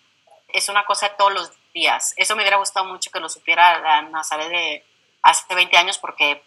es 0.49 0.69
una 0.69 0.85
cosa 0.85 1.17
todos 1.17 1.33
los 1.33 1.53
días. 1.73 2.15
Eso 2.17 2.37
me 2.37 2.43
hubiera 2.43 2.57
gustado 2.57 2.87
mucho 2.87 3.11
que 3.11 3.21
lo 3.21 3.29
supiera 3.29 3.81
la 3.81 4.03
Nazaret 4.03 4.49
de 4.49 4.85
hace 5.23 5.55
20 5.55 5.77
años 5.77 5.99
porque 5.99 6.43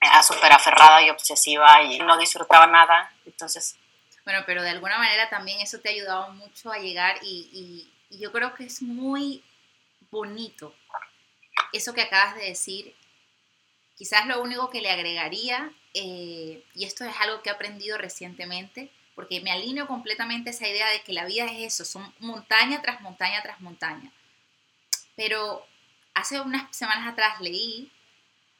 era 0.00 0.22
súper 0.22 0.52
aferrada 0.52 1.02
y 1.02 1.10
obsesiva 1.10 1.82
y 1.82 1.98
no 1.98 2.16
disfrutaba 2.18 2.66
nada. 2.66 3.12
Entonces... 3.24 3.76
Bueno, 4.24 4.42
pero 4.46 4.62
de 4.62 4.70
alguna 4.70 4.98
manera 4.98 5.28
también 5.28 5.60
eso 5.60 5.80
te 5.80 5.90
ha 5.90 5.92
ayudado 5.92 6.30
mucho 6.30 6.72
a 6.72 6.78
llegar 6.78 7.18
y, 7.22 7.86
y 8.08 8.18
yo 8.18 8.32
creo 8.32 8.54
que 8.54 8.64
es 8.64 8.80
muy 8.80 9.44
bonito 10.10 10.74
eso 11.72 11.92
que 11.92 12.02
acabas 12.02 12.36
de 12.36 12.46
decir. 12.46 12.94
Quizás 13.96 14.26
lo 14.26 14.40
único 14.42 14.70
que 14.70 14.80
le 14.80 14.90
agregaría 14.90 15.72
eh, 15.92 16.64
y 16.74 16.84
esto 16.84 17.04
es 17.04 17.14
algo 17.20 17.42
que 17.42 17.50
he 17.50 17.52
aprendido 17.52 17.98
recientemente, 17.98 18.90
porque 19.14 19.40
me 19.40 19.50
alineo 19.50 19.86
completamente 19.86 20.50
a 20.50 20.52
esa 20.52 20.68
idea 20.68 20.88
de 20.90 21.02
que 21.02 21.12
la 21.12 21.24
vida 21.24 21.44
es 21.46 21.74
eso, 21.74 21.84
son 21.84 22.12
montaña 22.18 22.82
tras 22.82 23.00
montaña 23.00 23.42
tras 23.42 23.60
montaña. 23.60 24.12
Pero 25.16 25.66
hace 26.14 26.40
unas 26.40 26.74
semanas 26.74 27.12
atrás 27.12 27.40
leí 27.40 27.90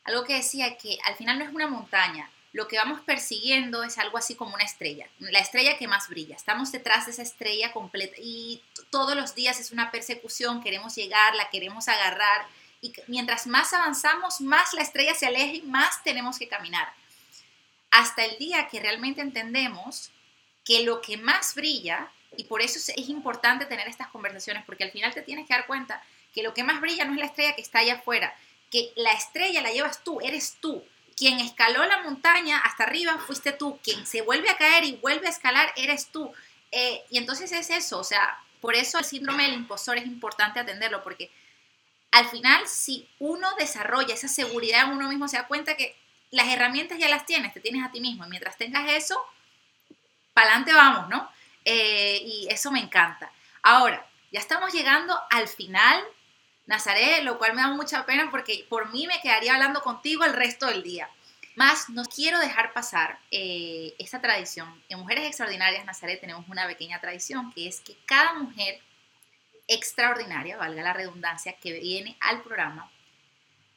algo 0.05 0.25
que 0.25 0.35
decía 0.35 0.77
que 0.77 0.99
al 1.05 1.17
final 1.17 1.39
no 1.39 1.45
es 1.45 1.55
una 1.55 1.67
montaña, 1.67 2.31
lo 2.53 2.69
que 2.69 2.77
vamos 2.77 3.01
persiguiendo 3.01 3.83
es 3.83 3.99
algo 3.99 4.17
así 4.17 4.37
como 4.37 4.55
una 4.55 4.63
estrella, 4.63 5.09
la 5.19 5.41
estrella 5.41 5.77
que 5.77 5.89
más 5.89 6.09
brilla. 6.09 6.37
Estamos 6.37 6.71
detrás 6.71 7.07
de 7.07 7.13
esa 7.13 7.23
estrella 7.23 7.73
completa 7.73 8.15
y 8.19 8.63
todos 8.91 9.17
los 9.17 9.35
días 9.35 9.59
es 9.59 9.73
una 9.73 9.91
persecución, 9.91 10.63
queremos 10.63 10.95
llegar, 10.95 11.35
la 11.35 11.51
queremos 11.51 11.89
agarrar 11.89 12.47
y 12.81 12.93
mientras 13.09 13.47
más 13.47 13.73
avanzamos, 13.73 14.41
más 14.41 14.73
la 14.75 14.83
estrella 14.83 15.15
se 15.15 15.27
aleja 15.27 15.55
y 15.55 15.63
más 15.63 16.05
tenemos 16.05 16.39
que 16.39 16.47
caminar 16.47 16.93
hasta 17.95 18.25
el 18.25 18.37
día 18.39 18.67
que 18.67 18.81
realmente 18.81 19.21
entendemos 19.21 20.11
que 20.65 20.83
lo 20.83 21.01
que 21.01 21.17
más 21.17 21.55
brilla, 21.55 22.11
y 22.37 22.45
por 22.45 22.63
eso 22.63 22.79
es 22.79 23.09
importante 23.09 23.67
tener 23.67 23.87
estas 23.89 24.09
conversaciones, 24.09 24.65
porque 24.65 24.85
al 24.85 24.91
final 24.91 25.13
te 25.15 25.23
tienes 25.23 25.47
que 25.47 25.55
dar 25.55 25.67
cuenta 25.67 26.03
que 26.33 26.43
lo 26.43 26.53
que 26.55 26.65
más 26.65 26.81
brilla 26.81 27.05
no 27.05 27.13
es 27.13 27.21
la 27.21 27.27
estrella 27.27 27.55
que 27.55 27.63
está 27.63 27.81
allá 27.81 27.95
afuera, 27.95 28.35
que 28.71 28.93
la 28.97 29.13
estrella 29.13 29.63
la 29.63 29.71
llevas 29.71 30.03
tú, 30.03 30.21
eres 30.21 30.57
tú. 30.61 30.83
Quien 31.17 31.39
escaló 31.39 31.85
la 31.85 32.03
montaña 32.03 32.59
hasta 32.59 32.83
arriba 32.83 33.19
fuiste 33.19 33.53
tú, 33.53 33.79
quien 33.85 34.05
se 34.05 34.23
vuelve 34.23 34.51
a 34.51 34.57
caer 34.57 34.83
y 34.83 34.97
vuelve 34.97 35.29
a 35.29 35.31
escalar 35.31 35.73
eres 35.77 36.09
tú. 36.09 36.33
Eh, 36.73 37.05
y 37.09 37.19
entonces 37.19 37.53
es 37.53 37.71
eso, 37.71 38.01
o 38.01 38.05
sea, 38.05 38.37
por 38.61 38.75
eso 38.75 38.99
el 38.99 39.05
síndrome 39.05 39.45
del 39.45 39.55
impostor 39.55 39.97
es 39.97 40.07
importante 40.07 40.59
atenderlo, 40.59 41.05
porque 41.05 41.31
al 42.11 42.27
final 42.27 42.67
si 42.67 43.09
uno 43.21 43.49
desarrolla 43.59 44.15
esa 44.15 44.27
seguridad 44.27 44.85
en 44.85 44.97
uno 44.97 45.09
mismo, 45.09 45.29
se 45.29 45.37
da 45.37 45.47
cuenta 45.47 45.77
que 45.77 45.95
las 46.33 46.49
herramientas 46.49 46.99
ya 46.99 47.09
las 47.09 47.27
tienes, 47.27 47.53
te 47.53 47.61
tienes 47.61 47.85
a 47.85 47.93
ti 47.93 48.01
mismo. 48.01 48.25
Y 48.25 48.29
mientras 48.29 48.57
tengas 48.57 48.91
eso, 48.91 49.25
para 50.35 50.49
adelante 50.49 50.75
vamos, 50.75 51.09
¿no? 51.09 51.31
Eh, 51.65 52.21
y 52.23 52.49
eso 52.51 52.71
me 52.71 52.81
encanta. 52.81 53.31
Ahora, 53.63 54.07
ya 54.31 54.41
estamos 54.41 54.73
llegando 54.73 55.19
al 55.31 55.49
final, 55.49 56.05
Nazaret, 56.67 57.23
lo 57.23 57.39
cual 57.39 57.55
me 57.55 57.63
da 57.63 57.69
mucha 57.69 58.05
pena 58.05 58.31
porque 58.31 58.67
por 58.69 58.93
mí 58.93 59.07
me 59.07 59.21
quedaría 59.21 59.55
hablando 59.55 59.81
contigo 59.81 60.25
el 60.25 60.35
resto 60.35 60.67
del 60.67 60.83
día. 60.83 61.09
Más, 61.57 61.89
no 61.89 62.05
quiero 62.05 62.41
dejar 62.41 62.73
pasar 62.73 63.19
eh, 63.31 63.95
esta 63.99 64.21
tradición. 64.21 64.83
En 64.89 64.99
Mujeres 64.99 65.25
Extraordinarias, 65.25 65.85
Nazaret, 65.85 66.21
tenemos 66.21 66.49
una 66.49 66.67
pequeña 66.67 67.01
tradición 67.01 67.53
que 67.53 67.69
es 67.69 67.81
que 67.81 67.97
cada 68.07 68.35
mujer 68.35 68.81
extraordinaria, 69.69 70.57
valga 70.57 70.83
la 70.83 70.93
redundancia, 70.93 71.57
que 71.57 71.73
viene 71.73 72.17
al 72.21 72.43
programa, 72.43 72.91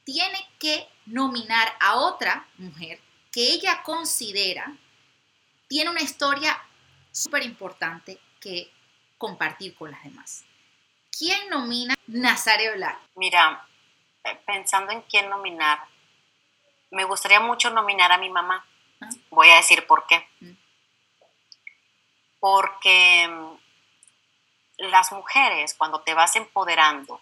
tiene 0.04 0.40
que 0.60 0.88
nominar 1.06 1.72
a 1.80 1.98
otra 1.98 2.48
mujer 2.58 3.00
que 3.32 3.52
ella 3.52 3.84
considera 3.84 4.76
tiene 5.68 5.90
una 5.90 6.02
historia 6.02 6.58
súper 7.12 7.44
importante 7.44 8.20
que 8.40 8.72
compartir 9.18 9.76
con 9.76 9.92
las 9.92 10.04
demás. 10.04 10.46
¿Quién 11.18 11.50
nomina 11.50 11.96
Nazario 12.08 12.74
Black? 12.74 13.00
Mira, 13.16 13.68
eh, 14.24 14.40
pensando 14.46 14.92
en 14.92 15.02
quién 15.04 15.30
nominar, 15.30 15.80
me 16.92 17.04
gustaría 17.04 17.40
mucho 17.40 17.70
nominar 17.70 18.12
a 18.12 18.18
mi 18.18 18.30
mamá. 18.30 18.66
Ah. 19.02 19.10
Voy 19.32 19.50
a 19.50 19.56
decir 19.56 19.86
por 19.88 20.06
qué. 20.06 20.28
Mm. 20.40 20.52
Porque 22.40 23.28
mm, 23.28 24.88
las 24.90 25.12
mujeres, 25.12 25.74
cuando 25.74 26.02
te 26.02 26.14
vas 26.14 26.36
empoderando, 26.36 27.20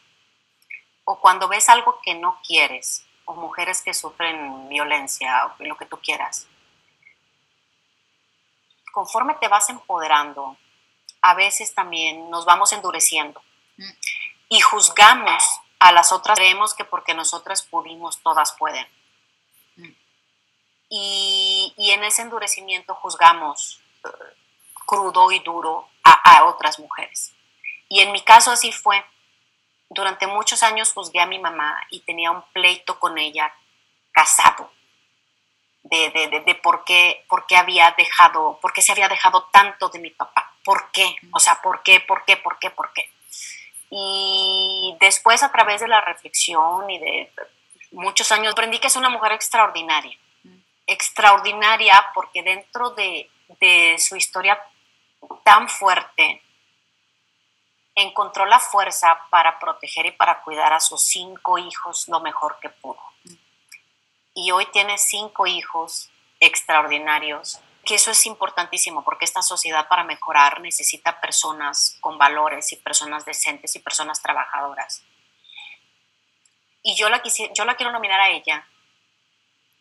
o 1.05 1.19
cuando 1.19 1.47
ves 1.47 1.69
algo 1.69 1.99
que 2.03 2.15
no 2.15 2.39
quieres, 2.45 3.05
o 3.25 3.33
mujeres 3.33 3.81
que 3.81 3.93
sufren 3.93 4.67
violencia, 4.69 5.45
o 5.45 5.63
lo 5.63 5.77
que 5.77 5.85
tú 5.85 5.99
quieras, 6.01 6.47
conforme 8.95 9.35
te 9.35 9.49
vas 9.49 9.69
empoderando, 9.69 10.55
a 11.21 11.33
veces 11.33 11.75
también 11.75 12.29
nos 12.29 12.45
vamos 12.45 12.71
endureciendo 12.71 13.41
mm. 13.75 13.91
y 14.47 14.61
juzgamos 14.61 15.43
a 15.79 15.91
las 15.91 16.13
otras, 16.13 16.37
creemos 16.37 16.73
que 16.73 16.85
porque 16.85 17.13
nosotras 17.13 17.61
pudimos, 17.61 18.19
todas 18.19 18.53
pueden. 18.53 18.87
Mm. 19.75 19.91
Y, 20.89 21.73
en 21.77 22.05
ese 22.05 22.21
endurecimiento 22.21 22.95
juzgamos 22.95 23.81
eh, 24.05 24.09
crudo 24.85 25.29
y 25.29 25.39
duro 25.39 25.89
a, 26.01 26.37
a 26.37 26.45
otras 26.45 26.79
mujeres. 26.79 27.33
Y 27.89 27.99
en 27.99 28.13
mi 28.13 28.21
caso 28.21 28.49
así 28.51 28.71
fue 28.71 29.03
durante 29.89 30.25
muchos 30.25 30.63
años 30.63 30.93
juzgué 30.93 31.19
a 31.19 31.27
mi 31.27 31.37
mamá 31.37 31.81
y 31.89 31.99
tenía 31.99 32.31
un 32.31 32.43
pleito 32.53 32.97
con 32.97 33.17
ella 33.17 33.53
casado 34.13 34.71
de, 35.85 36.09
de, 36.09 36.39
de, 36.41 36.55
por, 36.55 36.83
qué, 36.83 37.23
por 37.29 37.45
qué 37.45 37.57
había 37.57 37.93
dejado, 37.97 38.59
por 38.61 38.73
qué 38.73 38.81
se 38.81 38.91
había 38.91 39.07
dejado 39.07 39.43
tanto 39.51 39.89
de 39.89 39.99
mi 39.99 40.09
papá, 40.09 40.51
por 40.63 40.91
qué, 40.91 41.15
o 41.31 41.39
sea, 41.39 41.61
por 41.61 41.83
qué, 41.83 41.99
por 41.99 42.25
qué, 42.25 42.37
por 42.37 42.59
qué, 42.59 42.69
por 42.71 42.91
qué. 42.93 43.09
y 43.89 44.95
después 44.99 45.43
a 45.43 45.51
través 45.51 45.81
de 45.81 45.87
la 45.87 46.01
reflexión 46.01 46.89
y 46.89 46.99
de 46.99 47.31
muchos 47.91 48.31
años 48.31 48.53
aprendí 48.53 48.79
que 48.79 48.87
es 48.87 48.95
una 48.95 49.09
mujer 49.09 49.31
extraordinaria. 49.31 50.17
Extraordinaria 50.87 52.05
porque 52.13 52.43
dentro 52.43 52.91
de, 52.91 53.29
de 53.59 53.97
su 53.99 54.15
historia 54.15 54.59
tan 55.43 55.69
fuerte, 55.69 56.41
encontró 57.95 58.45
la 58.45 58.59
fuerza 58.59 59.17
para 59.29 59.57
proteger 59.59 60.07
y 60.07 60.11
para 60.11 60.41
cuidar 60.41 60.73
a 60.73 60.79
sus 60.79 61.01
cinco 61.01 61.57
hijos 61.57 62.07
lo 62.09 62.19
mejor 62.19 62.57
que 62.59 62.69
pudo. 62.69 62.99
Y 64.35 64.51
hoy 64.51 64.67
tiene 64.67 64.99
cinco 64.99 65.47
hijos 65.47 66.11
extraordinarios, 66.39 67.59
que 67.83 67.95
eso 67.95 68.11
es 68.11 68.25
importantísimo 68.27 69.03
porque 69.03 69.25
esta 69.25 69.41
sociedad 69.41 69.87
para 69.87 70.03
mejorar 70.03 70.61
necesita 70.61 71.19
personas 71.19 71.97
con 72.01 72.19
valores 72.19 72.71
y 72.71 72.75
personas 72.75 73.25
decentes 73.25 73.75
y 73.75 73.79
personas 73.79 74.21
trabajadoras. 74.21 75.03
Y 76.83 76.95
yo 76.95 77.09
la, 77.09 77.23
yo 77.23 77.65
la 77.65 77.75
quiero 77.75 77.91
nominar 77.91 78.21
a 78.21 78.29
ella 78.29 78.67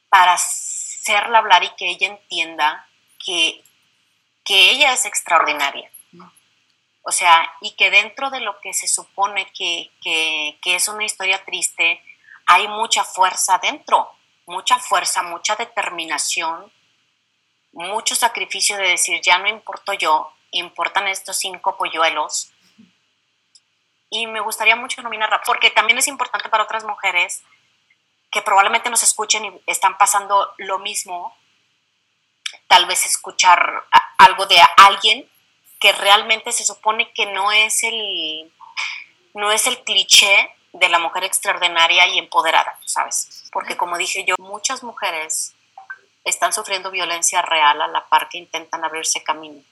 para 0.09 0.32
hacerla 0.32 1.38
hablar 1.38 1.62
y 1.64 1.74
que 1.76 1.90
ella 1.90 2.07
entienda 2.07 2.88
que, 3.22 3.62
que 4.42 4.70
ella 4.70 4.94
es 4.94 5.05
extraordinaria. 5.05 5.90
O 7.07 7.12
sea, 7.12 7.52
y 7.61 7.72
que 7.72 7.90
dentro 7.90 8.30
de 8.30 8.40
lo 8.40 8.59
que 8.61 8.72
se 8.72 8.88
supone 8.88 9.46
que, 9.52 9.90
es 10.64 10.88
una 10.88 11.05
historia 11.05 11.44
triste, 11.44 12.02
hay 12.46 12.66
mucha 12.66 13.05
fuerza 13.05 13.59
dentro, 13.59 14.11
mucha 14.47 14.78
fuerza, 14.78 15.22
mucha 15.22 15.57
determinación, 15.57 16.72
mucho 17.72 18.14
sacrificio 18.14 18.76
de 18.76 18.88
decir, 18.88 19.20
ya 19.20 19.38
no 19.38 19.49
importo 19.49 19.92
yo, 19.95 20.32
importan 20.51 21.09
estos 21.09 21.38
cinco 21.38 21.76
polluelos. 21.76 22.51
Y 24.11 24.26
me 24.26 24.40
gustaría 24.40 24.76
mucho 24.76 25.03
nominar, 25.03 25.40
porque 25.45 25.70
también 25.70 25.99
es 25.99 26.09
importante 26.09 26.49
para 26.49 26.64
otras 26.64 26.84
mujeres 26.84 27.42
que 28.30 28.42
probablemente 28.42 28.90
nos 28.90 29.03
escuchen 29.03 29.45
y 29.45 29.61
están 29.66 29.97
pasando 29.97 30.55
lo 30.59 30.78
mismo, 30.78 31.36
tal 32.68 32.86
vez 32.86 33.07
escuchar 33.07 33.84
algo 34.18 34.47
de 34.47 34.61
alguien 34.76 35.28
que 35.80 35.92
realmente 35.92 36.53
se 36.53 36.64
supone 36.64 37.12
que 37.12 37.26
no 37.26 37.53
es 37.53 37.82
el, 37.84 38.53
no 39.34 39.53
es 39.53 39.66
el 39.66 39.82
cliché 39.84 40.51
de 40.75 40.89
la 40.89 40.99
mujer 40.99 41.25
extraordinaria 41.25 42.07
y 42.09 42.18
empoderada, 42.18 42.79
¿sabes? 42.85 43.45
Porque 43.53 43.77
como 43.77 43.97
dije 43.97 44.25
yo, 44.25 44.35
muchas 44.39 44.83
mujeres 44.83 45.55
están 46.25 46.53
sufriendo 46.53 46.91
violencia 46.91 47.43
real 47.43 47.81
a 47.81 47.89
la 47.89 48.07
par 48.09 48.29
que 48.29 48.39
intentan 48.39 48.85
abrirse 48.85 49.22
camino. 49.22 49.62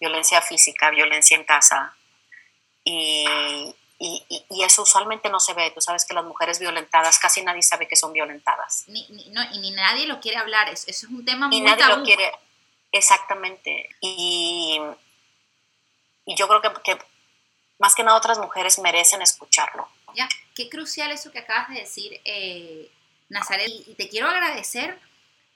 Violencia 0.00 0.40
física, 0.40 0.90
violencia 0.90 1.36
en 1.36 1.44
casa. 1.44 1.94
Y, 2.84 3.74
y, 3.98 4.62
eso 4.62 4.82
usualmente 4.82 5.28
no 5.28 5.40
se 5.40 5.54
ve. 5.54 5.70
Tú 5.70 5.80
sabes 5.80 6.04
que 6.04 6.14
las 6.14 6.24
mujeres 6.24 6.58
violentadas, 6.58 7.18
casi 7.18 7.42
nadie 7.42 7.62
sabe 7.62 7.88
que 7.88 7.96
son 7.96 8.12
violentadas. 8.12 8.84
Ni, 8.88 9.06
no, 9.32 9.42
y 9.52 9.58
ni 9.58 9.70
nadie 9.72 10.06
lo 10.06 10.20
quiere 10.20 10.38
hablar. 10.38 10.68
Eso, 10.68 10.84
es 10.88 11.04
un 11.04 11.24
tema 11.24 11.48
muy 11.48 11.56
Y 11.56 11.60
nadie 11.60 11.86
lo 11.86 12.02
quiere. 12.02 12.32
Exactamente. 12.92 13.88
Y 14.00 14.80
y 16.26 16.34
yo 16.34 16.48
creo 16.48 16.60
que, 16.60 16.70
que, 16.82 16.98
más 17.78 17.94
que 17.94 18.02
nada 18.02 18.18
otras 18.18 18.38
mujeres 18.38 18.78
merecen 18.80 19.22
escucharlo. 19.22 19.88
Qué 20.54 20.68
crucial 20.68 21.10
eso 21.10 21.30
que 21.30 21.40
acabas 21.40 21.68
de 21.68 21.80
decir, 21.80 22.20
eh, 22.24 22.90
Nazaret. 23.28 23.68
Y 23.68 23.94
te 23.94 24.08
quiero 24.08 24.28
agradecer 24.28 24.98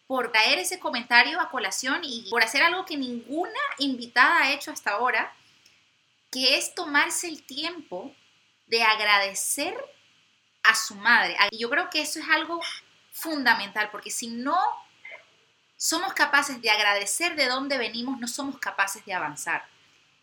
por 0.07 0.33
traer 0.33 0.59
ese 0.59 0.81
comentario 0.81 1.41
a 1.41 1.51
colación 1.51 2.01
y 2.03 2.29
por 2.31 2.43
hacer 2.43 2.63
algo 2.63 2.85
que 2.85 2.97
ninguna 2.97 3.61
invitada 3.79 4.43
ha 4.43 4.53
hecho 4.53 4.73
hasta 4.73 4.91
ahora, 4.91 5.33
que 6.33 6.57
es 6.57 6.75
tomarse 6.75 7.29
el 7.29 7.43
tiempo 7.45 8.15
de 8.67 8.83
agradecer 8.83 9.75
a 10.63 10.75
su 10.75 10.95
madre. 10.97 11.37
Y 11.51 11.59
yo 11.59 11.71
creo 11.71 11.91
que 11.91 12.03
eso 12.03 12.19
es 12.19 12.29
algo 12.29 12.61
fundamental, 13.13 13.91
porque 13.91 14.11
si 14.11 14.29
no 14.29 14.59
somos 15.77 16.13
capaces 16.13 16.61
de 16.61 16.71
agradecer 16.71 17.37
de 17.37 17.47
dónde 17.47 17.79
venimos, 17.79 18.19
no 18.19 18.29
somos 18.29 18.59
capaces 18.59 19.05
de 19.05 19.15
avanzar. 19.15 19.65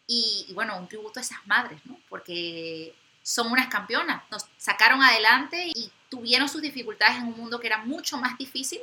Y, 0.05 0.51
bueno, 0.53 0.77
un 0.77 0.87
tributo 0.87 1.19
a 1.19 1.23
esas 1.23 1.45
madres, 1.47 1.79
¿no? 1.85 1.99
Porque 2.09 2.93
son 3.27 3.51
unas 3.51 3.67
campeonas, 3.67 4.23
nos 4.31 4.45
sacaron 4.57 5.03
adelante 5.03 5.69
y 5.75 5.91
tuvieron 6.07 6.47
sus 6.47 6.61
dificultades 6.61 7.17
en 7.17 7.25
un 7.25 7.35
mundo 7.35 7.59
que 7.59 7.67
era 7.67 7.79
mucho 7.79 8.17
más 8.17 8.37
difícil. 8.37 8.79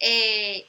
Eh, 0.00 0.66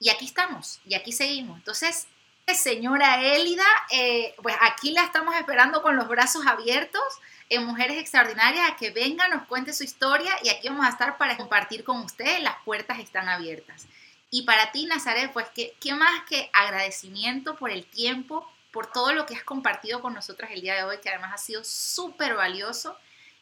y 0.00 0.08
aquí 0.08 0.24
estamos, 0.24 0.80
y 0.84 0.96
aquí 0.96 1.12
seguimos. 1.12 1.56
Entonces, 1.56 2.08
señora 2.52 3.22
Élida, 3.22 3.64
eh, 3.92 4.34
pues 4.42 4.56
aquí 4.60 4.90
la 4.90 5.04
estamos 5.04 5.36
esperando 5.36 5.82
con 5.82 5.94
los 5.94 6.08
brazos 6.08 6.48
abiertos 6.48 7.04
en 7.48 7.64
Mujeres 7.64 7.96
Extraordinarias 7.96 8.68
a 8.68 8.74
que 8.74 8.90
venga, 8.90 9.28
nos 9.28 9.46
cuente 9.46 9.72
su 9.72 9.84
historia 9.84 10.36
y 10.42 10.48
aquí 10.48 10.68
vamos 10.68 10.84
a 10.84 10.88
estar 10.88 11.16
para 11.16 11.36
compartir 11.36 11.84
con 11.84 11.98
ustedes. 11.98 12.42
Las 12.42 12.56
puertas 12.64 12.98
están 12.98 13.28
abiertas. 13.28 13.86
Y 14.32 14.42
para 14.42 14.72
ti, 14.72 14.86
Nazaret, 14.86 15.32
pues, 15.32 15.46
¿qué, 15.54 15.76
qué 15.80 15.94
más 15.94 16.24
que 16.28 16.50
agradecimiento 16.52 17.54
por 17.54 17.70
el 17.70 17.86
tiempo, 17.86 18.50
por 18.74 18.90
todo 18.90 19.12
lo 19.12 19.24
que 19.24 19.36
has 19.36 19.44
compartido 19.44 20.02
con 20.02 20.14
nosotras 20.14 20.50
el 20.50 20.60
día 20.60 20.74
de 20.74 20.82
hoy, 20.82 20.98
que 21.00 21.08
además 21.08 21.30
ha 21.32 21.38
sido 21.38 21.62
súper 21.62 22.34
valioso. 22.34 22.98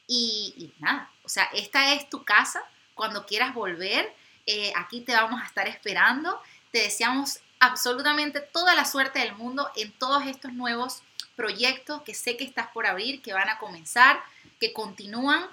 Y, 0.06 0.74
nada, 0.78 1.10
o 1.24 1.28
sea, 1.30 1.44
esta 1.54 1.94
es 1.94 2.10
tu 2.10 2.22
casa. 2.22 2.62
Cuando 2.92 3.24
quieras 3.24 3.54
volver, 3.54 4.14
eh, 4.44 4.74
aquí 4.76 5.00
te 5.00 5.14
vamos 5.14 5.40
a 5.40 5.46
estar 5.46 5.66
esperando. 5.66 6.38
Te 6.70 6.80
deseamos 6.80 7.40
absolutamente 7.60 8.40
toda 8.40 8.74
la 8.74 8.84
suerte 8.84 9.20
del 9.20 9.34
mundo 9.34 9.70
en 9.74 9.90
todos 9.92 10.26
estos 10.26 10.52
nuevos 10.52 11.02
proyectos 11.34 12.02
que 12.02 12.12
sé 12.12 12.36
que 12.36 12.44
estás 12.44 12.66
por 12.66 12.84
abrir, 12.84 13.22
que 13.22 13.32
van 13.32 13.48
a 13.48 13.56
comenzar, 13.56 14.22
que 14.60 14.74
continúan 14.74 15.46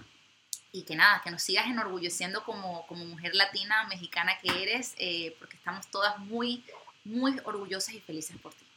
y 0.74 0.84
que 0.84 0.98
nada, 0.98 1.22
que 1.24 1.32
nos 1.32 1.42
sigas 1.42 1.68
enorgulleciendo 1.68 2.44
como, 2.44 2.86
mujer 2.90 3.34
latina, 3.34 3.86
mexicana 3.88 4.38
que 4.40 4.62
eres, 4.62 4.94
eh, 4.98 5.38
porque 5.40 5.56
estamos 5.56 5.88
todas 5.88 6.18
muy, 6.20 6.66
muy 7.06 7.40
orgullosas 7.46 7.96
y 7.96 8.02
felices 8.02 8.36
por 8.42 8.54
ti 8.54 8.69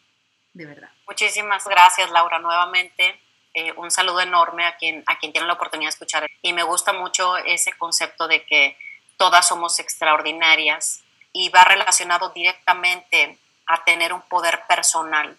de 0.54 0.66
verdad. 0.66 0.90
Muchísimas 1.06 1.64
gracias, 1.66 2.10
Laura, 2.10 2.38
nuevamente. 2.38 3.18
Eh, 3.54 3.72
un 3.76 3.90
saludo 3.90 4.20
enorme 4.20 4.64
a 4.64 4.76
quien, 4.76 5.04
a 5.06 5.18
quien 5.18 5.32
tiene 5.32 5.46
la 5.46 5.54
oportunidad 5.54 5.88
de 5.88 5.94
escuchar. 5.94 6.26
Y 6.42 6.52
me 6.52 6.62
gusta 6.62 6.92
mucho 6.92 7.36
ese 7.36 7.72
concepto 7.74 8.28
de 8.28 8.44
que 8.44 8.76
todas 9.16 9.46
somos 9.46 9.78
extraordinarias 9.78 11.02
y 11.32 11.48
va 11.50 11.64
relacionado 11.64 12.30
directamente 12.30 13.38
a 13.66 13.84
tener 13.84 14.12
un 14.12 14.22
poder 14.22 14.64
personal. 14.66 15.36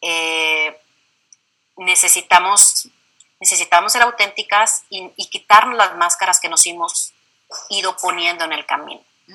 Eh, 0.00 0.78
necesitamos, 1.76 2.88
necesitamos 3.40 3.92
ser 3.92 4.02
auténticas 4.02 4.84
y, 4.90 5.10
y, 5.16 5.26
quitarnos 5.28 5.76
las 5.76 5.96
máscaras 5.96 6.38
que 6.40 6.48
nos 6.48 6.66
hemos 6.66 7.12
ido 7.70 7.96
poniendo 7.96 8.44
en 8.44 8.52
el 8.52 8.66
camino. 8.66 9.02
Mm. 9.26 9.34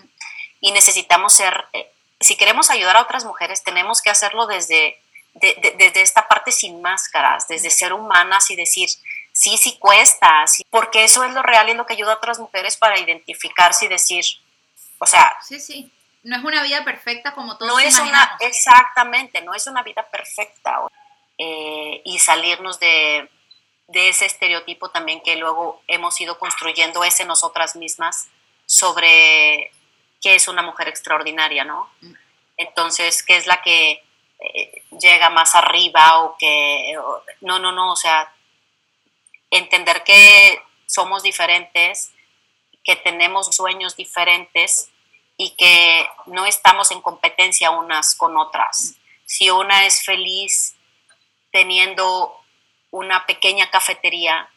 Y 0.62 0.72
necesitamos 0.72 1.34
ser 1.34 1.66
eh, 1.74 1.92
si 2.22 2.38
queremos 2.38 2.70
ayudar 2.70 2.96
a 2.98 3.02
otras 3.02 3.26
mujeres, 3.26 3.64
tenemos 3.64 4.02
que 4.02 4.10
hacerlo 4.10 4.48
desde, 4.48 5.02
desde 5.34 6.02
esta 6.02 6.28
parte 6.28 6.52
sin 6.52 6.82
máscaras, 6.82 7.48
desde 7.48 7.70
ser 7.70 7.94
humanas 7.94 8.50
y 8.52 8.56
decir, 8.56 8.90
sí, 9.34 9.58
sí 9.58 9.78
cuesta, 9.80 10.46
porque 10.70 11.04
eso 11.04 11.24
es 11.24 11.34
lo 11.34 11.42
real 11.42 11.70
y 11.70 11.74
lo 11.74 11.86
que 11.86 11.94
ayuda 11.94 12.14
a 12.14 12.18
otras 12.18 12.40
mujeres 12.40 12.78
para 12.78 13.00
identificarse 13.00 13.86
y 13.86 13.90
decir, 13.90 14.24
o 15.00 15.06
sea... 15.06 15.36
Sí, 15.46 15.60
sí, 15.60 15.92
no 16.24 16.38
es 16.38 16.44
una 16.44 16.64
vida 16.64 16.84
perfecta 16.84 17.34
como 17.34 17.58
todos 17.58 17.72
no 17.72 17.80
es 17.80 17.98
una 18.00 18.38
Exactamente, 18.40 19.42
no 19.42 19.54
es 19.54 19.66
una 19.68 19.82
vida 19.82 20.08
perfecta. 20.10 20.80
Eh, 21.38 22.04
y 22.06 22.20
salirnos 22.20 22.80
de, 22.80 23.28
de 23.88 24.10
ese 24.10 24.28
estereotipo 24.28 24.90
también 24.90 25.22
que 25.22 25.36
luego 25.38 25.82
hemos 25.88 26.20
ido 26.22 26.38
construyendo 26.38 27.04
ese 27.04 27.26
nosotras 27.26 27.76
mismas 27.76 28.28
sobre 28.68 29.72
qué 30.22 30.36
es 30.36 30.48
una 30.48 30.62
mujer 30.62 30.88
extraordinaria, 30.88 31.64
¿no? 31.64 31.90
Mm. 32.02 32.14
Entonces, 32.58 33.24
¿qué 33.24 33.38
es 33.38 33.48
la 33.48 33.62
que 33.62 34.04
eh, 34.40 34.84
llega 35.02 35.30
más 35.30 35.56
arriba 35.56 36.20
o 36.22 36.38
que... 36.38 36.96
no, 37.42 37.60
no, 37.60 37.72
no, 37.72 37.92
o 37.92 37.96
sea, 37.96 38.34
entender 39.50 40.04
que 40.04 40.62
somos 40.86 41.24
diferentes, 41.24 42.12
que 42.84 42.96
tenemos 42.96 43.48
sueños 43.48 43.96
diferentes 43.96 44.90
y 45.38 45.56
que 45.56 46.08
no 46.28 46.46
estamos 46.46 46.92
en 46.92 47.02
competencia 47.02 47.72
unas 47.72 48.16
con 48.16 48.38
otras. 48.38 48.92
Mm. 48.92 49.02
Si 49.26 49.50
una 49.50 49.86
es 49.86 50.06
feliz 50.06 50.76
teniendo 51.52 52.38
una 52.92 53.26
pequeña 53.26 53.70
cafetería, 53.72 54.50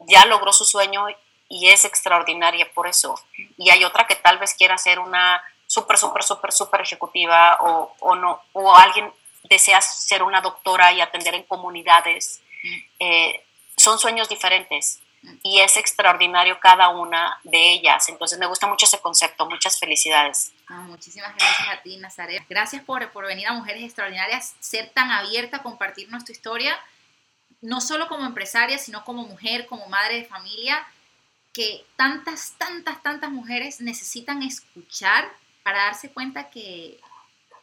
ya 0.00 0.26
logró 0.26 0.52
su 0.52 0.64
sueño 0.64 1.06
y 1.54 1.68
es 1.68 1.84
extraordinaria 1.84 2.68
por 2.74 2.88
eso. 2.88 3.14
Y 3.56 3.70
hay 3.70 3.84
otra 3.84 4.08
que 4.08 4.16
tal 4.16 4.38
vez 4.38 4.54
quiera 4.54 4.76
ser 4.76 4.98
una 4.98 5.40
súper, 5.68 5.96
súper, 5.96 6.24
súper, 6.24 6.52
súper 6.52 6.80
ejecutiva 6.80 7.58
o, 7.60 7.94
o, 8.00 8.16
no, 8.16 8.42
o 8.52 8.74
alguien 8.74 9.12
desea 9.44 9.80
ser 9.80 10.24
una 10.24 10.40
doctora 10.40 10.92
y 10.92 11.00
atender 11.00 11.32
en 11.36 11.44
comunidades. 11.44 12.42
Eh, 12.98 13.44
son 13.76 14.00
sueños 14.00 14.28
diferentes 14.28 15.00
y 15.44 15.60
es 15.60 15.76
extraordinario 15.76 16.58
cada 16.58 16.88
una 16.88 17.38
de 17.44 17.70
ellas. 17.70 18.08
Entonces 18.08 18.36
me 18.36 18.46
gusta 18.46 18.66
mucho 18.66 18.86
ese 18.86 18.98
concepto. 18.98 19.46
Muchas 19.48 19.78
felicidades. 19.78 20.52
muchísimas 20.88 21.36
gracias 21.36 21.68
a 21.68 21.82
ti, 21.82 21.98
Nazaret. 21.98 22.44
Gracias 22.48 22.82
por, 22.82 23.08
por 23.12 23.26
venir 23.26 23.46
a 23.46 23.52
Mujeres 23.52 23.84
Extraordinarias, 23.84 24.56
ser 24.58 24.90
tan 24.90 25.12
abierta 25.12 25.58
a 25.58 25.62
compartirnos 25.62 26.24
tu 26.24 26.32
historia 26.32 26.76
no 27.64 27.80
solo 27.80 28.08
como 28.08 28.26
empresaria, 28.26 28.76
sino 28.76 29.04
como 29.04 29.26
mujer, 29.26 29.66
como 29.66 29.88
madre 29.88 30.16
de 30.16 30.24
familia, 30.26 30.86
que 31.54 31.86
tantas, 31.96 32.54
tantas, 32.58 33.02
tantas 33.02 33.30
mujeres 33.30 33.80
necesitan 33.80 34.42
escuchar 34.42 35.32
para 35.62 35.84
darse 35.84 36.10
cuenta 36.10 36.50
que, 36.50 37.00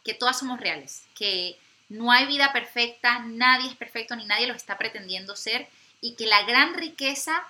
que 0.02 0.14
todas 0.14 0.38
somos 0.38 0.58
reales, 0.58 1.04
que 1.14 1.58
no 1.90 2.10
hay 2.10 2.26
vida 2.26 2.52
perfecta, 2.52 3.20
nadie 3.20 3.68
es 3.68 3.76
perfecto 3.76 4.16
ni 4.16 4.24
nadie 4.24 4.46
lo 4.46 4.54
está 4.54 4.78
pretendiendo 4.78 5.36
ser 5.36 5.68
y 6.00 6.14
que 6.14 6.26
la 6.26 6.42
gran 6.44 6.74
riqueza 6.74 7.44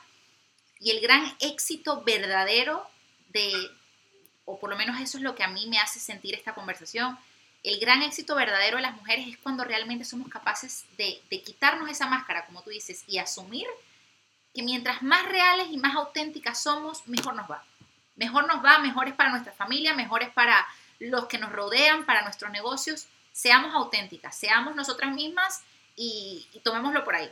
y 0.81 0.91
el 0.91 1.01
gran 1.01 1.25
éxito 1.39 2.03
verdadero 2.03 2.85
de, 3.29 3.71
o 4.45 4.59
por 4.59 4.69
lo 4.69 4.77
menos 4.77 5.01
eso 5.01 5.19
es 5.19 5.23
lo 5.23 5.37
que 5.37 5.45
a 5.45 5.49
mí 5.49 5.69
me 5.69 5.79
hace 5.79 6.01
sentir 6.01 6.35
esta 6.35 6.55
conversación, 6.55 7.17
el 7.63 7.79
gran 7.79 8.03
éxito 8.03 8.35
verdadero 8.35 8.79
de 8.79 8.83
las 8.83 8.97
mujeres 8.97 9.29
es 9.29 9.39
cuando 9.39 9.63
realmente 9.63 10.05
somos 10.05 10.29
capaces 10.29 10.87
de, 10.99 11.23
de 11.31 11.41
quitarnos 11.41 11.89
esa 11.89 12.09
máscara, 12.09 12.47
como 12.47 12.63
tú 12.63 12.71
dices, 12.71 13.05
y 13.07 13.19
asumir 13.19 13.69
que 14.55 14.63
mientras 14.63 15.03
más 15.03 15.25
reales 15.27 15.69
y 15.71 15.79
más 15.79 15.95
auténticas 15.97 16.63
somos, 16.63 17.07
mejor 17.07 17.35
nos 17.35 17.51
va. 17.51 17.65
Mejor 18.17 18.47
nos 18.47 18.65
va, 18.65 18.79
mejor 18.79 19.09
es 19.09 19.15
para 19.15 19.31
nuestra 19.31 19.53
familia, 19.53 19.95
mejor 19.95 20.23
es 20.23 20.31
para 20.31 20.67
los 20.99 21.27
que 21.27 21.39
nos 21.39 21.51
rodean, 21.53 22.05
para 22.05 22.23
nuestros 22.23 22.51
negocios. 22.53 23.07
Seamos 23.33 23.75
auténticas, 23.75 24.37
seamos 24.37 24.77
nosotras 24.77 25.13
mismas 25.13 25.63
y, 25.97 26.47
y 26.53 26.61
tomémoslo 26.61 27.05
por 27.05 27.17
ahí. 27.17 27.31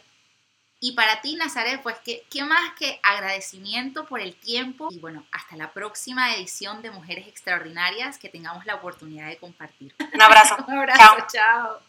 Y 0.82 0.92
para 0.92 1.20
ti, 1.20 1.36
Nazaret, 1.36 1.82
pues, 1.82 1.96
¿qué, 2.02 2.24
¿qué, 2.30 2.42
más 2.42 2.72
que 2.78 2.98
agradecimiento 3.02 4.06
por 4.06 4.18
el 4.18 4.34
tiempo? 4.34 4.88
Y 4.90 4.98
bueno, 4.98 5.26
hasta 5.30 5.54
la 5.54 5.72
próxima 5.72 6.34
edición 6.34 6.80
de 6.80 6.90
Mujeres 6.90 7.28
Extraordinarias 7.28 8.18
que 8.18 8.30
tengamos 8.30 8.64
la 8.64 8.76
oportunidad 8.76 9.28
de 9.28 9.36
compartir. 9.36 9.94
Un 10.14 10.22
abrazo. 10.22 10.56
Un 10.66 10.78
abrazo, 10.78 11.26
chao. 11.30 11.80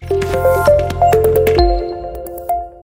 chao. 0.00 1.10